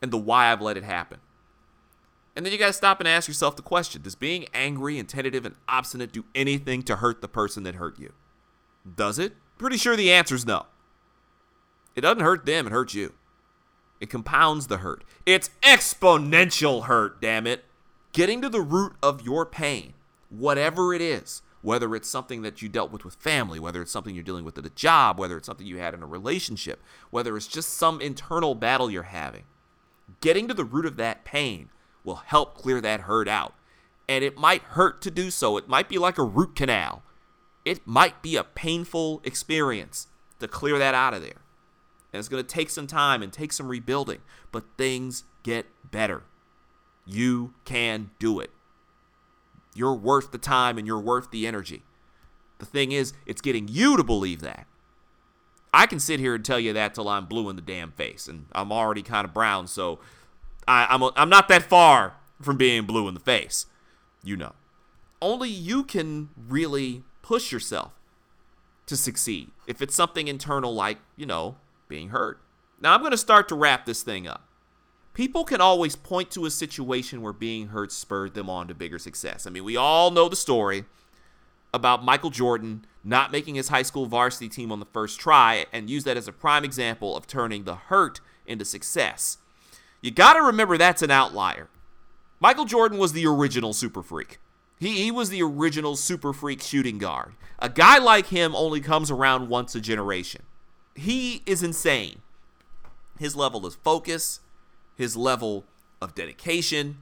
and 0.00 0.10
the 0.10 0.18
why 0.18 0.52
I've 0.52 0.62
let 0.62 0.76
it 0.76 0.84
happen. 0.84 1.20
And 2.34 2.44
then 2.44 2.52
you 2.52 2.58
got 2.58 2.66
to 2.66 2.72
stop 2.74 3.00
and 3.00 3.08
ask 3.08 3.26
yourself 3.26 3.56
the 3.56 3.62
question 3.62 4.02
Does 4.02 4.14
being 4.14 4.46
angry 4.52 4.98
and 4.98 5.08
tentative 5.08 5.46
and 5.46 5.56
obstinate 5.68 6.12
do 6.12 6.26
anything 6.34 6.82
to 6.82 6.96
hurt 6.96 7.22
the 7.22 7.28
person 7.28 7.62
that 7.64 7.76
hurt 7.76 7.98
you? 7.98 8.12
Does 8.94 9.18
it? 9.18 9.34
Pretty 9.58 9.78
sure 9.78 9.96
the 9.96 10.12
answer 10.12 10.34
is 10.34 10.46
no. 10.46 10.66
It 11.96 12.02
doesn't 12.02 12.22
hurt 12.22 12.46
them, 12.46 12.66
it 12.66 12.72
hurts 12.72 12.94
you. 12.94 13.14
It 14.00 14.10
compounds 14.10 14.66
the 14.66 14.78
hurt. 14.78 15.02
It's 15.24 15.50
exponential 15.62 16.84
hurt, 16.84 17.20
damn 17.20 17.46
it. 17.46 17.64
Getting 18.12 18.42
to 18.42 18.48
the 18.48 18.60
root 18.60 18.92
of 19.02 19.22
your 19.22 19.46
pain, 19.46 19.94
whatever 20.28 20.92
it 20.92 21.00
is, 21.00 21.42
whether 21.62 21.94
it's 21.96 22.08
something 22.08 22.42
that 22.42 22.60
you 22.60 22.68
dealt 22.68 22.92
with 22.92 23.04
with 23.04 23.14
family, 23.14 23.58
whether 23.58 23.80
it's 23.82 23.90
something 23.90 24.14
you're 24.14 24.22
dealing 24.22 24.44
with 24.44 24.58
at 24.58 24.66
a 24.66 24.70
job, 24.70 25.18
whether 25.18 25.36
it's 25.36 25.46
something 25.46 25.66
you 25.66 25.78
had 25.78 25.94
in 25.94 26.02
a 26.02 26.06
relationship, 26.06 26.82
whether 27.10 27.36
it's 27.36 27.48
just 27.48 27.70
some 27.70 28.00
internal 28.00 28.54
battle 28.54 28.90
you're 28.90 29.04
having. 29.04 29.44
Getting 30.20 30.46
to 30.48 30.54
the 30.54 30.64
root 30.64 30.86
of 30.86 30.96
that 30.96 31.24
pain 31.24 31.70
will 32.04 32.16
help 32.16 32.54
clear 32.54 32.80
that 32.80 33.00
hurt 33.00 33.28
out. 33.28 33.54
And 34.08 34.22
it 34.22 34.38
might 34.38 34.62
hurt 34.62 35.02
to 35.02 35.10
do 35.10 35.30
so. 35.30 35.56
It 35.56 35.68
might 35.68 35.88
be 35.88 35.98
like 35.98 36.18
a 36.18 36.22
root 36.22 36.54
canal. 36.54 37.02
It 37.64 37.84
might 37.84 38.22
be 38.22 38.36
a 38.36 38.44
painful 38.44 39.20
experience 39.24 40.06
to 40.38 40.46
clear 40.46 40.78
that 40.78 40.94
out 40.94 41.14
of 41.14 41.22
there. 41.22 41.42
And 42.16 42.20
it's 42.20 42.30
going 42.30 42.42
to 42.42 42.48
take 42.48 42.70
some 42.70 42.86
time 42.86 43.22
and 43.22 43.30
take 43.30 43.52
some 43.52 43.68
rebuilding, 43.68 44.20
but 44.50 44.64
things 44.78 45.24
get 45.42 45.66
better. 45.84 46.22
You 47.04 47.52
can 47.66 48.10
do 48.18 48.40
it. 48.40 48.50
You're 49.74 49.94
worth 49.94 50.32
the 50.32 50.38
time 50.38 50.78
and 50.78 50.86
you're 50.86 50.98
worth 50.98 51.30
the 51.30 51.46
energy. 51.46 51.82
The 52.56 52.64
thing 52.64 52.90
is, 52.92 53.12
it's 53.26 53.42
getting 53.42 53.68
you 53.68 53.98
to 53.98 54.02
believe 54.02 54.40
that. 54.40 54.66
I 55.74 55.84
can 55.84 56.00
sit 56.00 56.18
here 56.18 56.34
and 56.34 56.42
tell 56.42 56.58
you 56.58 56.72
that 56.72 56.94
till 56.94 57.06
I'm 57.06 57.26
blue 57.26 57.50
in 57.50 57.56
the 57.56 57.60
damn 57.60 57.92
face, 57.92 58.28
and 58.28 58.46
I'm 58.52 58.72
already 58.72 59.02
kind 59.02 59.26
of 59.26 59.34
brown, 59.34 59.66
so 59.66 59.98
I, 60.66 60.86
I'm, 60.88 61.02
I'm 61.16 61.28
not 61.28 61.48
that 61.48 61.64
far 61.64 62.14
from 62.40 62.56
being 62.56 62.86
blue 62.86 63.08
in 63.08 63.14
the 63.14 63.20
face. 63.20 63.66
You 64.24 64.38
know. 64.38 64.54
Only 65.20 65.50
you 65.50 65.84
can 65.84 66.30
really 66.48 67.04
push 67.20 67.52
yourself 67.52 67.92
to 68.86 68.96
succeed 68.96 69.50
if 69.66 69.82
it's 69.82 69.94
something 69.94 70.28
internal 70.28 70.72
like, 70.74 70.98
you 71.14 71.26
know, 71.26 71.56
being 71.88 72.10
hurt. 72.10 72.40
Now, 72.80 72.94
I'm 72.94 73.00
going 73.00 73.12
to 73.12 73.18
start 73.18 73.48
to 73.48 73.54
wrap 73.54 73.86
this 73.86 74.02
thing 74.02 74.26
up. 74.26 74.46
People 75.14 75.44
can 75.44 75.60
always 75.60 75.96
point 75.96 76.30
to 76.32 76.44
a 76.44 76.50
situation 76.50 77.22
where 77.22 77.32
being 77.32 77.68
hurt 77.68 77.90
spurred 77.90 78.34
them 78.34 78.50
on 78.50 78.68
to 78.68 78.74
bigger 78.74 78.98
success. 78.98 79.46
I 79.46 79.50
mean, 79.50 79.64
we 79.64 79.76
all 79.76 80.10
know 80.10 80.28
the 80.28 80.36
story 80.36 80.84
about 81.72 82.04
Michael 82.04 82.30
Jordan 82.30 82.84
not 83.02 83.32
making 83.32 83.54
his 83.54 83.68
high 83.68 83.82
school 83.82 84.06
varsity 84.06 84.48
team 84.48 84.70
on 84.72 84.80
the 84.80 84.86
first 84.86 85.18
try 85.18 85.66
and 85.72 85.88
use 85.88 86.04
that 86.04 86.16
as 86.16 86.28
a 86.28 86.32
prime 86.32 86.64
example 86.64 87.16
of 87.16 87.26
turning 87.26 87.64
the 87.64 87.76
hurt 87.76 88.20
into 88.46 88.64
success. 88.64 89.38
You 90.02 90.10
got 90.10 90.34
to 90.34 90.42
remember 90.42 90.76
that's 90.76 91.02
an 91.02 91.10
outlier. 91.10 91.68
Michael 92.40 92.64
Jordan 92.66 92.98
was 92.98 93.12
the 93.12 93.26
original 93.26 93.72
super 93.72 94.02
freak. 94.02 94.38
He, 94.78 95.04
he 95.04 95.10
was 95.10 95.30
the 95.30 95.42
original 95.42 95.96
super 95.96 96.32
freak 96.32 96.60
shooting 96.60 96.98
guard. 96.98 97.32
A 97.58 97.68
guy 97.68 97.98
like 97.98 98.26
him 98.26 98.54
only 98.54 98.80
comes 98.80 99.10
around 99.10 99.48
once 99.48 99.74
a 99.74 99.80
generation. 99.80 100.42
He 100.96 101.42
is 101.46 101.62
insane. 101.62 102.22
His 103.18 103.36
level 103.36 103.64
of 103.66 103.76
focus, 103.76 104.40
his 104.96 105.16
level 105.16 105.64
of 106.00 106.14
dedication, 106.14 106.98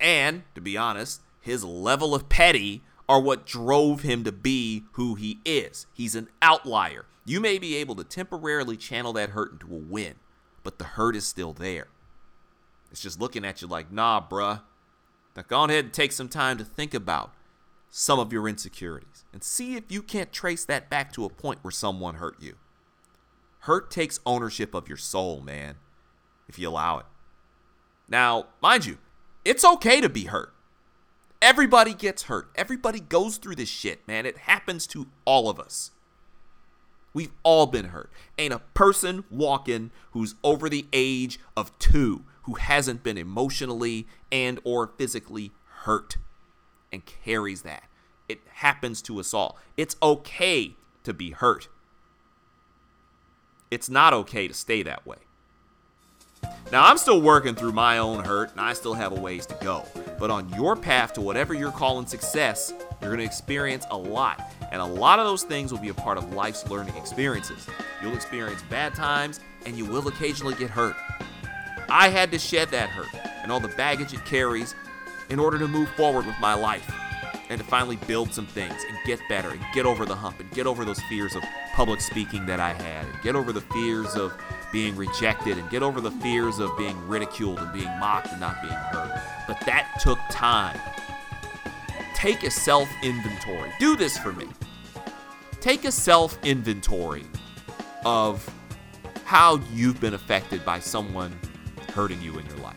and, 0.00 0.44
to 0.54 0.60
be 0.60 0.76
honest, 0.76 1.20
his 1.40 1.64
level 1.64 2.14
of 2.14 2.28
petty 2.28 2.82
are 3.08 3.20
what 3.20 3.44
drove 3.44 4.00
him 4.00 4.24
to 4.24 4.32
be 4.32 4.84
who 4.92 5.14
he 5.14 5.38
is. 5.44 5.86
He's 5.92 6.14
an 6.14 6.28
outlier. 6.40 7.04
You 7.26 7.40
may 7.40 7.58
be 7.58 7.76
able 7.76 7.94
to 7.96 8.04
temporarily 8.04 8.76
channel 8.76 9.12
that 9.14 9.30
hurt 9.30 9.52
into 9.52 9.74
a 9.74 9.78
win, 9.78 10.14
but 10.62 10.78
the 10.78 10.84
hurt 10.84 11.16
is 11.16 11.26
still 11.26 11.52
there. 11.52 11.88
It's 12.90 13.00
just 13.00 13.20
looking 13.20 13.44
at 13.44 13.60
you 13.60 13.68
like, 13.68 13.92
nah, 13.92 14.22
bruh. 14.26 14.62
Now 15.36 15.42
go 15.46 15.64
ahead 15.64 15.86
and 15.86 15.92
take 15.92 16.12
some 16.12 16.28
time 16.28 16.58
to 16.58 16.64
think 16.64 16.94
about 16.94 17.32
some 17.90 18.18
of 18.18 18.32
your 18.32 18.48
insecurities 18.48 19.24
and 19.32 19.42
see 19.42 19.74
if 19.74 19.90
you 19.90 20.02
can't 20.02 20.32
trace 20.32 20.64
that 20.64 20.88
back 20.88 21.12
to 21.12 21.24
a 21.24 21.30
point 21.30 21.58
where 21.62 21.70
someone 21.70 22.16
hurt 22.16 22.36
you. 22.40 22.54
Hurt 23.64 23.90
takes 23.90 24.20
ownership 24.26 24.74
of 24.74 24.88
your 24.88 24.98
soul, 24.98 25.40
man, 25.40 25.76
if 26.48 26.58
you 26.58 26.68
allow 26.68 26.98
it. 26.98 27.06
Now, 28.06 28.48
mind 28.60 28.84
you, 28.84 28.98
it's 29.42 29.64
okay 29.64 30.02
to 30.02 30.10
be 30.10 30.24
hurt. 30.24 30.52
Everybody 31.40 31.94
gets 31.94 32.24
hurt. 32.24 32.50
Everybody 32.56 33.00
goes 33.00 33.38
through 33.38 33.54
this 33.54 33.70
shit, 33.70 34.06
man. 34.06 34.26
It 34.26 34.36
happens 34.36 34.86
to 34.88 35.06
all 35.24 35.48
of 35.48 35.58
us. 35.58 35.92
We've 37.14 37.32
all 37.42 37.64
been 37.64 37.86
hurt. 37.86 38.10
Ain't 38.36 38.52
a 38.52 38.58
person 38.74 39.24
walking 39.30 39.92
who's 40.10 40.34
over 40.44 40.68
the 40.68 40.84
age 40.92 41.40
of 41.56 41.78
2 41.78 42.22
who 42.42 42.54
hasn't 42.56 43.02
been 43.02 43.16
emotionally 43.16 44.06
and 44.30 44.60
or 44.64 44.88
physically 44.98 45.52
hurt 45.84 46.18
and 46.92 47.02
carries 47.06 47.62
that. 47.62 47.84
It 48.28 48.40
happens 48.56 49.00
to 49.02 49.18
us 49.20 49.32
all. 49.32 49.58
It's 49.78 49.96
okay 50.02 50.76
to 51.04 51.14
be 51.14 51.30
hurt. 51.30 51.68
It's 53.70 53.88
not 53.88 54.12
okay 54.12 54.48
to 54.48 54.54
stay 54.54 54.82
that 54.82 55.06
way. 55.06 55.16
Now, 56.72 56.86
I'm 56.86 56.98
still 56.98 57.20
working 57.20 57.54
through 57.54 57.72
my 57.72 57.98
own 57.98 58.24
hurt 58.24 58.52
and 58.52 58.60
I 58.60 58.72
still 58.72 58.94
have 58.94 59.12
a 59.12 59.20
ways 59.20 59.46
to 59.46 59.56
go. 59.60 59.84
But 60.18 60.30
on 60.30 60.48
your 60.54 60.76
path 60.76 61.12
to 61.14 61.20
whatever 61.20 61.54
you're 61.54 61.70
calling 61.70 62.06
success, 62.06 62.72
you're 63.00 63.10
going 63.10 63.18
to 63.18 63.24
experience 63.24 63.86
a 63.90 63.96
lot. 63.96 64.40
And 64.72 64.80
a 64.80 64.84
lot 64.84 65.18
of 65.18 65.26
those 65.26 65.42
things 65.42 65.72
will 65.72 65.78
be 65.78 65.88
a 65.88 65.94
part 65.94 66.18
of 66.18 66.32
life's 66.32 66.68
learning 66.68 66.96
experiences. 66.96 67.66
You'll 68.02 68.14
experience 68.14 68.62
bad 68.70 68.94
times 68.94 69.40
and 69.66 69.76
you 69.76 69.84
will 69.84 70.08
occasionally 70.08 70.54
get 70.54 70.70
hurt. 70.70 70.96
I 71.88 72.08
had 72.08 72.30
to 72.32 72.38
shed 72.38 72.70
that 72.70 72.88
hurt 72.88 73.14
and 73.42 73.52
all 73.52 73.60
the 73.60 73.68
baggage 73.68 74.12
it 74.12 74.24
carries 74.24 74.74
in 75.30 75.38
order 75.38 75.58
to 75.58 75.68
move 75.68 75.88
forward 75.90 76.26
with 76.26 76.38
my 76.40 76.54
life 76.54 76.90
and 77.48 77.60
to 77.60 77.66
finally 77.66 77.96
build 78.06 78.32
some 78.32 78.46
things 78.46 78.74
and 78.88 78.96
get 79.04 79.20
better 79.28 79.50
and 79.50 79.60
get 79.74 79.86
over 79.86 80.04
the 80.04 80.14
hump 80.14 80.40
and 80.40 80.50
get 80.52 80.66
over 80.66 80.84
those 80.84 81.00
fears 81.02 81.34
of 81.34 81.42
public 81.74 82.00
speaking 82.00 82.46
that 82.46 82.60
I 82.60 82.72
had 82.72 83.04
and 83.06 83.22
get 83.22 83.36
over 83.36 83.52
the 83.52 83.60
fears 83.60 84.14
of 84.14 84.34
being 84.72 84.96
rejected 84.96 85.58
and 85.58 85.68
get 85.70 85.82
over 85.82 86.00
the 86.00 86.10
fears 86.10 86.58
of 86.58 86.76
being 86.76 86.96
ridiculed 87.06 87.58
and 87.58 87.72
being 87.72 87.90
mocked 87.98 88.28
and 88.28 88.40
not 88.40 88.60
being 88.62 88.74
heard. 88.74 89.20
But 89.46 89.60
that 89.66 89.98
took 90.00 90.18
time. 90.30 90.78
Take 92.14 92.42
a 92.42 92.50
self 92.50 92.88
inventory. 93.02 93.70
Do 93.78 93.96
this 93.96 94.16
for 94.16 94.32
me. 94.32 94.46
Take 95.60 95.84
a 95.84 95.92
self 95.92 96.38
inventory 96.44 97.24
of 98.04 98.48
how 99.24 99.60
you've 99.72 100.00
been 100.00 100.14
affected 100.14 100.64
by 100.64 100.78
someone 100.78 101.38
hurting 101.92 102.20
you 102.20 102.38
in 102.38 102.46
your 102.46 102.58
life. 102.58 102.76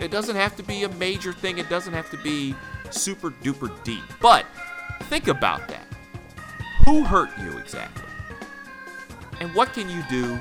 It 0.00 0.10
doesn't 0.10 0.36
have 0.36 0.56
to 0.56 0.62
be 0.62 0.84
a 0.84 0.88
major 0.90 1.32
thing, 1.32 1.58
it 1.58 1.68
doesn't 1.68 1.94
have 1.94 2.10
to 2.10 2.18
be 2.18 2.54
super 2.92 3.30
duper 3.30 3.70
deep. 3.84 4.02
But 4.20 4.46
think 5.04 5.28
about 5.28 5.68
that. 5.68 5.86
Who 6.84 7.04
hurt 7.04 7.30
you 7.38 7.58
exactly? 7.58 8.04
And 9.40 9.54
what 9.54 9.72
can 9.72 9.88
you 9.88 10.02
do 10.08 10.38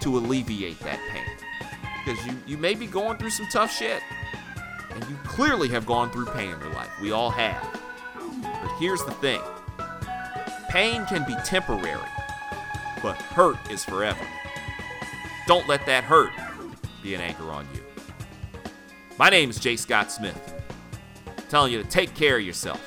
to 0.00 0.16
alleviate 0.16 0.78
that 0.80 0.98
pain? 1.10 1.70
Because 2.04 2.24
you, 2.26 2.32
you 2.46 2.56
may 2.56 2.74
be 2.74 2.86
going 2.86 3.18
through 3.18 3.30
some 3.30 3.46
tough 3.48 3.72
shit. 3.72 4.02
And 4.90 5.04
you 5.08 5.16
clearly 5.24 5.68
have 5.68 5.86
gone 5.86 6.10
through 6.10 6.26
pain 6.26 6.50
in 6.50 6.60
your 6.60 6.72
life. 6.72 6.90
We 7.00 7.12
all 7.12 7.30
have. 7.30 7.80
But 8.42 8.76
here's 8.78 9.04
the 9.04 9.12
thing 9.12 9.40
pain 10.70 11.06
can 11.06 11.24
be 11.24 11.34
temporary, 11.44 12.00
but 13.02 13.16
hurt 13.16 13.56
is 13.70 13.84
forever. 13.84 14.26
Don't 15.46 15.68
let 15.68 15.86
that 15.86 16.04
hurt 16.04 16.30
be 17.02 17.14
an 17.14 17.20
anchor 17.20 17.50
on 17.50 17.66
you. 17.74 17.82
My 19.18 19.30
name 19.30 19.50
is 19.50 19.58
Jay 19.58 19.76
Scott 19.76 20.12
Smith. 20.12 20.57
Telling 21.48 21.72
you 21.72 21.82
to 21.82 21.88
take 21.88 22.14
care 22.14 22.38
of 22.38 22.44
yourself. 22.44 22.82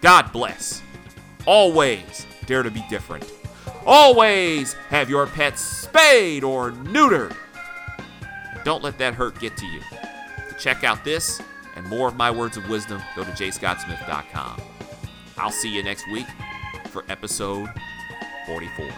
God 0.00 0.32
bless. 0.32 0.82
Always 1.46 2.26
dare 2.46 2.62
to 2.62 2.70
be 2.70 2.84
different. 2.90 3.30
Always 3.84 4.74
have 4.90 5.08
your 5.08 5.26
pets 5.26 5.60
spayed 5.60 6.42
or 6.44 6.72
neutered. 6.72 7.36
Don't 8.64 8.82
let 8.82 8.98
that 8.98 9.14
hurt 9.14 9.38
get 9.38 9.56
to 9.56 9.66
you. 9.66 9.80
To 10.48 10.54
check 10.58 10.82
out 10.82 11.04
this 11.04 11.40
and 11.76 11.86
more 11.86 12.08
of 12.08 12.16
my 12.16 12.30
words 12.30 12.56
of 12.56 12.68
wisdom, 12.68 13.00
go 13.14 13.22
to 13.22 13.30
jscottsmith.com. 13.30 14.60
I'll 15.38 15.50
see 15.50 15.74
you 15.74 15.82
next 15.82 16.10
week 16.10 16.26
for 16.88 17.04
episode 17.08 17.68
44. 18.46 18.88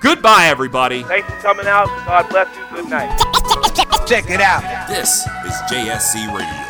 Goodbye, 0.00 0.46
everybody. 0.46 1.02
Thanks 1.04 1.28
for 1.28 1.40
coming 1.40 1.66
out. 1.66 1.86
God 2.06 2.28
bless 2.28 2.56
you. 2.56 2.64
Good 2.76 2.90
night. 2.90 3.16
Check 4.06 4.30
it 4.30 4.40
out. 4.40 4.88
This 4.88 5.26
is 5.44 5.52
JSC 5.70 6.26
Radio. 6.36 6.65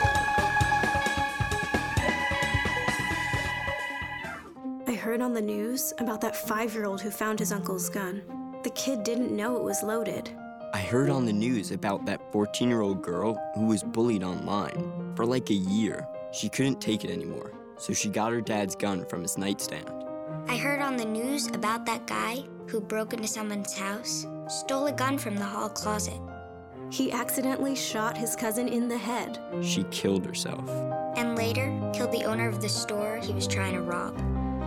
The 5.37 5.43
news 5.43 5.93
about 5.99 6.22
that 6.22 6.34
five 6.34 6.72
year 6.72 6.87
old 6.87 6.99
who 6.99 7.11
found 7.11 7.39
his 7.39 7.53
uncle's 7.53 7.91
gun. 7.91 8.22
The 8.64 8.70
kid 8.70 9.03
didn't 9.03 9.37
know 9.37 9.55
it 9.55 9.62
was 9.62 9.82
loaded. 9.82 10.30
I 10.72 10.78
heard 10.78 11.11
on 11.11 11.26
the 11.26 11.32
news 11.32 11.72
about 11.72 12.07
that 12.07 12.32
14 12.32 12.70
year 12.70 12.80
old 12.80 13.03
girl 13.03 13.39
who 13.55 13.66
was 13.66 13.82
bullied 13.82 14.24
online. 14.24 15.12
For 15.14 15.26
like 15.26 15.51
a 15.51 15.55
year, 15.55 16.09
she 16.32 16.49
couldn't 16.49 16.80
take 16.80 17.05
it 17.05 17.11
anymore, 17.11 17.53
so 17.76 17.93
she 17.93 18.09
got 18.09 18.32
her 18.32 18.41
dad's 18.41 18.74
gun 18.74 19.05
from 19.05 19.20
his 19.20 19.37
nightstand. 19.37 19.91
I 20.49 20.57
heard 20.57 20.80
on 20.80 20.97
the 20.97 21.05
news 21.05 21.49
about 21.49 21.84
that 21.84 22.07
guy 22.07 22.43
who 22.68 22.80
broke 22.80 23.12
into 23.12 23.28
someone's 23.28 23.76
house, 23.76 24.26
stole 24.49 24.87
a 24.87 24.93
gun 24.93 25.18
from 25.18 25.37
the 25.37 25.45
hall 25.45 25.68
closet. 25.68 26.18
He 26.91 27.12
accidentally 27.12 27.74
shot 27.74 28.16
his 28.16 28.34
cousin 28.34 28.68
in 28.68 28.89
the 28.89 28.97
head. 28.97 29.39
She 29.61 29.84
killed 29.91 30.24
herself. 30.24 30.66
And 31.14 31.37
later, 31.37 31.66
killed 31.93 32.12
the 32.12 32.24
owner 32.24 32.49
of 32.49 32.62
the 32.62 32.70
store 32.70 33.18
he 33.22 33.34
was 33.34 33.47
trying 33.47 33.74
to 33.74 33.82
rob. 33.82 34.16